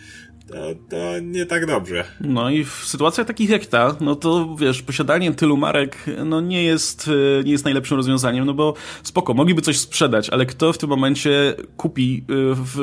to, 0.49 0.55
to 0.89 0.97
nie 1.23 1.47
tak 1.47 1.67
dobrze. 1.67 2.05
No 2.21 2.51
i 2.51 2.65
w 2.65 2.71
sytuacjach 2.71 3.27
takich 3.27 3.51
jak 3.51 3.67
ta, 3.67 3.97
no 4.01 4.15
to 4.15 4.57
wiesz, 4.57 4.83
posiadanie 4.83 5.33
tylu 5.35 5.57
marek 5.57 5.97
no 6.25 6.41
nie 6.41 6.63
jest, 6.63 7.11
e, 7.41 7.45
nie 7.45 7.53
jest 7.53 7.65
najlepszym 7.65 7.97
rozwiązaniem, 7.97 8.45
no 8.45 8.55
bo 8.55 8.75
spoko, 9.03 9.35
mogliby 9.35 9.63
coś 9.63 9.79
sprzedać, 9.79 10.31
ale 10.31 10.47
kto 10.47 10.73
w 10.73 10.79
tym 10.79 10.89
momencie 10.89 11.55
kupi, 11.77 12.25
e, 12.29 12.35
w, 12.55 12.81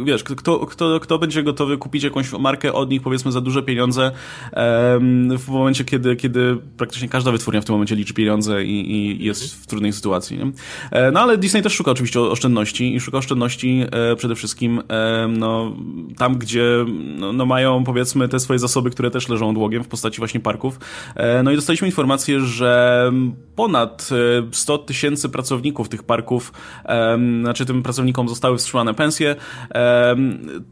e, 0.00 0.04
wiesz, 0.04 0.24
kto, 0.24 0.66
kto, 0.66 1.00
kto 1.00 1.18
będzie 1.18 1.42
gotowy 1.42 1.78
kupić 1.78 2.04
jakąś 2.04 2.32
markę 2.32 2.72
od 2.72 2.90
nich, 2.90 3.02
powiedzmy, 3.02 3.32
za 3.32 3.40
duże 3.40 3.62
pieniądze 3.62 4.12
w 5.38 5.48
momencie, 5.48 5.84
kiedy, 5.84 6.16
kiedy 6.16 6.56
praktycznie 6.76 7.08
każda 7.08 7.32
wytwórnia 7.32 7.60
w 7.60 7.64
tym 7.64 7.72
momencie 7.72 7.96
liczy 7.96 8.14
pieniądze 8.14 8.64
i, 8.64 8.92
i 8.92 9.24
jest 9.24 9.54
w 9.54 9.66
trudnej 9.66 9.92
sytuacji. 9.92 10.38
Nie? 10.38 10.52
No 11.12 11.20
ale 11.20 11.38
Disney 11.38 11.62
też 11.62 11.72
szuka 11.72 11.90
oczywiście 11.90 12.20
oszczędności 12.20 12.94
i 12.94 13.00
szuka 13.00 13.18
oszczędności 13.18 13.86
przede 14.16 14.34
wszystkim 14.34 14.82
no, 15.28 15.76
tam, 16.18 16.38
gdzie 16.38 16.75
no, 17.18 17.32
no, 17.32 17.46
mają 17.46 17.84
powiedzmy 17.84 18.28
te 18.28 18.40
swoje 18.40 18.58
zasoby, 18.58 18.90
które 18.90 19.10
też 19.10 19.28
leżą 19.28 19.50
odłogiem 19.50 19.84
w 19.84 19.88
postaci 19.88 20.18
właśnie 20.18 20.40
parków. 20.40 20.80
E, 21.14 21.42
no 21.42 21.50
i 21.50 21.56
dostaliśmy 21.56 21.88
informację, 21.88 22.40
że 22.40 23.12
ponad 23.56 24.10
100 24.52 24.74
e, 24.74 24.78
tysięcy 24.78 25.28
pracowników 25.28 25.88
tych 25.88 26.02
parków, 26.02 26.52
znaczy 27.40 27.66
tym 27.66 27.82
pracownikom 27.82 28.28
zostały 28.28 28.58
wstrzymane 28.58 28.94
pensje, 28.94 29.36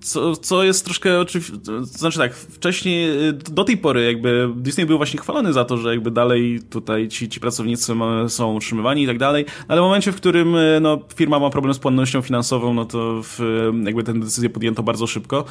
co, 0.00 0.36
co 0.36 0.64
jest 0.64 0.84
troszkę 0.84 1.20
oczywiście, 1.20 1.54
znaczy 1.82 2.18
tak, 2.18 2.34
wcześniej, 2.34 3.28
e, 3.28 3.32
do 3.32 3.64
tej 3.64 3.76
pory 3.76 4.04
jakby 4.04 4.48
Disney 4.56 4.86
był 4.86 4.96
właśnie 4.96 5.20
chwalony 5.20 5.52
za 5.52 5.64
to, 5.64 5.76
że 5.76 5.90
jakby 5.90 6.10
dalej 6.10 6.60
tutaj 6.70 7.08
ci, 7.08 7.28
ci 7.28 7.40
pracownicy 7.40 7.92
są 8.28 8.54
utrzymywani 8.54 9.02
i 9.02 9.06
tak 9.06 9.18
dalej, 9.18 9.44
ale 9.68 9.80
w 9.80 9.84
momencie, 9.84 10.12
w 10.12 10.16
którym 10.16 10.56
no, 10.80 10.98
firma 11.14 11.38
ma 11.38 11.50
problem 11.50 11.74
z 11.74 11.78
płynnością 11.78 12.22
finansową, 12.22 12.74
no 12.74 12.84
to 12.84 13.20
w, 13.22 13.40
jakby 13.84 14.02
tę 14.02 14.14
decyzję 14.20 14.50
podjęto 14.50 14.82
bardzo 14.82 15.06
szybko. 15.06 15.44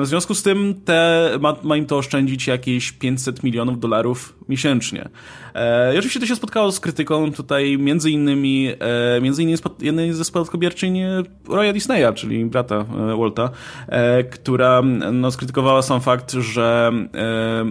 W 0.00 0.06
związku 0.06 0.34
z 0.34 0.42
tym 0.42 0.74
te, 0.84 1.30
ma, 1.40 1.56
ma 1.62 1.76
im 1.76 1.86
to 1.86 1.98
oszczędzić 1.98 2.46
jakieś 2.46 2.92
500 2.92 3.42
milionów 3.42 3.80
dolarów 3.80 4.38
miesięcznie. 4.48 5.08
E, 5.54 5.94
I 5.94 5.98
oczywiście 5.98 6.20
to 6.20 6.26
się 6.26 6.36
spotkało 6.36 6.72
z 6.72 6.80
krytyką 6.80 7.32
tutaj 7.32 7.78
między 7.78 8.10
innymi, 8.10 8.68
e, 8.80 9.20
między 9.20 9.42
innymi 9.42 9.58
jednej 9.80 10.12
ze 10.12 10.24
spadkobierczyń 10.24 11.00
Roya 11.48 11.72
Disneya, 11.72 12.14
czyli 12.14 12.44
brata 12.44 12.76
e, 12.76 13.16
Walta, 13.16 13.50
e, 13.88 14.24
która 14.24 14.82
no, 15.12 15.30
skrytykowała 15.30 15.82
sam 15.82 16.00
fakt, 16.00 16.32
że 16.32 16.92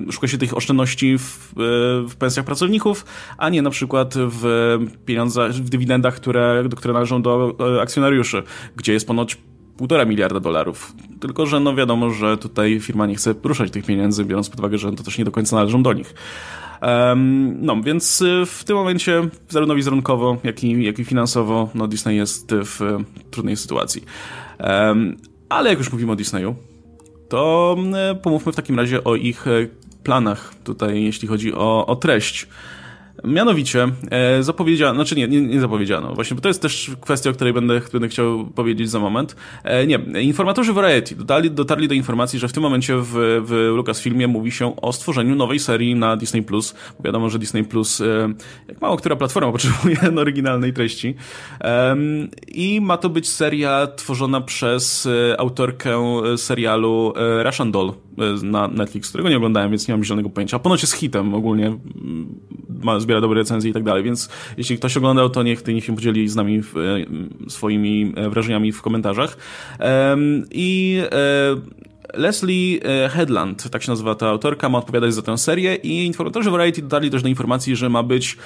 e, 0.07 0.11
szuka 0.11 0.27
się 0.27 0.37
tych 0.37 0.57
oszczędności 0.57 1.17
w, 1.17 1.51
e, 1.51 2.09
w 2.09 2.15
pensjach 2.15 2.45
pracowników, 2.45 3.05
a 3.37 3.49
nie 3.49 3.61
na 3.61 3.69
przykład 3.69 4.13
w 4.17 4.77
pieniądzach, 5.05 5.51
w 5.51 5.69
dywidendach, 5.69 6.15
które, 6.15 6.63
które 6.77 6.93
należą 6.93 7.21
do 7.21 7.55
e, 7.77 7.81
akcjonariuszy, 7.81 8.43
gdzie 8.75 8.93
jest 8.93 9.07
ponoć 9.07 9.37
półtora 9.77 10.05
miliarda 10.05 10.39
dolarów. 10.39 10.93
Tylko, 11.19 11.45
że 11.45 11.59
no 11.59 11.75
wiadomo, 11.75 12.09
że 12.09 12.37
tutaj 12.37 12.79
firma 12.79 13.05
nie 13.05 13.15
chce 13.15 13.35
ruszać 13.43 13.71
tych 13.71 13.85
pieniędzy, 13.85 14.25
biorąc 14.25 14.49
pod 14.49 14.59
uwagę, 14.59 14.77
że 14.77 14.91
to 14.91 15.03
też 15.03 15.17
nie 15.17 15.25
do 15.25 15.31
końca 15.31 15.55
należą 15.55 15.83
do 15.83 15.93
nich. 15.93 16.13
Um, 16.81 17.65
no, 17.65 17.81
więc 17.81 18.21
y, 18.21 18.45
w 18.45 18.63
tym 18.63 18.75
momencie 18.75 19.21
zarówno 19.49 19.75
wizerunkowo, 19.75 20.37
jak 20.43 20.63
i, 20.63 20.83
jak 20.83 20.99
i 20.99 21.05
finansowo 21.05 21.69
no 21.75 21.87
Disney 21.87 22.15
jest 22.15 22.51
w 22.51 22.97
trudnej 23.31 23.57
sytuacji. 23.57 24.03
Um, 24.59 25.17
ale 25.49 25.69
jak 25.69 25.79
już 25.79 25.91
mówimy 25.91 26.11
o 26.11 26.15
Disneyu, 26.15 26.55
to 27.29 27.75
y, 28.11 28.15
pomówmy 28.15 28.51
w 28.51 28.55
takim 28.55 28.79
razie 28.79 29.03
o 29.03 29.15
ich 29.15 29.47
y, 29.47 29.69
planach 30.03 30.53
tutaj, 30.63 31.03
jeśli 31.03 31.27
chodzi 31.27 31.53
o, 31.53 31.85
o 31.85 31.95
treść. 31.95 32.47
Mianowicie 33.23 33.87
e, 34.11 34.43
zapowiedziano, 34.43 34.95
znaczy 34.95 35.15
nie, 35.15 35.27
nie, 35.27 35.41
nie 35.41 35.59
zapowiedziano, 35.59 36.13
właśnie, 36.13 36.35
bo 36.35 36.41
to 36.41 36.47
jest 36.47 36.61
też 36.61 36.91
kwestia, 37.01 37.29
o 37.29 37.33
której 37.33 37.53
będę, 37.53 37.81
będę 37.93 38.07
chciał 38.07 38.45
powiedzieć 38.45 38.89
za 38.89 38.99
moment. 38.99 39.35
E, 39.63 39.87
nie, 39.87 39.99
informatorzy 40.21 40.73
Variety 40.73 41.15
dotarli, 41.15 41.51
dotarli 41.51 41.87
do 41.87 41.93
informacji, 41.93 42.39
że 42.39 42.47
w 42.47 42.53
tym 42.53 42.63
momencie 42.63 42.97
w, 42.97 43.41
w 43.45 43.71
Lucasfilmie 43.75 44.27
mówi 44.27 44.51
się 44.51 44.75
o 44.75 44.93
stworzeniu 44.93 45.35
nowej 45.35 45.59
serii 45.59 45.95
na 45.95 46.17
Disney+. 46.17 46.43
Plus. 46.43 46.75
Wiadomo, 47.03 47.29
że 47.29 47.39
Disney+, 47.39 47.63
Plus, 47.63 48.01
e, 48.01 48.33
jak 48.67 48.81
mało 48.81 48.97
która 48.97 49.15
platforma 49.15 49.51
potrzebuje 49.57 49.97
oryginalnej 50.17 50.73
treści. 50.73 51.15
E, 51.61 51.95
I 52.47 52.81
ma 52.81 52.97
to 52.97 53.09
być 53.09 53.29
seria 53.29 53.87
tworzona 53.87 54.41
przez 54.41 55.05
e, 55.05 55.39
autorkę 55.39 56.21
serialu 56.37 57.13
e, 57.15 57.43
Russian 57.43 57.71
Doll 57.71 57.93
na 58.43 58.67
Netflix, 58.67 59.09
którego 59.09 59.29
nie 59.29 59.37
oglądałem, 59.37 59.69
więc 59.69 59.87
nie 59.87 59.93
mam 59.93 60.03
zielonego 60.03 60.29
pojęcia. 60.29 60.59
Ponoć 60.59 60.81
jest 60.81 60.93
hitem 60.93 61.33
ogólnie, 61.33 61.77
ma, 62.83 62.99
zbiera 62.99 63.21
dobre 63.21 63.39
recenzje 63.39 63.69
i 63.69 63.73
tak 63.73 63.83
dalej, 63.83 64.03
więc 64.03 64.29
jeśli 64.57 64.77
ktoś 64.77 64.97
oglądał, 64.97 65.29
to 65.29 65.43
niech, 65.43 65.67
niech 65.67 65.85
się 65.85 65.95
podzieli 65.95 66.29
z 66.29 66.35
nami 66.35 66.61
w, 66.63 66.77
e, 66.77 67.49
swoimi 67.49 68.13
e, 68.15 68.29
wrażeniami 68.29 68.71
w 68.71 68.81
komentarzach. 68.81 69.37
I 70.51 71.01
e, 71.11 72.17
Leslie 72.19 72.79
Headland, 73.09 73.69
tak 73.69 73.83
się 73.83 73.91
nazywa 73.91 74.15
ta 74.15 74.27
autorka, 74.27 74.69
ma 74.69 74.77
odpowiadać 74.77 75.13
za 75.13 75.21
tę 75.21 75.37
serię 75.37 75.75
i 75.75 76.05
informatorzy 76.05 76.51
Variety 76.51 76.81
dotarli 76.81 77.11
też 77.11 77.23
do 77.23 77.29
informacji, 77.29 77.75
że 77.75 77.89
ma 77.89 78.03
być 78.03 78.37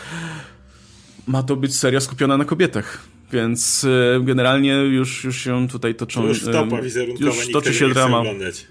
ma 1.27 1.43
to 1.43 1.55
być 1.55 1.75
seria 1.75 1.99
skupiona 1.99 2.37
na 2.37 2.45
kobietach. 2.45 3.03
Więc 3.31 3.85
generalnie 4.21 4.73
już, 4.73 5.23
już 5.23 5.37
się 5.37 5.67
tutaj 5.67 5.95
toczą. 5.95 6.21
To 6.21 6.27
już 6.27 6.43
topa 6.43 6.77
już 7.19 7.51
toczy 7.51 7.73
się 7.73 7.89
drama. 7.89 8.19
Oglądać. 8.19 8.67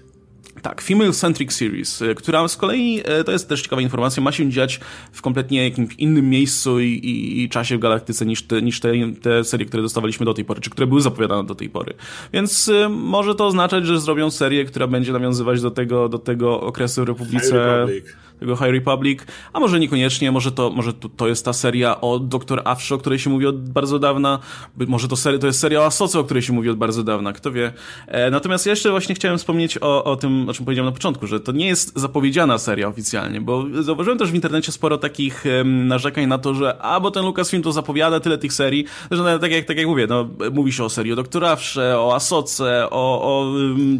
Tak, 0.61 0.81
Female 0.81 1.13
Centric 1.13 1.53
Series, 1.53 2.01
e, 2.01 2.15
która 2.15 2.47
z 2.47 2.57
kolei, 2.57 3.01
e, 3.05 3.23
to 3.23 3.31
jest 3.31 3.49
też 3.49 3.61
ciekawa 3.61 3.81
informacja, 3.81 4.23
ma 4.23 4.31
się 4.31 4.49
dziać 4.49 4.79
w 5.11 5.21
kompletnie 5.21 5.63
jakimś 5.63 5.95
innym 5.95 6.29
miejscu 6.29 6.79
i, 6.79 6.85
i, 6.85 7.43
i 7.43 7.49
czasie 7.49 7.77
w 7.77 7.79
galaktyce 7.79 8.25
niż, 8.25 8.43
te, 8.43 8.61
niż 8.61 8.79
te, 8.79 8.91
te 9.21 9.43
serie, 9.43 9.65
które 9.65 9.83
dostawaliśmy 9.83 10.25
do 10.25 10.33
tej 10.33 10.45
pory, 10.45 10.61
czy 10.61 10.69
które 10.69 10.87
były 10.87 11.01
zapowiadane 11.01 11.43
do 11.43 11.55
tej 11.55 11.69
pory. 11.69 11.93
Więc 12.33 12.67
y, 12.67 12.89
może 12.89 13.35
to 13.35 13.45
oznaczać, 13.45 13.85
że 13.85 13.99
zrobią 13.99 14.31
serię, 14.31 14.65
która 14.65 14.87
będzie 14.87 15.13
nawiązywać 15.13 15.61
do 15.61 15.71
tego, 15.71 16.09
do 16.09 16.19
tego 16.19 16.61
okresu 16.61 17.01
w 17.01 17.07
Republice 17.07 17.85
tego 18.39 18.55
High 18.55 18.71
Republic, 18.71 19.19
a 19.53 19.59
może 19.59 19.79
niekoniecznie, 19.79 20.31
może 20.31 20.51
to, 20.51 20.69
może 20.69 20.93
to, 20.93 21.09
to 21.09 21.27
jest 21.27 21.45
ta 21.45 21.53
seria 21.53 22.01
o 22.01 22.19
Dr. 22.19 22.61
Afrze, 22.65 22.95
o 22.95 22.97
której 22.97 23.19
się 23.19 23.29
mówi 23.29 23.45
od 23.45 23.69
bardzo 23.69 23.99
dawna, 23.99 24.39
może 24.87 25.07
to, 25.07 25.15
seria, 25.15 25.39
to 25.39 25.47
jest 25.47 25.59
seria 25.59 25.81
o 25.81 25.85
Asoce, 25.85 26.19
o 26.19 26.23
której 26.23 26.43
się 26.43 26.53
mówi 26.53 26.69
od 26.69 26.77
bardzo 26.77 27.03
dawna, 27.03 27.33
kto 27.33 27.51
wie. 27.51 27.73
E, 28.07 28.31
natomiast 28.31 28.65
ja 28.65 28.69
jeszcze 28.69 28.91
właśnie 28.91 29.15
chciałem 29.15 29.37
wspomnieć 29.37 29.77
o, 29.77 30.03
o 30.03 30.15
tym, 30.15 30.49
o 30.49 30.53
czym 30.53 30.65
powiedziałem 30.65 30.85
na 30.85 30.95
początku, 30.95 31.27
że 31.27 31.39
to 31.39 31.51
nie 31.51 31.67
jest 31.67 31.99
zapowiedziana 31.99 32.57
seria 32.57 32.87
oficjalnie, 32.87 33.41
bo 33.41 33.65
zauważyłem 33.81 34.19
też 34.19 34.31
w 34.31 34.35
internecie 34.35 34.71
sporo 34.71 34.97
takich 34.97 35.43
um, 35.57 35.87
narzekań 35.87 36.27
na 36.27 36.37
to, 36.37 36.53
że 36.53 36.81
a, 36.81 36.99
bo 36.99 37.11
ten 37.11 37.25
Lucasfilm 37.25 37.63
to 37.63 37.71
zapowiada 37.71 38.19
tyle 38.19 38.37
tych 38.37 38.53
serii, 38.53 38.85
że 39.11 39.23
no, 39.23 39.39
tak, 39.39 39.51
jak, 39.51 39.65
tak 39.65 39.77
jak 39.77 39.87
mówię, 39.87 40.07
no, 40.09 40.29
mówi 40.51 40.73
się 40.73 40.83
o 40.83 40.89
serii 40.89 41.13
o 41.13 41.15
Dr. 41.15 41.45
Afrze, 41.45 41.99
o 41.99 42.15
Asoce, 42.15 42.89
o, 42.89 43.21
o 43.21 43.53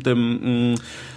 tym... 0.04 0.40
E, 0.76 1.08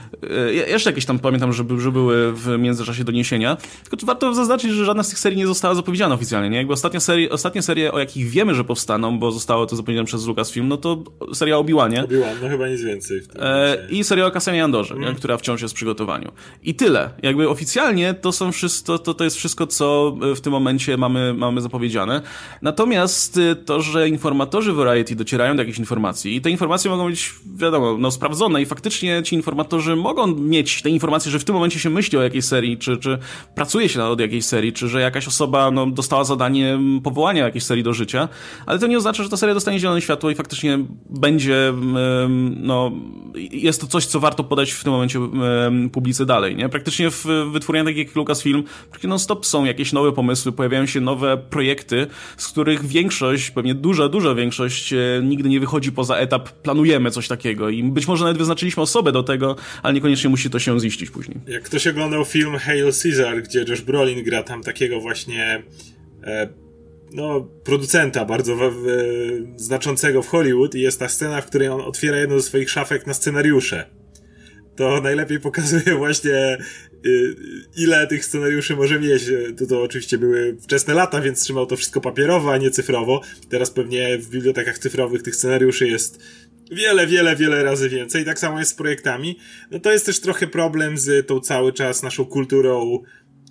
jeszcze 0.66 0.90
jakieś 0.90 1.04
tam 1.06 1.18
pamiętam, 1.18 1.52
że, 1.52 1.64
że 1.78 1.92
były 1.92 2.32
w 2.32 2.58
międzyczasie 2.58 3.04
doniesienia. 3.04 3.56
Tylko 3.90 4.06
warto 4.06 4.34
zaznaczyć, 4.34 4.70
że 4.70 4.84
żadna 4.84 5.02
z 5.02 5.08
tych 5.08 5.18
serii 5.18 5.38
nie 5.38 5.46
została 5.46 5.74
zapowiedziana 5.74 6.14
oficjalnie. 6.14 6.50
Nie? 6.50 6.56
Jakby 6.56 6.72
ostatnia 6.72 7.00
serie, 7.00 7.30
ostatnie 7.30 7.62
serie, 7.62 7.92
o 7.92 7.98
jakich 7.98 8.28
wiemy, 8.28 8.54
że 8.54 8.64
powstaną, 8.64 9.18
bo 9.18 9.32
zostało 9.32 9.66
to 9.66 9.76
zapowiedziane 9.76 10.06
przez 10.06 10.26
Lucasfilm, 10.26 10.68
no 10.68 10.76
to 10.76 11.02
seria 11.34 11.58
o. 11.58 11.60
Obi-Wan, 11.60 11.92
no 12.42 12.48
chyba 12.48 12.68
nic 12.68 12.82
więcej. 12.82 13.20
E, 13.38 13.78
I 13.90 14.04
seria 14.04 14.26
o 14.26 14.30
Cassianie 14.30 14.64
Andorze, 14.64 14.94
mm. 14.94 15.14
która 15.14 15.36
wciąż 15.36 15.62
jest 15.62 15.74
w 15.74 15.76
przygotowaniu. 15.76 16.32
I 16.62 16.74
tyle. 16.74 17.10
Jakby 17.22 17.48
oficjalnie 17.48 18.14
to 18.14 18.32
są 18.32 18.52
wszystko, 18.52 18.98
to, 18.98 19.14
to 19.14 19.24
jest 19.24 19.36
wszystko, 19.36 19.66
co 19.66 20.16
w 20.36 20.40
tym 20.40 20.52
momencie 20.52 20.96
mamy, 20.96 21.34
mamy 21.34 21.60
zapowiedziane. 21.60 22.22
Natomiast 22.62 23.40
to, 23.64 23.82
że 23.82 24.08
informatorzy 24.08 24.72
Variety 24.72 25.16
docierają 25.16 25.56
do 25.56 25.62
jakichś 25.62 25.78
informacji 25.78 26.36
i 26.36 26.40
te 26.40 26.50
informacje 26.50 26.90
mogą 26.90 27.06
być, 27.08 27.34
wiadomo, 27.56 27.96
no, 27.98 28.10
sprawdzone 28.10 28.62
i 28.62 28.66
faktycznie 28.66 29.22
ci 29.22 29.36
informatorzy 29.36 29.96
mogą 30.00 30.26
mieć 30.26 30.82
te 30.82 30.90
informacje, 30.90 31.32
że 31.32 31.38
w 31.38 31.44
tym 31.44 31.54
momencie 31.54 31.78
się 31.78 31.90
myśli 31.90 32.18
o 32.18 32.22
jakiejś 32.22 32.44
serii, 32.44 32.78
czy, 32.78 32.96
czy 32.96 33.18
pracuje 33.54 33.88
się 33.88 33.98
nad 33.98 34.20
jakiejś 34.20 34.44
serii, 34.44 34.72
czy 34.72 34.88
że 34.88 35.00
jakaś 35.00 35.28
osoba 35.28 35.70
no, 35.70 35.86
dostała 35.86 36.24
zadanie 36.24 36.78
powołania 37.02 37.44
jakiejś 37.44 37.64
serii 37.64 37.84
do 37.84 37.92
życia, 37.92 38.28
ale 38.66 38.78
to 38.78 38.86
nie 38.86 38.98
oznacza, 38.98 39.22
że 39.22 39.28
ta 39.28 39.36
seria 39.36 39.54
dostanie 39.54 39.78
zielone 39.78 40.00
światło 40.00 40.30
i 40.30 40.34
faktycznie 40.34 40.78
będzie, 41.10 41.72
no, 42.56 42.92
jest 43.50 43.80
to 43.80 43.86
coś, 43.86 44.06
co 44.06 44.20
warto 44.20 44.44
podać 44.44 44.70
w 44.70 44.84
tym 44.84 44.92
momencie 44.92 45.20
publicy 45.92 46.26
dalej, 46.26 46.56
nie? 46.56 46.68
Praktycznie 46.68 47.10
w 47.10 47.26
wytwórniach 47.52 47.84
takich 47.84 48.06
jak 48.06 48.16
Lucasfilm, 48.16 48.64
non-stop 49.04 49.46
są 49.46 49.64
jakieś 49.64 49.92
nowe 49.92 50.12
pomysły, 50.12 50.52
pojawiają 50.52 50.86
się 50.86 51.00
nowe 51.00 51.36
projekty, 51.36 52.06
z 52.36 52.48
których 52.48 52.86
większość, 52.86 53.50
pewnie 53.50 53.74
duża, 53.74 54.08
duża 54.08 54.34
większość 54.34 54.92
e, 54.92 54.98
nigdy 55.22 55.48
nie 55.48 55.60
wychodzi 55.60 55.92
poza 55.92 56.16
etap 56.16 56.48
planujemy 56.50 57.10
coś 57.10 57.28
takiego 57.28 57.68
i 57.68 57.82
być 57.82 58.08
może 58.08 58.24
nawet 58.24 58.38
wyznaczyliśmy 58.38 58.82
osobę 58.82 59.12
do 59.12 59.22
tego, 59.22 59.56
ale 59.90 59.94
niekoniecznie 59.94 60.30
musi 60.30 60.50
to 60.50 60.58
się 60.58 60.80
ziścić 60.80 61.10
później. 61.10 61.40
Jak 61.46 61.62
ktoś 61.62 61.86
oglądał 61.86 62.24
film 62.24 62.56
Hail 62.56 62.92
Caesar, 63.02 63.42
gdzie 63.42 63.64
Josh 63.68 63.80
Brolin 63.80 64.24
gra 64.24 64.42
tam 64.42 64.62
takiego 64.62 65.00
właśnie 65.00 65.62
e, 66.24 66.48
no, 67.12 67.40
producenta 67.64 68.24
bardzo 68.24 68.56
w, 68.56 68.60
w, 68.60 68.86
znaczącego 69.56 70.22
w 70.22 70.28
Hollywood 70.28 70.74
i 70.74 70.80
jest 70.80 70.98
ta 70.98 71.08
scena, 71.08 71.40
w 71.40 71.46
której 71.46 71.68
on 71.68 71.80
otwiera 71.80 72.16
jedną 72.16 72.40
ze 72.40 72.42
swoich 72.46 72.70
szafek 72.70 73.06
na 73.06 73.14
scenariusze. 73.14 73.90
To 74.76 75.00
najlepiej 75.00 75.40
pokazuje 75.40 75.96
właśnie 75.96 76.58
y, 77.06 77.34
ile 77.76 78.06
tych 78.06 78.24
scenariuszy 78.24 78.76
może 78.76 79.00
mieć. 79.00 79.22
To, 79.58 79.66
to 79.66 79.82
oczywiście 79.82 80.18
były 80.18 80.56
wczesne 80.62 80.94
lata, 80.94 81.20
więc 81.20 81.42
trzymał 81.42 81.66
to 81.66 81.76
wszystko 81.76 82.00
papierowo, 82.00 82.52
a 82.52 82.56
nie 82.56 82.70
cyfrowo. 82.70 83.20
Teraz 83.48 83.70
pewnie 83.70 84.18
w 84.18 84.30
bibliotekach 84.30 84.78
cyfrowych 84.78 85.22
tych 85.22 85.36
scenariuszy 85.36 85.88
jest 85.88 86.22
wiele, 86.70 87.06
wiele, 87.06 87.36
wiele 87.36 87.62
razy 87.62 87.88
więcej. 87.88 88.24
Tak 88.24 88.38
samo 88.38 88.58
jest 88.58 88.70
z 88.70 88.74
projektami. 88.74 89.38
No 89.70 89.80
to 89.80 89.92
jest 89.92 90.06
też 90.06 90.20
trochę 90.20 90.46
problem 90.46 90.98
z 90.98 91.26
tą 91.26 91.40
cały 91.40 91.72
czas 91.72 92.02
naszą 92.02 92.24
kulturą 92.24 93.02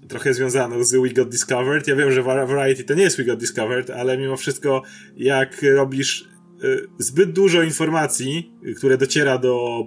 trochę 0.08 0.34
związaną 0.34 0.84
z 0.84 0.96
We 0.96 1.10
Got 1.10 1.30
Discovered. 1.30 1.88
Ja 1.88 1.96
wiem, 1.96 2.12
że 2.12 2.24
Variety 2.24 2.84
to 2.84 2.94
nie 2.94 3.04
jest 3.04 3.18
We 3.18 3.24
Got 3.24 3.40
Discovered, 3.40 3.90
ale 3.90 4.18
mimo 4.18 4.38
wszystko 4.38 4.84
jak 5.18 5.66
robisz 5.76 6.30
y, 6.64 6.88
zbyt 6.98 7.32
dużo 7.32 7.64
informacji, 7.64 8.52
które 8.78 8.98
dociera 8.98 9.38
do, 9.38 9.86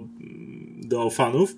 do 0.77 1.09
fanów, 1.09 1.55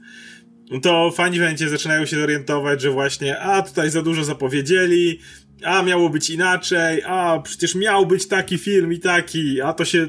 to 0.82 1.11
fani 1.11 1.39
będzie 1.39 1.69
zaczynają 1.69 2.05
się 2.05 2.23
orientować, 2.23 2.82
że 2.82 2.91
właśnie, 2.91 3.39
a 3.39 3.61
tutaj 3.61 3.89
za 3.89 4.01
dużo 4.01 4.23
zapowiedzieli, 4.23 5.19
a 5.64 5.84
miało 5.84 6.10
być 6.10 6.30
inaczej, 6.30 7.03
a 7.03 7.39
przecież 7.43 7.76
miał 7.76 8.06
być 8.06 8.28
taki 8.28 8.58
film 8.58 8.93
i 8.93 8.99
taki, 8.99 9.62
a 9.62 9.74
to 9.74 9.86
się, 9.86 10.08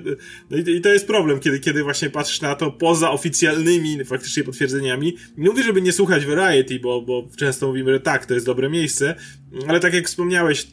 no 0.51 0.57
i, 0.57 0.71
i, 0.77 0.81
to 0.81 0.89
jest 0.89 1.07
problem, 1.07 1.41
kiedy, 1.41 1.61
kiedy 1.61 1.83
właśnie 1.83 2.11
patrzysz 2.11 2.41
na 2.41 2.55
to 2.55 2.71
poza 2.71 3.11
oficjalnymi 3.11 4.05
faktycznie 4.05 4.45
potwierdzeniami. 4.45 5.17
Nie 5.37 5.51
mówię, 5.51 5.63
żeby 5.63 5.83
nie 5.83 5.93
słuchać 5.93 6.27
Variety, 6.27 6.81
bo, 6.81 7.03
bo 7.03 7.29
często 7.37 7.67
mówimy, 7.67 7.93
że 7.93 8.01
tak, 8.01 8.27
to 8.27 8.35
jest 8.35 8.47
dobre 8.47 8.69
miejsce, 8.71 9.15
ale 9.69 9.81
tak 9.81 9.95
jak 9.95 10.07
wspomniałeś, 10.07 10.67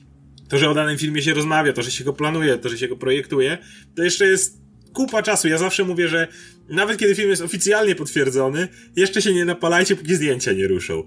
to, 0.49 0.57
że 0.57 0.69
o 0.69 0.73
danym 0.73 0.97
filmie 0.97 1.21
się 1.21 1.33
rozmawia, 1.33 1.73
to, 1.73 1.81
że 1.81 1.91
się 1.91 2.03
go 2.03 2.13
planuje, 2.13 2.57
to, 2.57 2.69
że 2.69 2.77
się 2.77 2.87
go 2.87 2.95
projektuje, 2.95 3.57
to 3.95 4.03
jeszcze 4.03 4.25
jest 4.25 4.63
kupa 4.93 5.23
czasu. 5.23 5.47
Ja 5.47 5.57
zawsze 5.57 5.83
mówię, 5.83 6.07
że 6.07 6.27
nawet 6.69 6.97
kiedy 6.97 7.15
film 7.15 7.29
jest 7.29 7.41
oficjalnie 7.41 7.95
potwierdzony, 7.95 8.67
jeszcze 8.95 9.21
się 9.21 9.33
nie 9.33 9.45
napalajcie, 9.45 9.95
póki 9.95 10.15
zdjęcia 10.15 10.53
nie 10.53 10.67
ruszą. 10.67 11.03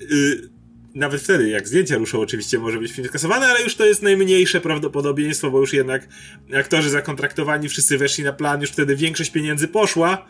Yy, 0.00 0.55
nawet 0.96 1.22
wtedy, 1.22 1.48
jak 1.48 1.68
zdjęcia 1.68 1.96
ruszą, 1.96 2.20
oczywiście 2.20 2.58
może 2.58 2.78
być 2.78 2.92
film 2.92 3.08
skasowany, 3.08 3.46
ale 3.46 3.62
już 3.62 3.76
to 3.76 3.84
jest 3.84 4.02
najmniejsze 4.02 4.60
prawdopodobieństwo, 4.60 5.50
bo 5.50 5.60
już 5.60 5.72
jednak 5.72 6.08
aktorzy 6.54 6.90
zakontraktowani 6.90 7.68
wszyscy 7.68 7.98
weszli 7.98 8.24
na 8.24 8.32
plan, 8.32 8.60
już 8.60 8.70
wtedy 8.70 8.96
większość 8.96 9.30
pieniędzy 9.30 9.68
poszła 9.68 10.26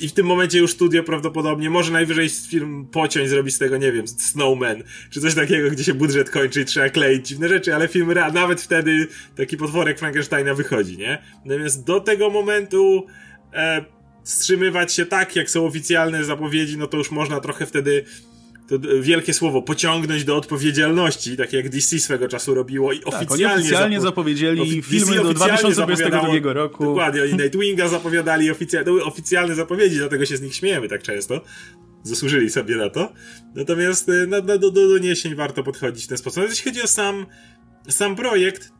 i 0.00 0.08
w 0.08 0.12
tym 0.12 0.26
momencie 0.26 0.58
już 0.58 0.70
studio 0.70 1.02
prawdopodobnie 1.02 1.70
może 1.70 1.92
najwyżej 1.92 2.28
film 2.28 2.86
pociąć, 2.92 3.28
zrobić 3.28 3.54
z 3.54 3.58
tego, 3.58 3.76
nie 3.76 3.92
wiem, 3.92 4.08
Snowman, 4.08 4.82
czy 5.10 5.20
coś 5.20 5.34
takiego, 5.34 5.70
gdzie 5.70 5.84
się 5.84 5.94
budżet 5.94 6.30
kończy 6.30 6.60
i 6.60 6.64
trzeba 6.64 6.88
kleić 6.88 7.28
dziwne 7.28 7.48
rzeczy, 7.48 7.74
ale 7.74 7.88
film, 7.88 8.14
nawet 8.32 8.60
wtedy 8.60 9.06
taki 9.36 9.56
potworek 9.56 9.98
Frankensteina 9.98 10.54
wychodzi, 10.54 10.98
nie? 10.98 11.22
Natomiast 11.44 11.84
do 11.84 12.00
tego 12.00 12.30
momentu 12.30 13.06
e, 13.54 13.84
wstrzymywać 14.24 14.92
się 14.92 15.06
tak, 15.06 15.36
jak 15.36 15.50
są 15.50 15.66
oficjalne 15.66 16.24
zapowiedzi, 16.24 16.78
no 16.78 16.86
to 16.86 16.96
już 16.96 17.10
można 17.10 17.40
trochę 17.40 17.66
wtedy 17.66 18.04
to 18.78 18.88
wielkie 19.00 19.34
słowo, 19.34 19.62
pociągnąć 19.62 20.24
do 20.24 20.36
odpowiedzialności, 20.36 21.36
tak 21.36 21.52
jak 21.52 21.68
DC 21.68 21.98
swego 21.98 22.28
czasu 22.28 22.54
robiło 22.54 22.92
i 22.92 23.00
tak, 23.00 23.14
oficjalnie, 23.14 23.60
oficjalnie 23.60 24.00
zapo 24.00 24.10
zapowiedzieli 24.10 24.60
ofi 24.60 24.82
filmy 24.82 25.16
do 25.16 25.34
2022 25.34 26.52
roku. 26.52 26.84
Dokładnie, 26.84 27.22
oni 27.22 27.32
Nightwinga 27.32 27.88
zapowiadali, 27.88 28.50
oficjalne, 28.50 28.84
były 28.84 29.04
oficjalne 29.04 29.54
zapowiedzi, 29.54 29.96
dlatego 29.96 30.26
się 30.26 30.36
z 30.36 30.40
nich 30.40 30.54
śmiejemy 30.54 30.88
tak 30.88 31.02
często. 31.02 31.40
Zasłużyli 32.02 32.50
sobie 32.50 32.76
na 32.76 32.90
to. 32.90 33.12
Natomiast 33.54 34.08
y, 34.08 34.26
na, 34.26 34.40
na, 34.40 34.58
do, 34.58 34.70
do 34.70 34.88
doniesień 34.88 35.34
warto 35.34 35.62
podchodzić 35.62 36.04
w 36.04 36.08
ten 36.08 36.18
sposób. 36.18 36.44
Jeśli 36.48 36.64
chodzi 36.64 36.82
o 36.82 36.86
sam, 36.86 37.26
sam 37.88 38.16
projekt, 38.16 38.72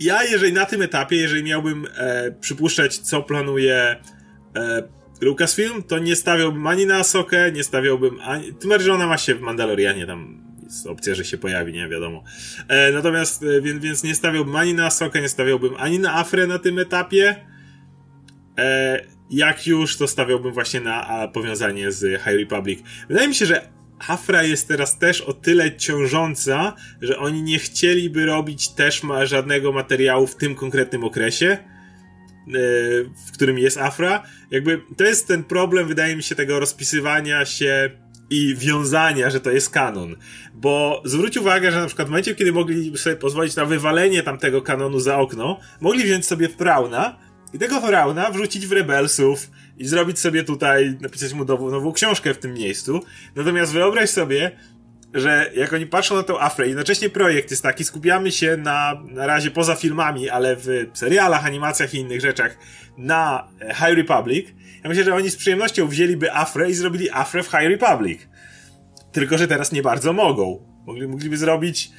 ja 0.00 0.24
jeżeli 0.24 0.52
na 0.52 0.66
tym 0.66 0.82
etapie, 0.82 1.16
jeżeli 1.16 1.42
miałbym 1.42 1.86
e, 1.96 2.32
przypuszczać, 2.40 2.98
co 2.98 3.22
planuje 3.22 3.96
e, 4.56 4.99
Lucasfilm, 5.20 5.82
to 5.82 5.98
nie 5.98 6.16
stawiałbym 6.16 6.66
ani 6.66 6.86
na 6.86 6.96
Asokę, 6.96 7.52
nie 7.52 7.64
stawiałbym 7.64 8.20
ani... 8.20 8.54
Tym 8.54 8.80
że 8.80 8.94
ona 8.94 9.06
ma 9.06 9.18
się 9.18 9.34
w 9.34 9.40
Mandalorianie, 9.40 10.06
tam 10.06 10.50
jest 10.64 10.86
opcja, 10.86 11.14
że 11.14 11.24
się 11.24 11.38
pojawi, 11.38 11.72
nie 11.72 11.88
wiadomo. 11.88 12.24
E, 12.68 12.92
natomiast, 12.92 13.42
e, 13.42 13.60
więc, 13.60 13.84
więc 13.84 14.02
nie 14.02 14.14
stawiałbym 14.14 14.56
ani 14.56 14.74
na 14.74 14.86
Asokę, 14.86 15.20
nie 15.20 15.28
stawiałbym 15.28 15.74
ani 15.78 15.98
na 15.98 16.14
Afrę 16.14 16.46
na 16.46 16.58
tym 16.58 16.78
etapie. 16.78 17.36
E, 18.58 19.00
jak 19.30 19.66
już, 19.66 19.96
to 19.96 20.08
stawiałbym 20.08 20.52
właśnie 20.52 20.80
na 20.80 21.06
a, 21.08 21.28
powiązanie 21.28 21.92
z 21.92 22.22
High 22.22 22.38
Republic. 22.38 22.80
Wydaje 23.08 23.28
mi 23.28 23.34
się, 23.34 23.46
że 23.46 23.68
Afra 24.08 24.42
jest 24.42 24.68
teraz 24.68 24.98
też 24.98 25.20
o 25.20 25.32
tyle 25.32 25.76
ciążąca, 25.76 26.74
że 27.00 27.18
oni 27.18 27.42
nie 27.42 27.58
chcieliby 27.58 28.26
robić 28.26 28.68
też 28.68 29.02
ma 29.02 29.26
żadnego 29.26 29.72
materiału 29.72 30.26
w 30.26 30.36
tym 30.36 30.54
konkretnym 30.54 31.04
okresie 31.04 31.58
w 33.26 33.32
którym 33.32 33.58
jest 33.58 33.78
Afra. 33.78 34.22
Jakby 34.50 34.80
to 34.96 35.04
jest 35.04 35.28
ten 35.28 35.44
problem, 35.44 35.88
wydaje 35.88 36.16
mi 36.16 36.22
się, 36.22 36.34
tego 36.34 36.60
rozpisywania 36.60 37.44
się 37.44 37.90
i 38.30 38.54
wiązania, 38.56 39.30
że 39.30 39.40
to 39.40 39.50
jest 39.50 39.70
kanon. 39.70 40.16
Bo 40.54 41.02
zwróć 41.04 41.36
uwagę, 41.36 41.72
że 41.72 41.80
na 41.80 41.86
przykład 41.86 42.08
w 42.08 42.10
momencie, 42.10 42.34
kiedy 42.34 42.52
mogli 42.52 42.98
sobie 42.98 43.16
pozwolić 43.16 43.56
na 43.56 43.64
wywalenie 43.64 44.22
tamtego 44.22 44.62
kanonu 44.62 45.00
za 45.00 45.18
okno, 45.18 45.60
mogli 45.80 46.04
wziąć 46.04 46.26
sobie 46.26 46.48
Frauna 46.48 47.18
i 47.52 47.58
tego 47.58 47.80
Frauna 47.80 48.30
wrzucić 48.30 48.66
w 48.66 48.72
Rebelsów 48.72 49.50
i 49.78 49.86
zrobić 49.86 50.18
sobie 50.18 50.44
tutaj, 50.44 50.96
napisać 51.00 51.32
mu 51.32 51.44
nową, 51.44 51.70
nową 51.70 51.92
książkę 51.92 52.34
w 52.34 52.38
tym 52.38 52.54
miejscu. 52.54 53.00
Natomiast 53.36 53.72
wyobraź 53.72 54.10
sobie, 54.10 54.50
że 55.14 55.50
jak 55.54 55.72
oni 55.72 55.86
patrzą 55.86 56.16
na 56.16 56.22
tą 56.22 56.40
Afrę, 56.40 56.68
jednocześnie 56.68 57.10
projekt 57.10 57.50
jest 57.50 57.62
taki, 57.62 57.84
skupiamy 57.84 58.32
się 58.32 58.56
na, 58.56 59.02
na 59.08 59.26
razie 59.26 59.50
poza 59.50 59.74
filmami, 59.74 60.28
ale 60.28 60.56
w 60.56 60.66
serialach, 60.92 61.46
animacjach 61.46 61.94
i 61.94 61.98
innych 61.98 62.20
rzeczach 62.20 62.56
na 62.98 63.48
e, 63.60 63.74
High 63.74 63.96
Republic. 63.96 64.46
Ja 64.82 64.88
myślę, 64.88 65.04
że 65.04 65.14
oni 65.14 65.30
z 65.30 65.36
przyjemnością 65.36 65.88
wzięliby 65.88 66.32
Afrę 66.34 66.70
i 66.70 66.74
zrobili 66.74 67.10
Afrę 67.10 67.42
w 67.42 67.46
High 67.46 67.68
Republic. 67.68 68.20
Tylko, 69.12 69.38
że 69.38 69.48
teraz 69.48 69.72
nie 69.72 69.82
bardzo 69.82 70.12
mogą. 70.12 70.66
Mogli, 70.86 71.08
mogliby 71.08 71.36
zrobić, 71.36 71.90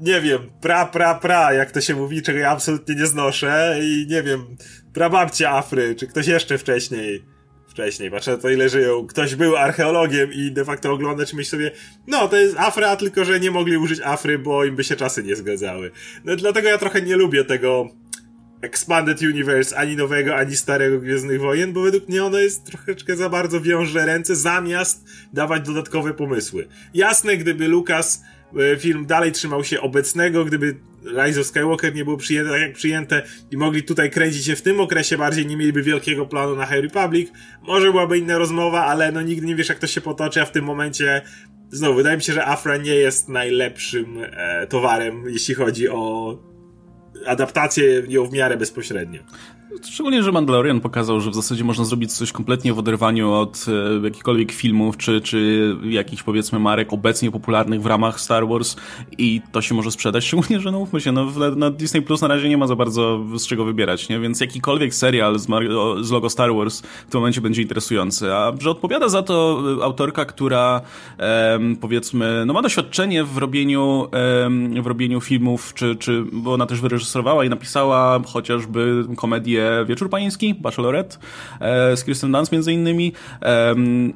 nie 0.00 0.20
wiem, 0.20 0.50
pra, 0.60 0.86
pra, 0.86 1.14
pra, 1.14 1.52
jak 1.52 1.70
to 1.70 1.80
się 1.80 1.94
mówi, 1.94 2.22
czego 2.22 2.38
ja 2.38 2.50
absolutnie 2.50 2.94
nie 2.94 3.06
znoszę 3.06 3.78
i 3.82 4.06
nie 4.08 4.22
wiem, 4.22 4.56
prababcia 4.92 5.50
Afry, 5.50 5.94
czy 5.94 6.06
ktoś 6.06 6.26
jeszcze 6.26 6.58
wcześniej 6.58 7.33
wcześniej. 7.74 8.10
Patrzę 8.10 8.30
na 8.30 8.36
to, 8.36 8.50
ile 8.50 8.68
żyją. 8.68 9.06
Ktoś 9.06 9.34
był 9.34 9.56
archeologiem 9.56 10.32
i 10.32 10.52
de 10.52 10.64
facto 10.64 10.92
ogląda, 10.92 11.26
czy 11.26 11.36
myśli 11.36 11.50
sobie, 11.50 11.70
no 12.06 12.28
to 12.28 12.36
jest 12.36 12.58
Afra, 12.58 12.96
tylko 12.96 13.24
że 13.24 13.40
nie 13.40 13.50
mogli 13.50 13.76
użyć 13.76 14.00
Afry, 14.00 14.38
bo 14.38 14.64
im 14.64 14.76
by 14.76 14.84
się 14.84 14.96
czasy 14.96 15.22
nie 15.22 15.36
zgadzały. 15.36 15.90
No 16.24 16.36
dlatego 16.36 16.68
ja 16.68 16.78
trochę 16.78 17.02
nie 17.02 17.16
lubię 17.16 17.44
tego 17.44 17.88
Expanded 18.64 19.22
Universe, 19.22 19.76
ani 19.76 19.96
nowego, 19.96 20.36
ani 20.36 20.56
starego 20.56 21.00
Gwiezdnych 21.00 21.40
Wojen, 21.40 21.72
bo 21.72 21.82
według 21.82 22.08
mnie 22.08 22.24
ono 22.24 22.38
jest 22.38 22.64
troszeczkę 22.64 23.16
za 23.16 23.28
bardzo 23.28 23.60
wiąże 23.60 24.06
ręce, 24.06 24.36
zamiast 24.36 25.04
dawać 25.32 25.66
dodatkowe 25.66 26.14
pomysły. 26.14 26.68
Jasne, 26.94 27.36
gdyby 27.36 27.68
Lucas 27.68 28.22
E, 28.56 28.76
film 28.76 29.06
dalej 29.06 29.32
trzymał 29.32 29.64
się 29.64 29.80
obecnego, 29.80 30.44
gdyby 30.44 30.76
Rise 31.04 31.40
of 31.40 31.46
Skywalker 31.46 31.94
nie 31.94 32.04
było 32.04 32.16
przyjęte 32.16 32.50
tak 32.50 32.60
jak 32.60 32.72
przyjęte 32.72 33.22
i 33.50 33.56
mogli 33.56 33.82
tutaj 33.82 34.10
kręcić 34.10 34.44
się 34.44 34.56
w 34.56 34.62
tym 34.62 34.80
okresie 34.80 35.18
bardziej, 35.18 35.46
nie 35.46 35.56
mieliby 35.56 35.82
wielkiego 35.82 36.26
planu 36.26 36.56
na 36.56 36.66
High 36.66 36.82
Republic, 36.82 37.30
może 37.62 37.90
byłaby 37.90 38.18
inna 38.18 38.38
rozmowa, 38.38 38.84
ale 38.84 39.12
no 39.12 39.22
nigdy 39.22 39.46
nie 39.46 39.56
wiesz 39.56 39.68
jak 39.68 39.78
to 39.78 39.86
się 39.86 40.00
potoczy, 40.00 40.42
a 40.42 40.44
w 40.44 40.52
tym 40.52 40.64
momencie 40.64 41.22
znowu, 41.70 41.94
wydaje 41.94 42.16
mi 42.16 42.22
się, 42.22 42.32
że 42.32 42.46
Afra 42.46 42.76
nie 42.76 42.94
jest 42.94 43.28
najlepszym 43.28 44.16
e, 44.22 44.66
towarem, 44.66 45.24
jeśli 45.28 45.54
chodzi 45.54 45.88
o 45.88 46.53
adaptację 47.26 48.02
ją 48.08 48.24
w 48.26 48.32
miarę 48.32 48.56
bezpośrednio. 48.56 49.20
Szczególnie, 49.82 50.22
że 50.22 50.32
Mandalorian 50.32 50.80
pokazał, 50.80 51.20
że 51.20 51.30
w 51.30 51.34
zasadzie 51.34 51.64
można 51.64 51.84
zrobić 51.84 52.12
coś 52.12 52.32
kompletnie 52.32 52.74
w 52.74 52.78
oderwaniu 52.78 53.32
od 53.32 53.66
e, 54.02 54.04
jakichkolwiek 54.04 54.52
filmów, 54.52 54.96
czy, 54.96 55.20
czy 55.20 55.70
jakichś 55.84 56.22
powiedzmy 56.22 56.58
marek 56.58 56.92
obecnie 56.92 57.30
popularnych 57.30 57.82
w 57.82 57.86
ramach 57.86 58.20
Star 58.20 58.48
Wars 58.48 58.76
i 59.18 59.40
to 59.52 59.62
się 59.62 59.74
może 59.74 59.90
sprzedać, 59.90 60.24
szczególnie, 60.24 60.60
że 60.60 60.70
no 60.70 60.78
mówmy 60.78 61.00
się, 61.00 61.12
no, 61.12 61.26
na 61.56 61.70
Disney 61.70 62.02
Plus 62.02 62.22
na 62.22 62.28
razie 62.28 62.48
nie 62.48 62.56
ma 62.56 62.66
za 62.66 62.76
bardzo 62.76 63.20
z 63.38 63.46
czego 63.46 63.64
wybierać, 63.64 64.08
nie? 64.08 64.20
Więc 64.20 64.40
jakikolwiek 64.40 64.94
serial 64.94 65.38
z, 65.38 65.46
z 66.00 66.10
logo 66.10 66.30
Star 66.30 66.54
Wars 66.54 66.80
w 66.80 67.10
tym 67.10 67.20
momencie 67.20 67.40
będzie 67.40 67.62
interesujący. 67.62 68.34
A 68.34 68.52
że 68.60 68.70
odpowiada 68.70 69.08
za 69.08 69.22
to 69.22 69.62
autorka, 69.82 70.24
która 70.24 70.80
em, 71.18 71.76
powiedzmy, 71.76 72.42
no 72.46 72.52
ma 72.52 72.62
doświadczenie 72.62 73.24
w 73.24 73.38
robieniu, 73.38 74.08
em, 74.44 74.82
w 74.82 74.86
robieniu 74.86 75.20
filmów, 75.20 75.74
czy, 75.74 75.96
czy, 75.96 76.24
bo 76.32 76.52
ona 76.52 76.66
też 76.66 76.80
wyreżyserowała 76.80 77.44
i 77.44 77.48
napisała 77.48 78.20
chociażby 78.26 79.04
komedię 79.16 79.63
Wieczór 79.86 80.10
Pański, 80.10 80.54
Bachelorette, 80.54 81.16
e, 81.60 81.96
z 81.96 82.04
Kristen 82.04 82.32
Dunst 82.32 82.52
między 82.52 82.72
innymi. 82.72 83.12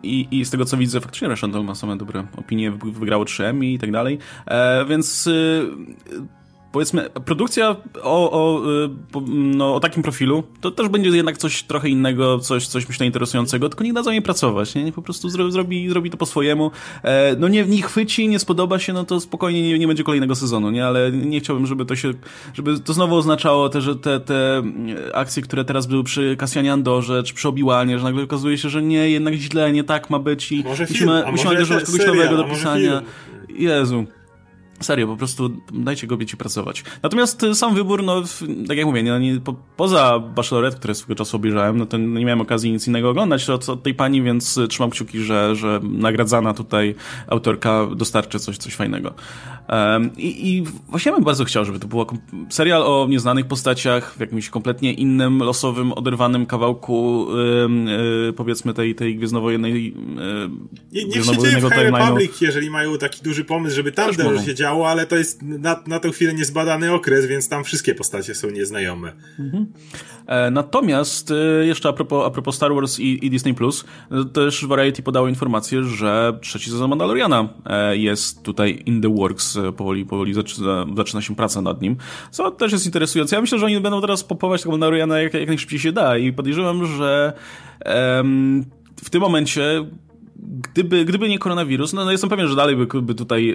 I, 0.03 0.29
i 0.31 0.45
z 0.45 0.51
tego 0.51 0.65
co 0.65 0.77
widzę, 0.77 1.01
faktycznie 1.01 1.29
Rashomon 1.29 1.65
ma 1.65 1.75
same 1.75 1.97
dobre 1.97 2.27
opinie, 2.37 2.71
wygrało 2.71 3.25
3 3.25 3.47
Emmy 3.47 3.67
i 3.67 3.79
tak 3.79 3.93
dalej, 3.93 4.19
e, 4.47 4.85
więc 4.85 5.27
y, 5.27 5.67
powiedzmy, 6.73 7.11
produkcja 7.25 7.77
o, 8.03 8.31
o, 8.31 8.63
y, 8.85 8.91
no, 9.31 9.75
o 9.75 9.81
takim 9.81 10.03
profilu, 10.03 10.43
to 10.61 10.71
też 10.71 10.89
będzie 10.89 11.11
jednak 11.11 11.39
coś 11.39 11.63
trochę 11.63 11.89
innego, 11.89 12.39
coś, 12.39 12.67
coś 12.67 12.89
myślę 12.89 13.07
interesującego, 13.07 13.69
tylko 13.69 13.85
niech 13.85 13.93
dadzą 13.93 14.11
jej 14.11 14.23
pracować, 14.23 14.75
nie? 14.75 14.93
Po 14.93 15.03
prostu 15.03 15.29
zrobi, 15.29 15.89
zrobi 15.89 16.11
to 16.11 16.17
po 16.17 16.27
swojemu. 16.27 16.71
E, 17.03 17.37
no 17.39 17.49
nie, 17.49 17.65
nie 17.65 17.83
chwyci, 17.83 18.29
nie 18.29 18.39
spodoba 18.39 18.79
się, 18.79 18.93
no 18.93 19.05
to 19.05 19.21
spokojnie 19.21 19.63
nie, 19.63 19.79
nie 19.79 19.87
będzie 19.87 20.05
kolejnego 20.05 20.35
sezonu, 20.35 20.71
nie? 20.71 20.87
Ale 20.87 21.13
nie 21.13 21.41
chciałbym, 21.41 21.67
żeby 21.67 21.85
to 21.85 21.97
się, 21.97 22.11
żeby 22.55 22.81
to 22.81 22.93
znowu 22.93 23.17
oznaczało 23.17 23.69
te, 23.69 23.81
że 23.81 23.97
te, 23.97 24.21
te 24.21 24.63
akcje, 25.15 25.43
które 25.43 25.65
teraz 25.65 25.87
były 25.87 26.05
przy 26.05 26.37
Kasjanie 26.37 26.73
Andorze, 26.73 27.23
czy 27.23 27.35
przy 27.35 27.49
Obiłanie, 27.49 27.99
że 27.99 28.05
nagle 28.05 28.23
okazuje 28.23 28.59
się, 28.59 28.69
że 28.69 28.83
nie, 28.83 29.11
jednak 29.11 29.35
źle, 29.35 29.73
nie 29.73 29.85
tak 29.85 30.11
ma 30.11 30.19
być 30.19 30.53
i 30.53 30.65
musimy, 30.65 30.87
film, 30.87 31.11
musimy 31.31 31.51
angażować 31.51 31.85
kogoś 31.85 32.01
serial, 32.01 32.17
nowego 32.17 32.37
do 32.37 32.45
pisania. 32.45 33.03
Jezu. 33.49 34.07
Serio, 34.81 35.07
po 35.07 35.17
prostu 35.17 35.51
dajcie 35.73 36.07
kobiecie 36.07 36.37
pracować. 36.37 36.85
Natomiast 37.03 37.43
y, 37.43 37.55
sam 37.55 37.75
wybór, 37.75 38.03
no, 38.03 38.23
tak 38.69 38.77
jak 38.77 38.87
mówię, 38.87 39.03
nie, 39.03 39.21
nie, 39.21 39.41
po, 39.41 39.55
poza 39.77 40.19
Bachelorette, 40.19 40.77
które 40.77 40.95
swego 40.95 41.15
czasu 41.15 41.37
obejrzałem, 41.37 41.77
no 41.77 41.87
to 41.87 41.97
nie 41.99 42.25
miałem 42.25 42.41
okazji 42.41 42.73
nic 42.73 42.87
innego 42.87 43.11
oglądać 43.11 43.51
od, 43.51 43.69
od 43.69 43.83
tej 43.83 43.95
pani, 43.95 44.23
więc 44.23 44.57
y, 44.57 44.69
trzymam 44.69 44.91
kciuki, 44.91 45.21
że, 45.21 45.57
że 45.57 45.81
nagradzana 45.83 46.55
tutaj 46.55 46.95
autorka 47.29 47.87
dostarczy 47.97 48.39
coś, 48.39 48.59
coś 48.59 48.75
fajnego. 48.75 49.15
Um, 49.69 50.17
i, 50.17 50.49
I 50.49 50.65
właśnie 50.89 51.13
bym 51.13 51.25
bardzo 51.25 51.45
chciał, 51.45 51.65
żeby 51.65 51.79
to 51.79 51.89
był 51.89 52.07
serial 52.49 52.83
o 52.83 53.07
nieznanych 53.11 53.47
postaciach 53.47 54.15
w 54.15 54.21
jakimś 54.21 54.51
kompletnie 54.51 54.93
innym, 54.93 55.39
losowym, 55.39 55.93
oderwanym 55.93 56.47
kawałku 56.47 57.27
yy, 58.27 58.33
powiedzmy 58.33 58.75
tej, 58.75 58.95
tej 58.95 59.17
gwiezdnowojennej 59.17 59.95
yy, 60.93 61.05
Niech 61.05 61.25
się 61.25 61.39
dzieje 61.39 61.57
w 61.57 61.63
High 61.63 61.73
Republic, 61.73 62.41
jeżeli 62.41 62.71
mają 62.71 62.99
taki 62.99 63.23
duży 63.23 63.45
pomysł, 63.45 63.77
żeby 63.77 63.93
tam 63.93 64.15
dobrze 64.15 64.45
się 64.45 64.55
działo, 64.55 64.68
ale 64.69 65.07
to 65.07 65.17
jest 65.17 65.43
na, 65.43 65.83
na 65.87 66.01
tę 66.01 66.11
chwilę 66.11 66.35
niezbadany 66.35 66.93
okres, 66.93 67.27
więc 67.27 67.49
tam 67.49 67.65
wszystkie 67.65 67.95
postacie 67.95 68.35
są 68.35 68.51
nieznajome. 68.51 69.13
Mhm. 69.39 69.67
E, 70.27 70.51
natomiast 70.51 71.31
e, 71.31 71.67
jeszcze 71.67 71.89
a 71.89 71.93
propos, 71.93 72.27
a 72.27 72.31
propos 72.31 72.57
Star 72.57 72.75
Wars 72.75 73.01
i, 73.01 73.27
i 73.27 73.31
Disney+, 73.31 73.55
Plus, 73.55 73.85
e, 74.11 74.25
też 74.25 74.67
Variety 74.67 75.03
podało 75.03 75.29
informację, 75.29 75.85
że 75.85 76.39
trzeci 76.43 76.71
sezon 76.71 76.91
Mandaloriana 76.91 77.49
jest 77.93 78.43
tutaj 78.43 78.83
in 78.87 79.03
the 79.03 79.15
works, 79.15 79.59
powoli, 79.77 80.07
powoli 80.07 80.35
zaczyna, 80.35 80.87
zaczyna 80.97 81.23
się 81.23 81.37
praca 81.37 81.63
nad 81.63 81.83
nim, 81.83 81.97
co 82.31 82.51
też 82.51 82.73
jest 82.73 82.87
interesujące. 82.87 83.37
Ja 83.37 83.43
myślę, 83.43 83.59
że 83.59 83.67
oni 83.67 83.81
będą 83.81 84.01
teraz 84.01 84.25
popować 84.25 84.63
tego 84.63 84.71
Mandaloriana 84.71 85.21
jak, 85.21 85.35
jak 85.35 85.49
najszybciej 85.49 85.79
się 85.79 85.93
da 85.93 86.19
i 86.19 86.33
podejrzewam, 86.33 86.87
że 86.87 87.33
um, 88.17 88.65
w 89.05 89.11
tym 89.11 89.21
momencie 89.21 89.87
gdyby, 90.39 91.05
gdyby 91.05 91.29
nie 91.29 91.39
koronawirus, 91.39 91.93
no, 91.93 92.05
no 92.05 92.13
jestem 92.13 92.31
pewien, 92.31 92.49
że 92.49 92.57
dalej 92.57 92.77
by, 92.77 93.03
by 93.03 93.15
tutaj 93.15 93.55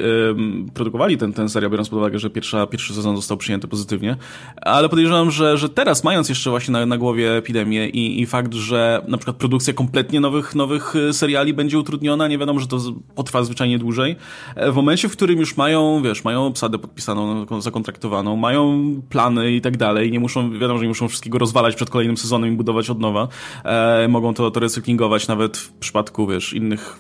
produkowali 0.74 1.18
ten, 1.18 1.34
ten 1.34 1.50
serial, 1.50 1.72
biorąc 1.72 1.90
pod 1.90 2.00
uwagę, 2.00 2.20
że 2.20 2.30
pierwsza, 2.30 2.68
pierwszy 2.68 2.94
sezon 2.94 3.16
został 3.16 3.38
przyjęty 3.38 3.68
pozytywnie, 3.68 4.18
ale 4.62 4.90
podejrzewam, 4.90 5.32
że, 5.32 5.58
że 5.58 5.70
teraz, 5.70 6.04
mając 6.04 6.30
jeszcze 6.30 6.50
właśnie 6.50 6.72
na, 6.72 6.86
na 6.86 6.98
głowie 6.98 7.38
epidemię 7.38 7.90
i, 7.90 8.22
i 8.22 8.26
fakt, 8.26 8.54
że 8.54 9.02
na 9.08 9.18
przykład 9.18 9.38
produkcja 9.38 9.74
kompletnie 9.74 10.20
nowych, 10.20 10.56
nowych 10.56 10.96
e, 10.96 11.14
seriali 11.14 11.54
będzie 11.54 11.80
utrudniona, 11.80 12.28
nie 12.28 12.38
wiadomo, 12.38 12.60
że 12.60 12.68
to 12.68 12.80
potrwa 13.16 13.44
zwyczajnie 13.44 13.80
dłużej, 13.80 14.16
e, 14.56 14.72
w 14.72 14.76
momencie, 14.76 15.10
w 15.10 15.12
którym 15.12 15.40
już 15.40 15.58
mają, 15.58 16.02
wiesz, 16.04 16.24
mają 16.24 16.46
obsadę 16.46 16.80
podpisaną, 16.80 17.46
zakontraktowaną, 17.62 18.36
mają 18.36 18.96
plany 19.10 19.52
i 19.52 19.62
tak 19.62 19.78
dalej, 19.78 20.12
nie 20.12 20.20
muszą, 20.20 20.60
wiadomo, 20.60 20.78
że 20.78 20.84
nie 20.84 20.90
muszą 20.90 21.08
wszystkiego 21.08 21.38
rozwalać 21.38 21.76
przed 21.76 21.90
kolejnym 21.90 22.18
sezonem 22.18 22.54
i 22.54 22.58
budować 22.58 22.90
od 22.90 23.00
nowa, 23.00 23.28
e, 23.64 24.08
mogą 24.08 24.34
to, 24.34 24.52
to 24.52 24.60
recyklingować 24.60 25.28
nawet 25.28 25.58
w 25.58 25.72
przypadku, 25.72 26.28
wiesz, 26.28 26.54
innych 26.54 26.73
innych, 26.74 27.00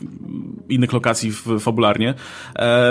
innych 0.69 0.93
lokacji 0.93 1.31
fabularnie, 1.59 2.13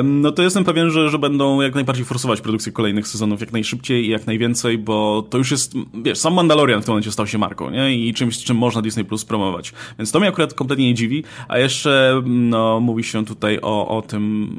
no 0.05 0.33
to 0.33 0.43
jestem 0.43 0.65
pewien, 0.65 0.91
że, 0.91 1.11
że 1.11 1.19
będą 1.19 1.61
jak 1.61 1.75
najbardziej 1.75 2.05
forsować 2.05 2.41
produkcję 2.41 2.73
kolejnych 2.73 3.09
sezonów 3.09 3.41
jak 3.41 3.53
najszybciej 3.53 4.05
i 4.05 4.09
jak 4.09 4.27
najwięcej, 4.27 4.79
bo 4.79 5.27
to 5.31 5.39
już 5.39 5.51
jest, 5.51 5.75
wiesz, 6.05 6.19
sam 6.19 6.35
Mandalorian 6.35 6.83
w 6.83 6.85
tym 6.85 6.93
momencie 6.93 7.13
stał 7.13 7.27
się 7.27 7.39
marką, 7.39 7.71
nie? 7.71 7.97
I 7.97 8.15
czymś, 8.15 8.45
czym 8.45 8.57
można 8.57 8.83
Disney 8.83 9.05
Plus 9.05 9.25
promować. 9.25 9.73
Więc 9.99 10.13
to 10.13 10.21
mnie 10.21 10.29
akurat 10.29 10.55
kompletnie 10.55 10.87
nie 10.87 10.95
dziwi, 10.95 11.25
a 11.49 11.59
jeszcze, 11.59 12.23
no, 12.27 12.81
mówi 12.81 13.05
się 13.05 13.25
tutaj 13.25 13.59
o, 13.63 13.89
o 13.89 14.03
tym 14.03 14.59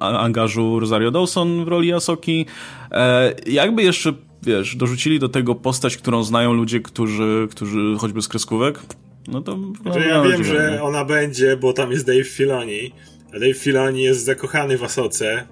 e, 0.00 0.04
angażu 0.04 0.80
Rosario 0.80 1.10
Dawson 1.10 1.64
w 1.64 1.68
roli 1.68 1.92
Asoki. 1.92 2.46
E, 2.90 3.34
jakby 3.46 3.82
jeszcze 3.82 4.12
wiesz, 4.42 4.76
dorzucili 4.76 5.18
do 5.18 5.28
tego 5.28 5.54
postać, 5.54 5.96
którą 5.96 6.22
znają 6.22 6.52
ludzie, 6.52 6.80
którzy, 6.80 7.48
którzy 7.50 7.96
choćby 7.98 8.22
z 8.22 8.28
kreskówek, 8.28 8.80
no 9.28 9.40
to... 9.40 9.58
Znaczy, 9.82 10.00
ja 10.00 10.22
wiem, 10.22 10.44
że 10.44 10.82
ona 10.82 11.04
będzie, 11.04 11.56
bo 11.56 11.72
tam 11.72 11.90
jest 11.92 12.06
Dave 12.06 12.28
Filoni, 12.28 12.92
a 13.28 13.38
Dave 13.38 13.58
Filoni 13.58 14.02
jest 14.02 14.24
zakochany 14.24 14.78
w 14.78 14.84
Asoce, 14.84 15.46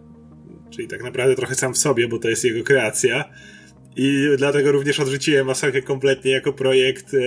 czyli 0.70 0.88
tak 0.88 1.02
naprawdę 1.02 1.34
trochę 1.34 1.54
sam 1.54 1.74
w 1.74 1.78
sobie, 1.78 2.08
bo 2.08 2.18
to 2.18 2.28
jest 2.28 2.44
jego 2.44 2.64
kreacja. 2.64 3.24
I 3.96 4.28
dlatego 4.36 4.72
również 4.72 5.00
odrzuciłem 5.00 5.50
Asokę 5.50 5.82
kompletnie 5.82 6.30
jako 6.30 6.52
projekt 6.52 7.14
e, 7.14 7.18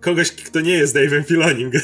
kogoś, 0.00 0.32
kto 0.32 0.60
nie 0.60 0.72
jest 0.72 0.96
Dave'em 0.96 1.24
Filonim. 1.24 1.70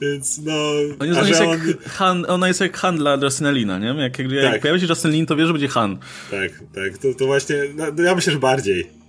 Więc 0.00 0.38
no... 0.38 0.52
On 0.98 1.08
jest, 1.08 1.20
on 1.20 1.28
jest 1.28 1.40
on... 1.40 1.58
Han, 1.86 2.24
ona 2.28 2.48
jest 2.48 2.60
jak 2.60 2.76
Han 2.76 2.96
dla 2.96 3.18
Justinelina, 3.22 3.78
nie? 3.78 3.86
Jak, 3.86 4.18
jak, 4.18 4.30
jak 4.30 4.52
tak. 4.52 4.60
pojawi 4.60 4.80
się 4.80 4.86
Justin 4.86 5.26
to 5.26 5.36
wiesz, 5.36 5.46
że 5.46 5.52
będzie 5.52 5.68
Han. 5.68 5.98
Tak, 6.30 6.52
tak. 6.74 6.98
To, 6.98 7.14
to 7.14 7.26
właśnie... 7.26 7.56
No, 7.74 8.04
ja 8.04 8.14
myślę, 8.14 8.32
że 8.32 8.38
bardziej. 8.38 8.99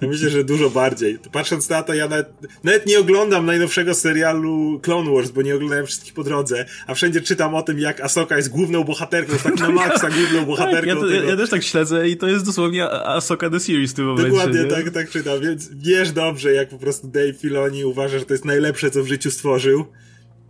Ja 0.00 0.08
myślę, 0.08 0.30
że 0.30 0.44
dużo 0.44 0.70
bardziej. 0.70 1.18
Patrząc 1.32 1.68
na 1.68 1.82
to, 1.82 1.94
ja 1.94 2.08
nawet, 2.08 2.28
nawet, 2.64 2.86
nie 2.86 2.98
oglądam 2.98 3.46
najnowszego 3.46 3.94
serialu 3.94 4.80
Clone 4.82 5.10
Wars, 5.10 5.30
bo 5.30 5.42
nie 5.42 5.54
oglądałem 5.54 5.86
wszystkich 5.86 6.14
po 6.14 6.24
drodze, 6.24 6.66
a 6.86 6.94
wszędzie 6.94 7.20
czytam 7.20 7.54
o 7.54 7.62
tym, 7.62 7.78
jak 7.78 8.00
Asoka 8.00 8.36
jest 8.36 8.48
główną 8.48 8.84
bohaterką, 8.84 9.36
tak 9.42 9.60
na 9.60 9.70
maksa 9.70 10.10
główną 10.10 10.44
bohaterką. 10.46 11.06
Ja, 11.06 11.16
ja, 11.16 11.24
ja, 11.24 11.36
też 11.36 11.50
tak 11.50 11.62
śledzę 11.62 12.08
i 12.08 12.16
to 12.16 12.28
jest 12.28 12.44
dosłownie 12.44 12.90
Asoka 12.90 13.50
The 13.50 13.60
Series 13.60 13.92
w 13.92 13.94
tym 13.94 14.04
momencie. 14.04 14.30
Dokładnie, 14.30 14.64
tak, 14.64 14.90
tak 14.90 15.10
czytam, 15.10 15.40
więc 15.40 15.68
wiesz 15.74 16.12
dobrze, 16.12 16.52
jak 16.52 16.68
po 16.68 16.78
prostu 16.78 17.08
Dave 17.08 17.36
Filoni 17.40 17.84
uważa, 17.84 18.18
że 18.18 18.26
to 18.26 18.34
jest 18.34 18.44
najlepsze, 18.44 18.90
co 18.90 19.02
w 19.02 19.06
życiu 19.06 19.30
stworzył. 19.30 19.84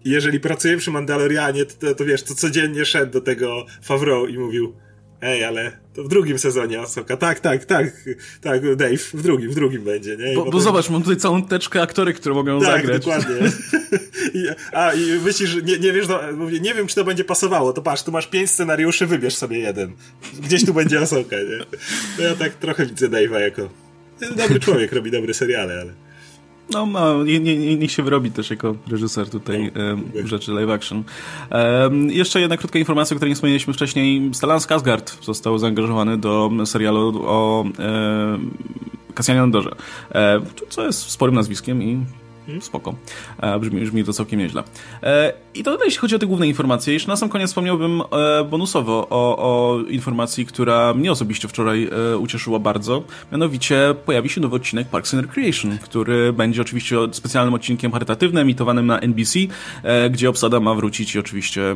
I 0.04 0.10
jeżeli 0.10 0.40
pracuje 0.40 0.76
przy 0.76 0.90
Mandalorianie, 0.90 1.64
to, 1.64 1.74
to, 1.86 1.94
to 1.94 2.04
wiesz, 2.04 2.22
to 2.22 2.34
codziennie 2.34 2.84
szedł 2.84 3.12
do 3.12 3.20
tego 3.20 3.66
Favreau 3.82 4.26
i 4.26 4.38
mówił 4.38 4.74
Ej, 5.22 5.44
ale 5.44 5.78
to 6.00 6.04
w 6.04 6.08
drugim 6.08 6.38
sezonie 6.38 6.80
Asoka. 6.80 7.16
Tak, 7.16 7.40
tak, 7.40 7.64
tak, 7.64 7.92
tak, 8.40 8.76
Dave, 8.76 8.96
w 9.14 9.22
drugim, 9.22 9.50
w 9.50 9.54
drugim 9.54 9.84
będzie, 9.84 10.16
nie? 10.16 10.34
Bo, 10.34 10.40
potem... 10.40 10.52
bo, 10.52 10.60
zobacz, 10.60 10.90
mam 10.90 11.02
tutaj 11.02 11.16
całą 11.16 11.42
teczkę 11.42 11.82
aktorek, 11.82 12.16
które 12.16 12.34
mogą 12.34 12.60
tak, 12.60 12.80
zagrać. 12.80 13.04
Tak, 13.04 13.22
dokładnie. 13.22 13.50
I, 14.40 14.46
a, 14.72 14.92
i 14.92 15.20
myślisz, 15.24 15.54
nie, 15.54 15.78
nie 15.78 15.92
wiesz, 15.92 16.08
no, 16.08 16.20
mówię, 16.36 16.60
nie 16.60 16.74
wiem, 16.74 16.86
czy 16.86 16.94
to 16.94 17.04
będzie 17.04 17.24
pasowało, 17.24 17.72
to 17.72 17.82
patrz, 17.82 18.02
tu 18.02 18.12
masz 18.12 18.26
pięć 18.26 18.50
scenariuszy, 18.50 19.06
wybierz 19.06 19.34
sobie 19.34 19.58
jeden. 19.58 19.92
Gdzieś 20.40 20.66
tu 20.66 20.74
będzie 20.74 21.00
Asoka, 21.00 21.36
nie? 21.36 21.78
To 22.16 22.22
ja 22.22 22.34
tak 22.34 22.54
trochę 22.54 22.86
widzę 22.86 23.08
Dave'a 23.08 23.38
jako... 23.38 23.68
Dobry 24.36 24.60
człowiek, 24.60 24.92
robi 24.92 25.10
dobre 25.10 25.34
seriale, 25.34 25.80
ale... 25.80 26.09
No, 26.72 26.86
no 26.86 27.24
nie, 27.24 27.40
nie, 27.40 27.76
niech 27.76 27.90
się 27.90 28.02
wyrobi 28.02 28.30
też 28.30 28.50
jako 28.50 28.74
reżyser 28.90 29.30
tutaj 29.30 29.72
no, 30.14 30.28
rzeczy 30.28 30.52
live 30.52 30.70
action. 30.70 31.04
Um, 31.50 32.10
jeszcze 32.10 32.40
jedna 32.40 32.56
krótka 32.56 32.78
informacja, 32.78 33.14
o 33.14 33.16
której 33.16 33.30
nie 33.30 33.34
wspomnieliśmy 33.34 33.72
wcześniej. 33.72 34.30
Stellan 34.34 34.58
Skarsgård 34.58 35.24
został 35.24 35.58
zaangażowany 35.58 36.18
do 36.18 36.50
serialu 36.64 37.22
o 37.26 37.64
e, 37.78 38.38
Kasjanie 39.14 39.42
Andorze, 39.42 39.70
co 40.68 40.86
jest 40.86 41.10
sporym 41.10 41.34
nazwiskiem 41.34 41.82
i? 41.82 42.04
Spoko. 42.60 42.94
E, 43.40 43.58
brzmi, 43.58 43.80
brzmi 43.80 44.04
to 44.04 44.12
całkiem 44.12 44.38
nieźle. 44.38 44.62
E, 45.02 45.32
I 45.54 45.62
to 45.62 45.84
jeśli 45.84 45.98
chodzi 45.98 46.16
o 46.16 46.18
te 46.18 46.26
główne 46.26 46.48
informacje. 46.48 46.94
Jeszcze 46.94 47.08
na 47.08 47.16
sam 47.16 47.28
koniec 47.28 47.50
wspomniałbym 47.50 48.02
e, 48.02 48.44
bonusowo 48.44 49.06
o, 49.10 49.36
o 49.38 49.80
informacji, 49.80 50.46
która 50.46 50.94
mnie 50.94 51.12
osobiście 51.12 51.48
wczoraj 51.48 51.90
ucieszyła 52.18 52.58
bardzo. 52.58 53.02
Mianowicie 53.32 53.94
pojawi 54.06 54.28
się 54.28 54.40
nowy 54.40 54.56
odcinek 54.56 54.88
Parks 54.88 55.14
and 55.14 55.26
Recreation, 55.26 55.78
który 55.78 56.32
będzie 56.32 56.62
oczywiście 56.62 56.96
specjalnym 57.12 57.54
odcinkiem 57.54 57.92
charytatywnym, 57.92 58.42
emitowanym 58.42 58.86
na 58.86 58.98
NBC, 58.98 59.38
gdzie 60.10 60.30
obsada 60.30 60.60
ma 60.60 60.74
wrócić 60.74 61.14
i 61.14 61.18
oczywiście 61.18 61.74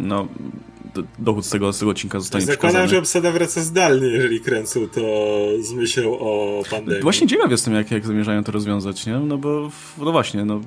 no, 0.00 0.28
dochód 1.18 1.46
z 1.46 1.50
tego, 1.50 1.72
z 1.72 1.78
tego 1.78 1.90
odcinka 1.90 2.20
zostanie 2.20 2.44
Zakładam, 2.44 2.70
przekazany. 2.70 2.88
że 2.88 2.98
obsada 2.98 3.32
wraca 3.32 3.60
zdalnie, 3.60 4.08
jeżeli 4.08 4.40
kręcą 4.40 4.88
to 4.88 5.00
z 5.60 5.72
myślą 5.72 6.18
o 6.18 6.62
pandemii. 6.70 7.02
Właśnie 7.02 7.26
ciekaw 7.26 7.50
jestem, 7.50 7.74
jak, 7.74 7.90
jak 7.90 8.06
zamierzają 8.06 8.44
to 8.44 8.52
rozwiązać, 8.52 9.06
nie? 9.06 9.18
No 9.18 9.38
bo, 9.38 9.70
no 9.98 10.12
właśnie, 10.12 10.44
no 10.44 10.60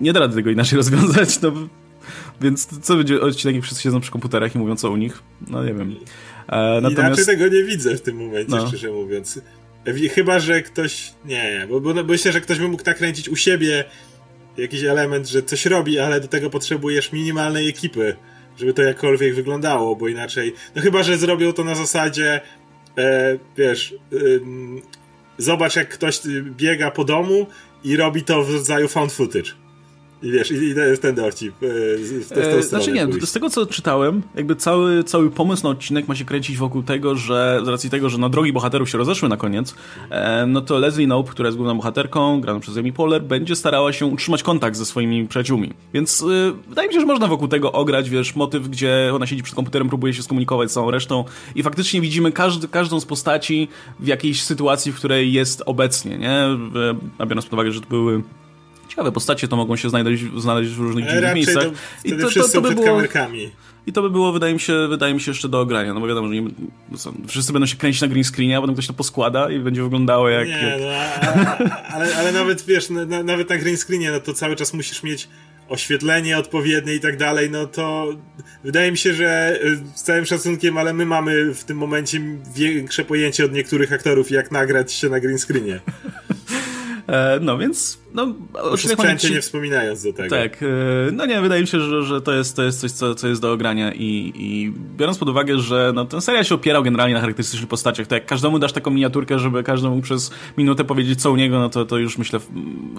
nie 0.00 0.12
da 0.12 0.20
rady 0.20 0.34
tego 0.34 0.50
inaczej 0.50 0.76
rozwiązać, 0.82 1.40
no 1.40 1.52
więc 2.40 2.66
co 2.82 2.96
będzie 2.96 3.20
odcinek, 3.20 3.54
jak 3.54 3.64
wszyscy 3.64 3.82
siedzą 3.82 4.00
przy 4.00 4.10
komputerach 4.10 4.54
i 4.54 4.58
mówią 4.58 4.76
co 4.76 4.90
u 4.90 4.96
nich? 4.96 5.22
No 5.48 5.64
nie 5.64 5.74
wiem. 5.74 5.96
E, 6.48 6.80
natomiast... 6.80 6.98
Inaczej 6.98 7.26
tego 7.26 7.48
nie 7.48 7.64
widzę 7.64 7.96
w 7.96 8.00
tym 8.00 8.16
momencie, 8.16 8.56
no. 8.56 8.68
szczerze 8.68 8.90
mówiąc. 8.90 9.40
Chyba, 10.14 10.38
że 10.38 10.62
ktoś... 10.62 11.12
Nie, 11.24 11.66
bo, 11.70 11.80
bo, 11.80 11.94
bo 11.94 12.04
myślę, 12.04 12.32
że 12.32 12.40
ktoś 12.40 12.58
by 12.58 12.68
mógł 12.68 12.82
tak 12.82 12.98
kręcić 12.98 13.28
u 13.28 13.36
siebie 13.36 13.84
jakiś 14.56 14.84
element, 14.84 15.28
że 15.28 15.42
coś 15.42 15.66
robi, 15.66 15.98
ale 15.98 16.20
do 16.20 16.28
tego 16.28 16.50
potrzebujesz 16.50 17.12
minimalnej 17.12 17.68
ekipy 17.68 18.16
żeby 18.58 18.74
to 18.74 18.82
jakkolwiek 18.82 19.34
wyglądało, 19.34 19.96
bo 19.96 20.08
inaczej. 20.08 20.54
No 20.74 20.82
chyba, 20.82 21.02
że 21.02 21.18
zrobią 21.18 21.52
to 21.52 21.64
na 21.64 21.74
zasadzie, 21.74 22.40
e, 22.98 23.38
wiesz, 23.56 23.94
e, 24.12 24.16
zobacz 25.38 25.76
jak 25.76 25.88
ktoś 25.88 26.20
biega 26.42 26.90
po 26.90 27.04
domu 27.04 27.46
i 27.84 27.96
robi 27.96 28.22
to 28.22 28.44
w 28.44 28.54
rodzaju 28.54 28.88
found 28.88 29.12
footage. 29.12 29.59
I 30.22 30.30
wiesz, 30.30 30.50
i, 30.50 30.54
i 30.54 30.74
to 30.74 30.80
jest 30.80 31.02
ten 31.02 31.14
dowcip. 31.14 31.54
E, 31.62 31.66
w 31.98 32.28
te, 32.28 32.34
w 32.34 32.58
e, 32.58 32.62
znaczy 32.62 32.92
nie, 32.92 33.06
pójść. 33.06 33.28
z 33.28 33.32
tego 33.32 33.50
co 33.50 33.66
czytałem, 33.66 34.22
jakby 34.34 34.56
cały, 34.56 35.04
cały 35.04 35.30
pomysł 35.30 35.64
na 35.64 35.70
odcinek 35.70 36.08
ma 36.08 36.14
się 36.14 36.24
kręcić 36.24 36.56
wokół 36.56 36.82
tego, 36.82 37.16
że 37.16 37.60
z 37.64 37.68
racji 37.68 37.90
tego, 37.90 38.10
że 38.10 38.18
no 38.18 38.28
drogi 38.28 38.52
bohaterów 38.52 38.90
się 38.90 38.98
rozeszły 38.98 39.28
na 39.28 39.36
koniec, 39.36 39.74
e, 40.10 40.46
no 40.46 40.60
to 40.60 40.78
Leslie 40.78 41.06
Knope, 41.06 41.30
która 41.30 41.46
jest 41.46 41.56
główną 41.56 41.76
bohaterką, 41.76 42.40
graną 42.40 42.60
przez 42.60 42.76
Amy 42.76 42.92
Poehler, 42.92 43.22
będzie 43.22 43.56
starała 43.56 43.92
się 43.92 44.06
utrzymać 44.06 44.42
kontakt 44.42 44.76
ze 44.76 44.86
swoimi 44.86 45.28
przyjaciółmi. 45.28 45.72
Więc 45.94 46.22
e, 46.22 46.52
wydaje 46.68 46.88
mi 46.88 46.94
się, 46.94 47.00
że 47.00 47.06
można 47.06 47.26
wokół 47.26 47.48
tego 47.48 47.72
ograć, 47.72 48.10
wiesz, 48.10 48.36
motyw, 48.36 48.68
gdzie 48.68 49.10
ona 49.14 49.26
siedzi 49.26 49.42
przed 49.42 49.56
komputerem, 49.56 49.88
próbuje 49.88 50.14
się 50.14 50.22
skomunikować 50.22 50.70
z 50.70 50.74
całą 50.74 50.90
resztą 50.90 51.24
i 51.54 51.62
faktycznie 51.62 52.00
widzimy 52.00 52.32
każdy, 52.32 52.68
każdą 52.68 53.00
z 53.00 53.04
postaci 53.04 53.68
w 54.00 54.06
jakiejś 54.06 54.42
sytuacji, 54.42 54.92
w 54.92 54.96
której 54.96 55.32
jest 55.32 55.62
obecnie, 55.66 56.18
nie? 56.18 56.40
A 57.18 57.26
biorąc 57.26 57.44
pod 57.44 57.52
uwagę, 57.52 57.72
że 57.72 57.80
to 57.80 57.86
były 57.88 58.22
ciekawe 58.90 59.12
postacie 59.12 59.48
to 59.48 59.56
mogą 59.56 59.76
się 59.76 59.90
znaleźć, 59.90 60.24
znaleźć 60.36 60.70
w 60.70 60.78
różnych 60.78 61.04
dziwnych 61.04 61.22
Raczej 61.22 61.34
miejscach. 61.34 61.64
To, 61.64 61.70
I 62.04 62.12
to, 62.12 62.30
to, 62.30 62.48
to 62.48 62.60
by 62.60 62.74
było, 62.74 62.86
kamerkami. 62.86 63.50
I 63.86 63.92
to 63.92 64.02
by 64.02 64.10
było, 64.10 64.32
wydaje 64.32 64.54
mi 64.54 64.60
się, 64.60 64.88
wydaje 64.88 65.14
mi 65.14 65.20
się 65.20 65.30
jeszcze 65.30 65.48
do 65.48 65.60
ogrania, 65.60 65.94
no 65.94 66.00
bo 66.00 66.06
wiadomo, 66.06 66.28
że 66.28 66.34
nie, 66.34 66.50
wszyscy 67.28 67.52
będą 67.52 67.66
się 67.66 67.76
kręcić 67.76 68.02
na 68.02 68.08
green 68.08 68.24
screenie, 68.24 68.58
a 68.58 68.60
potem 68.60 68.74
ktoś 68.74 68.86
to 68.86 68.92
poskłada 68.92 69.50
i 69.50 69.58
będzie 69.58 69.82
wyglądało 69.82 70.28
jak... 70.28 70.48
Nie, 70.48 70.76
no, 70.80 71.66
ale, 71.94 72.16
ale 72.16 72.32
nawet, 72.32 72.62
wiesz, 72.62 72.90
na, 72.90 73.22
nawet 73.22 73.50
na 73.50 73.58
green 73.58 73.76
screenie, 73.76 74.10
no 74.10 74.20
to 74.20 74.34
cały 74.34 74.56
czas 74.56 74.74
musisz 74.74 75.02
mieć 75.02 75.28
oświetlenie 75.68 76.38
odpowiednie 76.38 76.94
i 76.94 77.00
tak 77.00 77.16
dalej, 77.16 77.50
no 77.50 77.66
to 77.66 78.08
wydaje 78.64 78.90
mi 78.90 78.98
się, 78.98 79.14
że 79.14 79.58
y, 79.64 79.76
z 79.94 80.02
całym 80.02 80.26
szacunkiem, 80.26 80.78
ale 80.78 80.92
my 80.92 81.06
mamy 81.06 81.54
w 81.54 81.64
tym 81.64 81.76
momencie 81.76 82.20
większe 82.54 83.04
pojęcie 83.04 83.44
od 83.44 83.52
niektórych 83.52 83.92
aktorów, 83.92 84.30
jak 84.30 84.50
nagrać 84.50 84.92
się 84.92 85.08
na 85.08 85.20
green 85.20 85.38
screenie. 85.38 85.80
E, 87.06 87.38
no 87.40 87.58
więc 87.58 87.99
no, 88.14 88.34
odcinek 88.54 88.98
mieć... 89.04 89.30
nie 89.30 89.40
wspominając 89.40 90.02
do 90.02 90.12
tego. 90.12 90.36
Tak, 90.36 90.62
e, 90.62 90.66
no 91.12 91.26
nie, 91.26 91.40
wydaje 91.40 91.60
mi 91.60 91.68
się, 91.68 91.80
że, 91.80 92.02
że 92.02 92.20
to, 92.20 92.32
jest, 92.32 92.56
to 92.56 92.62
jest 92.62 92.80
coś, 92.80 92.90
co, 92.90 93.14
co 93.14 93.28
jest 93.28 93.40
do 93.40 93.52
ogrania 93.52 93.92
i, 93.92 94.32
i 94.34 94.72
biorąc 94.96 95.18
pod 95.18 95.28
uwagę, 95.28 95.58
że 95.58 95.92
no, 95.94 96.04
ten 96.04 96.20
serial 96.20 96.44
się 96.44 96.54
opierał 96.54 96.82
generalnie 96.82 97.14
na 97.14 97.20
charakterystycznych 97.20 97.68
postaciach, 97.68 98.06
to 98.06 98.14
jak 98.14 98.26
każdemu 98.26 98.58
dasz 98.58 98.72
taką 98.72 98.90
miniaturkę, 98.90 99.38
żeby 99.38 99.62
każdemu 99.62 100.00
przez 100.00 100.30
minutę 100.58 100.84
powiedzieć 100.84 101.22
co 101.22 101.32
u 101.32 101.36
niego, 101.36 101.58
no 101.58 101.68
to, 101.68 101.84
to 101.84 101.98
już 101.98 102.18
myślę 102.18 102.40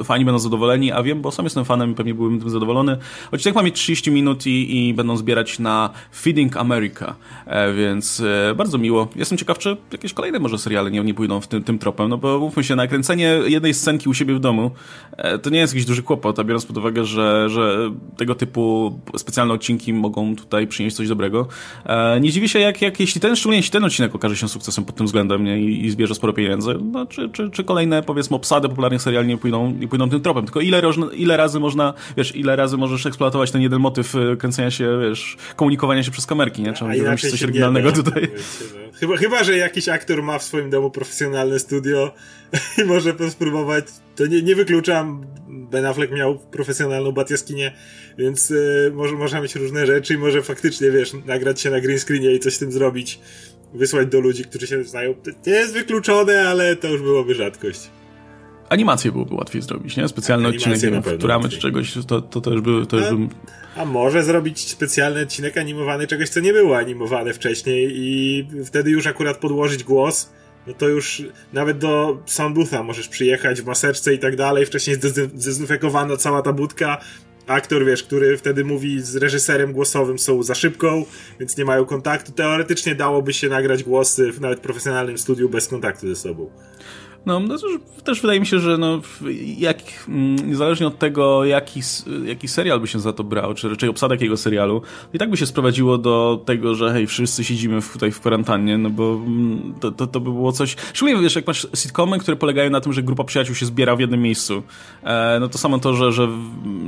fani 0.04 0.26
będą 0.26 0.40
zadowoleni, 0.40 0.92
a 0.92 1.04
wiem, 1.04 1.22
bo 1.22 1.32
sam 1.32 1.46
jestem 1.46 1.66
fanem 1.66 1.92
i 1.92 1.96
pewnie 1.96 2.14
byłbym 2.14 2.40
tym 2.40 2.50
zadowolony. 2.50 2.98
Odcinek 3.32 3.56
ma 3.56 3.64
mieć 3.64 3.76
30 3.76 4.12
minut 4.12 4.48
i, 4.48 4.88
i 4.90 4.94
będą 4.94 5.18
zbierać 5.18 5.60
na 5.60 5.90
Feeding 6.16 6.58
America, 6.58 7.16
e, 7.46 7.74
więc 7.74 8.20
e, 8.20 8.56
bardzo 8.56 8.78
miło. 8.78 9.08
Jestem 9.16 9.38
ciekaw, 9.38 9.58
czy 9.58 9.78
jakieś 9.92 10.14
kolejne 10.14 10.40
może 10.40 10.58
seriale 10.58 10.92
nie, 10.92 11.04
nie 11.04 11.14
pójdą 11.14 11.42
w 11.42 11.48
tym, 11.48 11.64
tym 11.64 11.80
tropem, 11.80 12.10
no 12.10 12.18
bo 12.18 12.40
mówmy 12.40 12.64
się, 12.64 12.76
nakręcenie 12.76 13.40
jednej 13.46 13.74
scenki 13.74 14.10
u 14.10 14.14
siebie 14.14 14.36
w 14.36 14.40
domu 14.40 14.72
to 15.42 15.50
nie 15.50 15.60
jest 15.60 15.74
jakiś 15.74 15.86
duży 15.86 16.04
kłopot, 16.04 16.40
a 16.40 16.44
biorąc 16.44 16.66
pod 16.66 16.78
uwagę, 16.78 17.06
że, 17.06 17.50
że 17.50 17.92
tego 18.18 18.36
typu 18.36 18.94
specjalne 19.18 19.54
odcinki 19.54 19.94
mogą 19.94 20.36
tutaj 20.36 20.68
przynieść 20.68 20.96
coś 20.96 21.08
dobrego. 21.08 21.48
E, 21.86 22.20
nie 22.20 22.32
dziwię 22.32 22.50
się, 22.50 22.60
jak, 22.60 22.82
jak 22.82 23.00
jeśli 23.00 23.22
ten, 23.22 23.36
szczególnie 23.36 23.58
jeśli 23.58 23.72
ten 23.72 23.84
odcinek 23.84 24.16
okaże 24.16 24.36
się 24.36 24.50
sukcesem 24.50 24.86
pod 24.86 24.96
tym 24.96 25.06
względem 25.06 25.44
nie, 25.44 25.62
i, 25.62 25.86
i 25.86 25.92
zbierze 25.92 26.16
sporo 26.16 26.34
pieniędzy, 26.34 26.76
no, 26.92 27.06
czy, 27.06 27.30
czy, 27.30 27.50
czy 27.50 27.64
kolejne, 27.64 28.04
powiedzmy, 28.04 28.36
obsady 28.36 28.70
popularnych 28.70 29.02
seriali 29.02 29.28
nie 29.28 29.38
pójdą, 29.38 29.72
nie 29.72 29.88
pójdą 29.88 30.10
tym 30.10 30.22
tropem. 30.22 30.46
Tylko 30.46 30.62
ile, 30.62 30.82
ile 31.14 31.38
razy 31.38 31.60
można, 31.60 31.94
wiesz, 32.18 32.36
ile 32.36 32.56
razy 32.56 32.78
możesz 32.78 33.06
eksploatować 33.06 33.52
ten 33.52 33.62
jeden 33.62 33.80
motyw 33.80 34.16
e, 34.16 34.38
kręcenia 34.38 34.72
się, 34.72 35.00
wiesz, 35.02 35.38
komunikowania 35.56 36.04
się 36.04 36.12
przez 36.12 36.26
kamerki, 36.26 36.62
nie? 36.62 36.74
Czy 36.74 36.86
on 36.86 36.92
coś 37.18 37.44
oryginalnego 37.44 37.92
tutaj? 37.92 38.28
Chyba, 39.00 39.18
chyba, 39.18 39.44
że 39.44 39.58
jakiś 39.58 39.90
aktor 39.90 40.24
ma 40.24 40.40
w 40.40 40.44
swoim 40.44 40.70
domu 40.70 40.92
profesjonalne 40.92 41.60
studio 41.60 42.14
i 42.78 42.84
może 42.94 43.16
spróbować. 43.30 43.86
To 44.16 44.26
nie, 44.26 44.42
nie 44.42 44.56
wykluczam. 44.56 45.26
Ben 45.48 45.86
Affleck 45.86 46.14
miał 46.14 46.40
profesjonalną 46.40 47.12
batjaskinię, 47.12 47.72
więc 48.18 48.52
y, 48.52 48.92
może 48.94 49.16
można 49.16 49.42
mieć 49.42 49.56
różne 49.56 49.86
rzeczy 49.86 50.14
i 50.14 50.18
może 50.18 50.42
faktycznie, 50.42 50.92
wiesz, 50.92 51.14
nagrać 51.26 51.62
się 51.62 51.70
na 51.70 51.82
green 51.82 52.00
screenie 52.00 52.32
i 52.32 52.40
coś 52.40 52.54
z 52.54 52.60
tym 52.60 52.72
zrobić. 52.72 53.20
Wysłać 53.74 54.08
do 54.08 54.20
ludzi, 54.20 54.44
którzy 54.44 54.68
się 54.68 54.84
znają. 54.84 55.14
To 55.14 55.32
nie 55.48 55.54
jest 55.54 55.74
wykluczone, 55.74 56.50
ale 56.50 56.76
to 56.76 56.88
już 56.88 57.02
byłoby 57.02 57.36
rzadkość 57.36 57.90
animację 58.72 59.12
byłoby 59.12 59.36
łatwiej 59.36 59.62
zrobić, 59.62 59.98
nie? 59.98 60.08
Specjalny 60.08 60.46
tak, 60.46 60.56
odcinek, 60.56 60.84
nie 60.84 60.92
wiem, 60.92 61.50
czy 61.50 61.58
czegoś, 61.58 61.94
to, 62.08 62.22
to 62.22 62.42
też 62.42 62.62
by... 62.62 62.86
To 62.86 62.98
a, 62.98 63.16
by... 63.16 63.28
a 63.76 63.86
może 63.86 64.24
zrobić 64.24 64.60
specjalny 64.60 65.22
odcinek 65.22 65.58
animowany 65.58 66.08
czegoś, 66.08 66.30
co 66.30 66.40
nie 66.40 66.54
było 66.54 66.78
animowane 66.78 67.34
wcześniej 67.34 67.92
i 67.94 68.48
wtedy 68.66 68.92
już 68.92 69.08
akurat 69.08 69.38
podłożyć 69.38 69.84
głos, 69.84 70.30
no 70.68 70.74
to 70.74 70.88
już 70.88 71.24
nawet 71.54 71.78
do 71.78 72.24
soundbootha 72.26 72.84
możesz 72.84 73.08
przyjechać 73.08 73.62
w 73.62 73.66
maseczce 73.66 74.14
i 74.14 74.20
tak 74.20 74.36
dalej, 74.36 74.66
wcześniej 74.66 74.96
zdezynfekowana 75.36 76.18
cała 76.18 76.42
ta 76.42 76.54
budka, 76.54 76.98
aktor, 77.48 77.86
wiesz, 77.86 78.04
który 78.04 78.38
wtedy 78.38 78.66
mówi 78.66 79.02
z 79.02 79.16
reżyserem 79.16 79.74
głosowym 79.74 80.20
są 80.20 80.44
za 80.44 80.56
szybką, 80.56 81.06
więc 81.40 81.58
nie 81.58 81.66
mają 81.66 81.86
kontaktu. 81.86 82.32
Teoretycznie 82.32 82.96
dałoby 82.96 83.34
się 83.34 83.50
nagrać 83.50 83.84
głosy 83.84 84.32
w 84.32 84.42
nawet 84.42 84.60
profesjonalnym 84.60 85.18
studiu 85.18 85.50
bez 85.50 85.68
kontaktu 85.68 86.08
ze 86.08 86.16
sobą. 86.16 86.50
No, 87.26 87.40
no 87.40 87.56
też, 88.04 88.22
wydaje 88.22 88.40
mi 88.40 88.46
się, 88.46 88.60
że 88.60 88.78
no, 88.78 89.02
jak, 89.58 89.78
mm, 90.08 90.50
niezależnie 90.50 90.88
od 90.88 91.00
tego, 91.00 91.46
jaki, 91.46 91.82
jaki 92.26 92.48
serial 92.48 92.80
by 92.80 92.88
się 92.88 93.00
za 93.00 93.14
to 93.14 93.24
brał, 93.24 93.54
czy 93.54 93.70
raczej 93.70 93.90
obsada 93.90 94.16
jakiego 94.16 94.38
serialu, 94.38 94.82
i 95.14 95.20
tak 95.20 95.30
by 95.30 95.38
się 95.38 95.46
sprowadziło 95.46 95.98
do 95.98 96.42
tego, 96.46 96.76
że 96.76 96.94
hej, 96.94 97.08
wszyscy 97.08 97.44
siedzimy 97.44 97.82
w, 97.82 97.94
tutaj 97.94 98.12
w 98.12 98.20
kwarantannie, 98.20 98.78
no 98.78 98.90
bo 98.90 99.14
mm, 99.14 99.74
to, 99.80 99.92
to, 99.92 100.08
to 100.08 100.20
by 100.20 100.32
było 100.32 100.52
coś... 100.52 100.76
Szczególnie, 100.94 101.22
wiesz, 101.22 101.36
jak 101.36 101.48
masz 101.48 101.68
sitcomy, 101.76 102.20
które 102.20 102.38
polegają 102.38 102.70
na 102.70 102.82
tym, 102.82 102.94
że 102.94 103.04
grupa 103.04 103.24
przyjaciół 103.24 103.56
się 103.56 103.66
zbiera 103.66 103.96
w 103.96 104.00
jednym 104.00 104.22
miejscu, 104.22 104.64
e, 105.04 105.38
no 105.40 105.48
to 105.48 105.58
samo 105.58 105.80
to, 105.80 105.94
że, 105.94 106.12
że, 106.12 106.28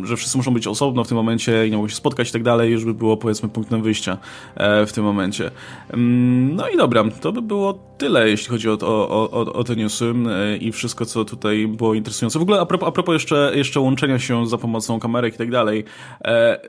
że 0.04 0.18
wszyscy 0.18 0.38
muszą 0.38 0.54
być 0.54 0.68
osobno 0.68 1.04
w 1.04 1.08
tym 1.08 1.18
momencie 1.18 1.68
i 1.68 1.72
nie 1.72 1.78
mogą 1.78 1.90
się 1.90 1.96
spotkać 1.96 2.30
i 2.30 2.32
tak 2.32 2.44
dalej, 2.44 2.72
już 2.72 2.86
by 2.86 2.94
było, 2.94 3.18
powiedzmy, 3.18 3.50
punktem 3.50 3.82
wyjścia 3.82 4.18
e, 4.56 4.86
w 4.86 4.94
tym 4.94 5.04
momencie. 5.04 5.52
Mm, 5.90 6.56
no 6.56 6.70
i 6.70 6.78
dobra, 6.78 7.04
to 7.22 7.32
by 7.32 7.42
było 7.42 7.94
tyle, 7.98 8.30
jeśli 8.30 8.50
chodzi 8.50 8.70
o, 8.70 8.78
o, 8.82 9.32
o, 9.32 9.54
o 9.54 9.64
te 9.64 9.76
newsy 9.76 10.14
i 10.60 10.72
wszystko, 10.72 11.06
co 11.06 11.26
tutaj 11.26 11.68
było 11.68 11.94
interesujące. 11.94 12.40
W 12.40 12.42
ogóle 12.42 12.60
a 12.60 12.66
propos, 12.66 12.90
a 12.90 12.92
propos 12.92 13.14
jeszcze, 13.14 13.52
jeszcze 13.56 13.80
łączenia 13.80 14.20
się 14.20 14.48
za 14.48 14.58
pomocą 14.58 15.00
kamerek 15.00 15.36
i 15.36 15.38
tak 15.38 15.52
dalej. 15.52 15.84
E, 16.26 16.60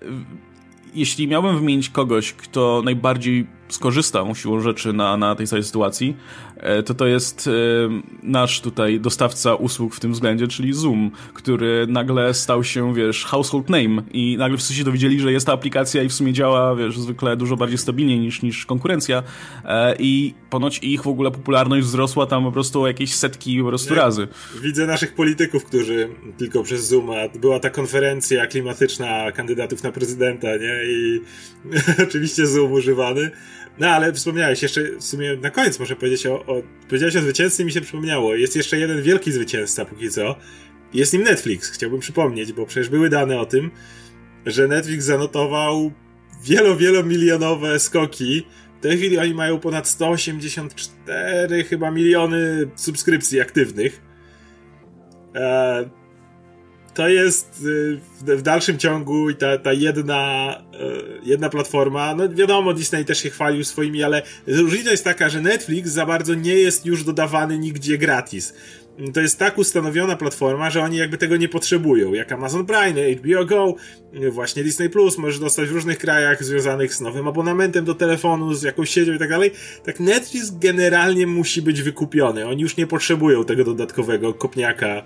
jeśli 0.95 1.29
miałbym 1.29 1.59
wymienić 1.59 1.89
kogoś, 1.89 2.33
kto 2.33 2.83
najbardziej 2.85 3.47
skorzystał 3.69 4.35
siłą 4.35 4.61
rzeczy 4.61 4.93
na, 4.93 5.17
na 5.17 5.35
tej 5.35 5.47
całej 5.47 5.63
sytuacji, 5.63 6.17
e, 6.54 6.54
to 6.85 6.95
to 6.95 7.07
jest 7.07 7.47
e, 7.47 7.51
nasz 8.23 8.61
tutaj 8.61 9.01
dostawca 9.01 9.55
usług 9.55 9.95
w 9.95 10.01
tym 10.01 10.13
względzie, 10.13 10.49
czyli 10.49 10.73
Zoom, 10.73 11.11
który 11.35 11.87
nagle 11.89 12.35
stał 12.35 12.65
się, 12.65 12.95
wiesz, 12.95 13.25
household 13.25 13.71
name 13.71 14.03
i 14.13 14.37
nagle 14.37 14.57
wszyscy 14.57 14.75
się 14.75 14.85
dowiedzieli, 14.85 15.21
że 15.21 15.33
jest 15.33 15.47
ta 15.47 15.53
aplikacja 15.53 16.03
i 16.03 16.09
w 16.09 16.13
sumie 16.13 16.33
działa, 16.33 16.75
wiesz, 16.75 16.99
zwykle 16.99 17.37
dużo 17.37 17.57
bardziej 17.57 17.79
stabilnie 17.79 18.19
niż, 18.19 18.43
niż 18.43 18.67
konkurencja 18.67 19.23
e, 19.65 19.97
i 19.99 20.35
ponoć 20.51 20.79
ich 20.79 21.03
w 21.03 21.07
ogóle 21.07 21.31
popularność 21.31 21.87
wzrosła 21.87 22.27
tam 22.27 22.45
po 22.45 22.53
prostu 22.53 22.83
o 22.83 22.87
jakieś 22.87 23.15
setki 23.15 23.61
po 23.63 23.69
prostu 23.69 23.95
razy. 23.95 24.29
Widzę 24.63 24.87
naszych 24.87 25.15
polityków, 25.15 25.65
którzy 25.65 26.09
tylko 26.39 26.63
przez 26.63 26.89
Zoom, 26.89 27.11
była 27.41 27.61
ta 27.61 27.71
konferencja 27.71 28.47
klimatyczna 28.47 29.33
kandydatów 29.33 29.83
na 29.83 29.93
prezydenta, 29.93 30.49
nie? 30.57 30.81
I 30.85 31.21
oczywiście 32.09 32.47
Zoom 32.47 32.73
używany. 32.73 33.31
No 33.79 33.89
ale 33.89 34.12
wspomniałeś 34.12 34.62
jeszcze 34.62 34.81
w 34.99 35.05
sumie 35.05 35.37
na 35.37 35.51
koniec 35.51 35.79
może 35.79 35.97
powiedzieć 35.97 36.27
o, 36.27 36.47
o 36.47 36.62
powiedziałeś 36.89 37.16
o 37.16 37.20
zwycięzcy 37.20 37.64
mi 37.64 37.72
się 37.72 37.81
przypomniało. 37.81 38.35
Jest 38.35 38.57
jeszcze 38.57 38.79
jeden 38.79 39.03
wielki 39.03 39.33
zwycięzca 39.33 39.85
póki 39.85 40.11
co. 40.11 40.37
Jest 40.95 41.12
nim 41.12 41.22
Netflix, 41.22 41.70
chciałbym 41.70 42.01
przypomnieć, 42.01 42.53
bo 42.53 42.66
przecież 42.66 42.89
były 42.89 43.09
dane 43.09 43.41
o 43.41 43.47
tym, 43.47 43.70
że 44.47 44.68
Netflix 44.68 45.05
zanotował 45.05 45.93
wielo, 46.45 46.77
wielomilionowe 46.77 47.81
skoki. 47.81 48.47
W 48.79 48.83
tej 48.83 48.97
chwili 48.97 49.18
oni 49.18 49.35
mają 49.35 49.61
ponad 49.61 49.89
184 49.89 51.64
chyba 51.64 51.91
miliony 51.91 52.70
subskrypcji 52.77 53.41
aktywnych. 53.41 54.03
Eee, 55.35 55.89
to 56.95 57.09
jest 57.09 57.63
y, 58.27 58.37
w 58.37 58.43
dalszym 58.43 58.79
ciągu 58.79 59.31
i 59.31 59.37
ta, 59.37 59.59
ta 59.59 59.73
jedna, 59.73 60.55
y, 60.75 61.21
jedna 61.25 61.49
platforma, 61.49 62.15
no 62.15 62.29
wiadomo, 62.29 62.75
Disney 62.75 63.05
też 63.05 63.19
się 63.19 63.31
chwalił 63.31 63.65
swoimi, 63.65 64.03
ale 64.03 64.23
różnica 64.47 64.91
jest 64.91 65.05
taka, 65.05 65.29
że 65.29 65.41
Netflix 65.41 65.91
za 65.91 66.07
bardzo 66.07 66.35
nie 66.35 66.55
jest 66.55 66.87
już 66.87 67.05
dodawany 67.05 67.59
nigdzie 67.59 67.99
gratis. 67.99 68.55
To 69.15 69.21
jest 69.21 69.39
tak 69.39 69.59
ustanowiona 69.59 70.17
platforma, 70.17 70.71
że 70.71 70.83
oni 70.83 70.97
jakby 70.97 71.19
tego 71.19 71.37
nie 71.37 71.49
potrzebują. 71.49 72.13
Jak 72.13 72.33
Amazon 72.33 72.67
Prime, 72.67 73.15
HBO 73.15 73.45
Go, 73.45 73.75
właśnie 74.31 74.65
Disney 74.65 74.91
Plus 74.91 75.19
możesz 75.19 75.39
dostać 75.39 75.69
w 75.69 75.73
różnych 75.73 75.99
krajach 75.99 76.45
związanych 76.45 76.95
z 76.95 77.01
nowym 77.01 77.29
abonamentem 77.29 77.85
do 77.85 77.95
telefonu, 77.95 78.55
z 78.55 78.63
jakąś 78.63 78.91
siecią 78.91 79.13
i 79.13 79.19
tak 79.19 79.29
dalej. 79.29 79.51
Tak 79.85 80.01
Netflix 80.01 80.59
generalnie 80.59 81.27
musi 81.27 81.63
być 81.63 81.83
wykupiony. 81.83 82.47
Oni 82.47 82.63
już 82.63 82.77
nie 82.77 82.87
potrzebują 82.87 83.45
tego 83.45 83.65
dodatkowego 83.65 84.35
kopniaka 84.35 85.03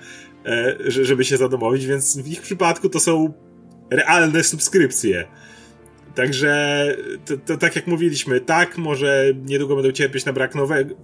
żeby 0.89 1.25
się 1.25 1.37
zadomowić, 1.37 1.87
więc 1.87 2.17
w 2.17 2.27
ich 2.27 2.41
przypadku 2.43 2.89
to 2.89 3.01
są 3.01 3.33
realne 3.91 4.45
subskrypcje. 4.45 5.25
Także 6.15 6.87
to, 7.27 7.37
to, 7.37 7.57
tak 7.57 7.77
jak 7.77 7.87
mówiliśmy, 7.87 8.41
tak, 8.41 8.79
może 8.79 9.25
niedługo 9.45 9.75
będą 9.77 9.93
cierpieć 9.93 10.25
na 10.25 10.33
brak 10.33 10.55
nowego. 10.55 10.95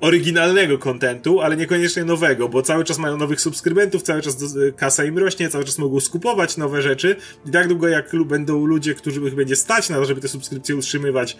oryginalnego 0.00 0.78
kontentu, 0.78 1.40
ale 1.40 1.56
niekoniecznie 1.56 2.04
nowego, 2.04 2.48
bo 2.48 2.62
cały 2.62 2.84
czas 2.84 2.98
mają 2.98 3.16
nowych 3.16 3.40
subskrybentów, 3.40 4.02
cały 4.02 4.22
czas 4.22 4.56
kasa 4.76 5.04
im 5.04 5.18
rośnie, 5.18 5.48
cały 5.48 5.64
czas 5.64 5.78
mogą 5.78 6.00
skupować 6.00 6.56
nowe 6.56 6.82
rzeczy 6.82 7.16
i 7.46 7.50
tak 7.50 7.68
długo 7.68 7.88
jak 7.88 8.10
będą 8.26 8.66
ludzie, 8.66 8.94
którzy 8.94 9.20
ich 9.20 9.34
będzie 9.34 9.56
stać 9.56 9.90
na 9.90 9.96
to, 9.96 10.04
żeby 10.04 10.20
te 10.20 10.28
subskrypcje 10.28 10.76
utrzymywać, 10.76 11.36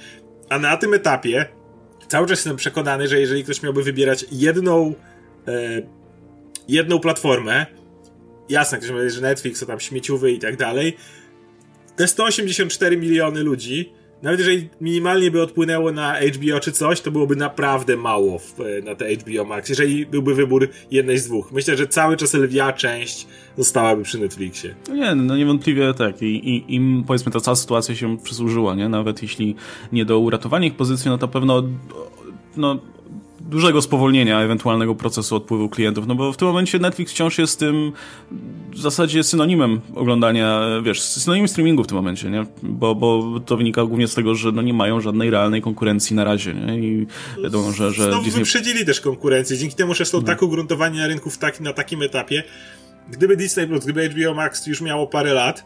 a 0.49 0.59
na 0.59 0.77
tym 0.77 0.95
etapie 0.95 1.47
cały 2.09 2.27
czas 2.27 2.39
jestem 2.39 2.57
przekonany, 2.57 3.09
że 3.09 3.21
jeżeli 3.21 3.45
ktoś 3.45 3.63
miałby 3.63 3.83
wybierać 3.83 4.27
jedną 4.33 4.95
e, 5.49 5.83
jedną 6.69 6.99
platformę, 6.99 7.67
jasne, 8.49 8.79
ktoś 8.79 8.91
mówi, 8.91 9.11
że 9.11 9.21
Netflix, 9.21 9.61
to 9.61 9.67
tam 9.67 9.81
śmieciowy 9.81 10.33
i 10.33 10.39
tak 10.39 10.57
dalej, 10.57 10.97
te 11.97 12.09
184 12.09 12.97
miliony 12.97 13.43
ludzi 13.43 13.93
nawet 14.23 14.39
jeżeli 14.39 14.69
minimalnie 14.81 15.31
by 15.31 15.43
odpłynęło 15.43 15.93
na 15.93 16.21
HBO 16.21 16.61
czy 16.61 16.73
coś, 16.73 17.01
to 17.01 17.11
byłoby 17.11 17.37
naprawdę 17.37 17.97
mało 17.97 18.39
w, 18.39 18.55
na 18.85 18.95
te 18.95 19.15
HBO 19.15 19.45
Max, 19.45 19.69
jeżeli 19.69 20.07
byłby 20.07 20.35
wybór 20.35 20.69
jednej 20.91 21.19
z 21.19 21.27
dwóch. 21.27 21.53
Myślę, 21.53 21.77
że 21.77 21.87
cały 21.87 22.17
czas 22.17 22.35
lwia 22.35 22.73
część 22.73 23.27
zostałaby 23.57 24.03
przy 24.03 24.19
Netflixie. 24.19 24.75
No 24.89 24.95
nie, 24.95 25.15
no 25.15 25.37
niewątpliwie 25.37 25.95
tak. 25.95 26.23
I, 26.23 26.27
i 26.27 26.75
im 26.75 27.05
powiedzmy 27.07 27.33
ta 27.33 27.41
cała 27.41 27.57
sytuacja 27.57 27.95
się 27.95 28.19
przysłużyła, 28.19 28.75
nie? 28.75 28.89
Nawet 28.89 29.23
jeśli 29.23 29.55
nie 29.93 30.05
do 30.05 30.19
uratowania 30.19 30.67
ich 30.67 30.77
pozycji, 30.77 31.09
no 31.11 31.19
to 31.19 31.29
pewno 31.29 31.63
no, 32.57 32.79
dużego 33.49 33.83
spowolnienia 33.83 34.41
ewentualnego 34.41 34.95
procesu 34.95 35.37
odpływu 35.37 35.69
klientów, 35.69 36.07
no 36.07 36.15
bo 36.15 36.33
w 36.33 36.37
tym 36.37 36.49
momencie 36.49 36.79
Netflix 36.79 37.13
wciąż 37.13 37.39
jest 37.39 37.59
tym 37.59 37.93
w 38.73 38.79
zasadzie 38.79 39.23
synonimem 39.23 39.81
oglądania, 39.95 40.61
wiesz, 40.83 41.03
synonimem 41.03 41.49
streamingu 41.49 41.85
w 41.85 41.87
tym 41.87 41.97
momencie, 41.97 42.31
nie? 42.31 42.47
Bo, 42.63 42.95
bo 42.95 43.41
to 43.47 43.57
wynika 43.57 43.85
głównie 43.85 44.09
z 44.09 44.15
tego, 44.15 44.35
że 44.35 44.53
no 44.53 44.63
nie 44.63 44.75
mają 44.75 45.01
żadnej 45.01 45.31
realnej 45.31 45.63
konkurencji 45.63 46.17
na 46.17 46.25
razie, 46.25 46.55
nie? 46.55 46.79
I 46.79 47.07
wiadomo, 47.43 47.73
że... 47.73 47.93
że 47.93 48.09
Znowu 48.09 48.25
Disney... 48.25 48.41
wyprzedzili 48.41 48.87
też 48.87 49.01
konkurencję, 49.01 49.57
dzięki 49.57 49.77
temu, 49.77 49.95
że 49.95 50.05
są 50.05 50.19
no. 50.19 50.27
tak 50.27 50.43
ugruntowani 50.43 50.99
na 50.99 51.07
rynku 51.07 51.31
w 51.31 51.39
taki, 51.39 51.63
na 51.63 51.73
takim 51.73 52.03
etapie. 52.03 52.43
Gdyby 53.11 53.37
Disney 53.37 53.67
Plus, 53.67 53.85
gdyby 53.85 54.09
HBO 54.09 54.35
Max 54.35 54.67
już 54.67 54.81
miało 54.81 55.07
parę 55.07 55.35
lat, 55.35 55.65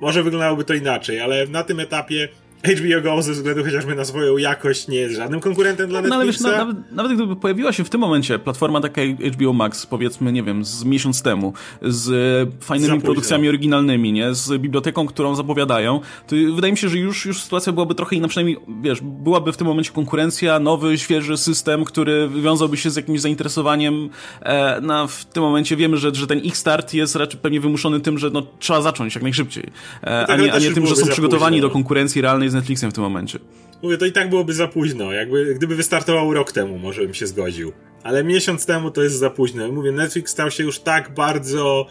może 0.00 0.22
wyglądałoby 0.22 0.64
to 0.64 0.74
inaczej, 0.74 1.20
ale 1.20 1.46
na 1.46 1.62
tym 1.62 1.80
etapie 1.80 2.28
HBO 2.64 3.02
Go 3.02 3.22
ze 3.22 3.32
względu 3.32 3.64
chociażby 3.64 3.94
na 3.94 4.04
swoją 4.04 4.36
jakość 4.36 4.88
nie 4.88 4.96
jest 4.96 5.16
żadnym 5.16 5.40
konkurentem 5.40 5.88
dla 5.88 6.02
Netflixa. 6.02 6.10
No 6.10 6.16
ale 6.16 6.26
wiesz, 6.26 6.40
no, 6.40 6.50
nawet, 6.50 6.92
nawet 6.92 7.12
gdyby 7.12 7.36
pojawiła 7.36 7.72
się 7.72 7.84
w 7.84 7.90
tym 7.90 8.00
momencie 8.00 8.38
platforma 8.38 8.80
taka 8.80 9.02
HBO 9.32 9.52
Max, 9.52 9.86
powiedzmy, 9.86 10.32
nie 10.32 10.42
wiem, 10.42 10.64
z 10.64 10.84
miesiąc 10.84 11.22
temu, 11.22 11.52
z 11.82 12.48
fajnymi 12.60 13.00
produkcjami 13.00 13.48
oryginalnymi, 13.48 14.12
nie, 14.12 14.34
z 14.34 14.60
biblioteką, 14.60 15.06
którą 15.06 15.34
zapowiadają, 15.34 16.00
to 16.26 16.36
wydaje 16.54 16.72
mi 16.72 16.78
się, 16.78 16.88
że 16.88 16.98
już, 16.98 17.26
już 17.26 17.42
sytuacja 17.42 17.72
byłaby 17.72 17.94
trochę 17.94 18.16
inna, 18.16 18.28
przynajmniej, 18.28 18.56
wiesz, 18.82 19.00
byłaby 19.02 19.52
w 19.52 19.56
tym 19.56 19.66
momencie 19.66 19.92
konkurencja, 19.92 20.58
nowy, 20.58 20.98
świeży 20.98 21.36
system, 21.36 21.84
który 21.84 22.28
wiązałby 22.42 22.76
się 22.76 22.90
z 22.90 22.96
jakimś 22.96 23.20
zainteresowaniem. 23.20 24.10
E, 24.42 24.80
no, 24.80 25.08
w 25.08 25.24
tym 25.24 25.42
momencie 25.42 25.76
wiemy, 25.76 25.96
że, 25.96 26.14
że 26.14 26.26
ten 26.26 26.38
ich 26.38 26.56
start 26.56 26.94
jest 26.94 27.16
raczej 27.16 27.40
pewnie 27.40 27.60
wymuszony 27.60 28.00
tym, 28.00 28.18
że 28.18 28.30
no, 28.30 28.46
trzeba 28.58 28.82
zacząć 28.82 29.14
jak 29.14 29.22
najszybciej, 29.22 29.64
e, 30.02 30.26
a, 30.26 30.36
nie, 30.36 30.52
a 30.52 30.58
nie 30.58 30.72
tym, 30.72 30.86
że 30.86 30.96
są 30.96 31.06
przygotowani 31.06 31.60
do 31.60 31.70
konkurencji 31.70 32.22
realnej 32.22 32.50
z 32.54 32.56
Netflixem 32.56 32.90
w 32.90 32.94
tym 32.94 33.02
momencie. 33.02 33.38
Mówię, 33.82 33.98
to 33.98 34.06
i 34.06 34.12
tak 34.12 34.30
byłoby 34.30 34.54
za 34.54 34.68
późno. 34.68 35.12
Jakby, 35.12 35.54
gdyby 35.54 35.76
wystartował 35.76 36.34
rok 36.34 36.52
temu, 36.52 36.78
może 36.78 37.02
bym 37.02 37.14
się 37.14 37.26
zgodził. 37.26 37.72
Ale 38.02 38.24
miesiąc 38.24 38.66
temu 38.66 38.90
to 38.90 39.02
jest 39.02 39.16
za 39.16 39.30
późno. 39.30 39.72
Mówię, 39.72 39.92
Netflix 39.92 40.32
stał 40.32 40.50
się 40.50 40.64
już 40.64 40.78
tak 40.78 41.14
bardzo 41.14 41.86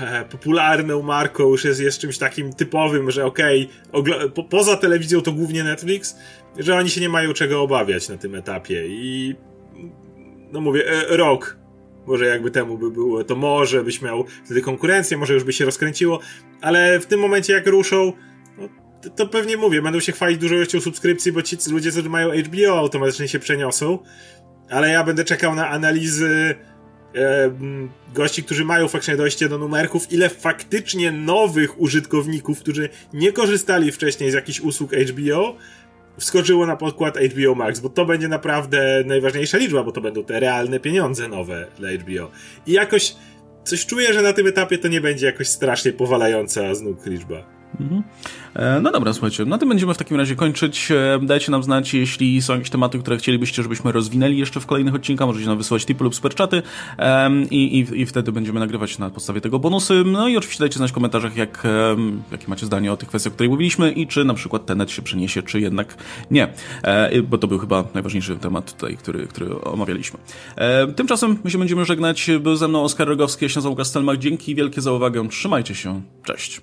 e, 0.00 0.24
popularną 0.24 1.02
marką, 1.02 1.48
już 1.48 1.64
jest, 1.64 1.80
jest 1.80 1.98
czymś 1.98 2.18
takim 2.18 2.52
typowym, 2.52 3.10
że 3.10 3.24
okej, 3.24 3.68
okay, 3.92 4.30
po, 4.30 4.44
poza 4.44 4.76
telewizją 4.76 5.22
to 5.22 5.32
głównie 5.32 5.64
Netflix, 5.64 6.16
że 6.58 6.76
oni 6.76 6.90
się 6.90 7.00
nie 7.00 7.08
mają 7.08 7.32
czego 7.32 7.62
obawiać 7.62 8.08
na 8.08 8.16
tym 8.16 8.34
etapie. 8.34 8.86
I 8.88 9.34
no 10.52 10.60
mówię, 10.60 10.90
e, 10.90 11.16
rok 11.16 11.56
może 12.06 12.24
jakby 12.26 12.50
temu 12.50 12.78
by 12.78 12.90
było, 12.90 13.24
to 13.24 13.36
może 13.36 13.84
byś 13.84 14.02
miał 14.02 14.24
wtedy 14.44 14.62
konkurencję, 14.62 15.16
może 15.16 15.34
już 15.34 15.44
by 15.44 15.52
się 15.52 15.64
rozkręciło, 15.64 16.20
ale 16.60 17.00
w 17.00 17.06
tym 17.06 17.20
momencie 17.20 17.52
jak 17.52 17.66
ruszą, 17.66 18.12
to 19.16 19.26
pewnie 19.26 19.56
mówię, 19.56 19.82
będą 19.82 20.00
się 20.00 20.12
chwalić 20.12 20.38
dużą 20.38 20.54
ilością 20.54 20.80
subskrypcji, 20.80 21.32
bo 21.32 21.42
ci 21.42 21.56
ludzie, 21.70 21.90
którzy 21.90 22.08
mają 22.08 22.30
HBO, 22.30 22.78
automatycznie 22.78 23.28
się 23.28 23.38
przeniosą. 23.38 23.98
Ale 24.70 24.90
ja 24.90 25.04
będę 25.04 25.24
czekał 25.24 25.54
na 25.54 25.68
analizy 25.68 26.54
e, 27.14 27.50
gości, 28.14 28.42
którzy 28.42 28.64
mają 28.64 28.88
faktycznie 28.88 29.16
dojście 29.16 29.48
do 29.48 29.58
numerków, 29.58 30.12
ile 30.12 30.28
faktycznie 30.28 31.12
nowych 31.12 31.80
użytkowników, 31.80 32.60
którzy 32.60 32.88
nie 33.12 33.32
korzystali 33.32 33.92
wcześniej 33.92 34.30
z 34.30 34.34
jakichś 34.34 34.60
usług 34.60 34.92
HBO, 34.92 35.56
wskoczyło 36.18 36.66
na 36.66 36.76
podkład 36.76 37.18
HBO 37.18 37.54
Max, 37.54 37.80
bo 37.80 37.88
to 37.88 38.04
będzie 38.04 38.28
naprawdę 38.28 39.02
najważniejsza 39.06 39.58
liczba, 39.58 39.82
bo 39.82 39.92
to 39.92 40.00
będą 40.00 40.24
te 40.24 40.40
realne 40.40 40.80
pieniądze 40.80 41.28
nowe 41.28 41.66
dla 41.78 41.88
HBO. 41.92 42.30
I 42.66 42.72
jakoś 42.72 43.16
coś 43.64 43.86
czuję, 43.86 44.12
że 44.12 44.22
na 44.22 44.32
tym 44.32 44.46
etapie 44.46 44.78
to 44.78 44.88
nie 44.88 45.00
będzie 45.00 45.26
jakoś 45.26 45.48
strasznie 45.48 45.92
powalająca 45.92 46.74
z 46.74 46.82
nóg 46.82 47.06
liczba. 47.06 47.55
Mhm. 47.80 48.02
E, 48.54 48.80
no 48.80 48.92
dobra, 48.92 49.12
słuchajcie, 49.12 49.44
na 49.44 49.58
tym 49.58 49.68
będziemy 49.68 49.94
w 49.94 49.98
takim 49.98 50.16
razie 50.16 50.36
kończyć. 50.36 50.90
E, 50.90 51.18
dajcie 51.22 51.52
nam 51.52 51.62
znać, 51.62 51.94
jeśli 51.94 52.42
są 52.42 52.52
jakieś 52.52 52.70
tematy, 52.70 52.98
które 52.98 53.16
chcielibyście, 53.16 53.62
żebyśmy 53.62 53.92
rozwinęli 53.92 54.38
jeszcze 54.38 54.60
w 54.60 54.66
kolejnych 54.66 54.94
odcinkach. 54.94 55.26
Możecie 55.26 55.46
nam 55.46 55.58
wysyłać 55.58 55.86
tipy 55.86 56.04
lub 56.04 56.14
superczaty 56.14 56.62
i, 57.50 57.78
i, 57.78 58.00
i 58.00 58.06
wtedy 58.06 58.32
będziemy 58.32 58.60
nagrywać 58.60 58.98
na 58.98 59.10
podstawie 59.10 59.40
tego 59.40 59.58
bonusy. 59.58 60.02
No 60.06 60.28
i 60.28 60.36
oczywiście 60.36 60.60
dajcie 60.60 60.76
znać 60.76 60.90
w 60.90 60.94
komentarzach, 60.94 61.36
jak, 61.36 61.62
jakie 62.32 62.48
macie 62.48 62.66
zdanie 62.66 62.92
o 62.92 62.96
tych 62.96 63.08
kwestiach, 63.08 63.32
o 63.32 63.34
których 63.34 63.50
mówiliśmy 63.50 63.92
i 63.92 64.06
czy 64.06 64.24
na 64.24 64.34
przykład 64.34 64.66
Tenet 64.66 64.90
się 64.90 65.02
przeniesie, 65.02 65.42
czy 65.42 65.60
jednak 65.60 65.94
nie. 66.30 66.48
E, 66.82 67.22
bo 67.22 67.38
to 67.38 67.46
był 67.46 67.58
chyba 67.58 67.84
najważniejszy 67.94 68.36
temat 68.36 68.72
tutaj, 68.72 68.96
który, 68.96 69.26
który 69.26 69.60
omawialiśmy. 69.60 70.18
Tymczasem 70.96 71.38
my 71.44 71.50
się 71.50 71.58
będziemy 71.58 71.84
żegnać. 71.84 72.30
Był 72.40 72.56
ze 72.56 72.68
mną 72.68 72.82
Oskar 72.82 73.08
Rogowski, 73.08 73.44
ja 73.44 73.48
się 73.48 73.58
nazywam 73.58 73.72
Łukasz 73.72 74.18
Dzięki 74.18 74.54
wielkie 74.54 74.80
za 74.80 74.92
uwagę. 74.92 75.28
Trzymajcie 75.28 75.74
się. 75.74 76.02
Cześć. 76.24 76.60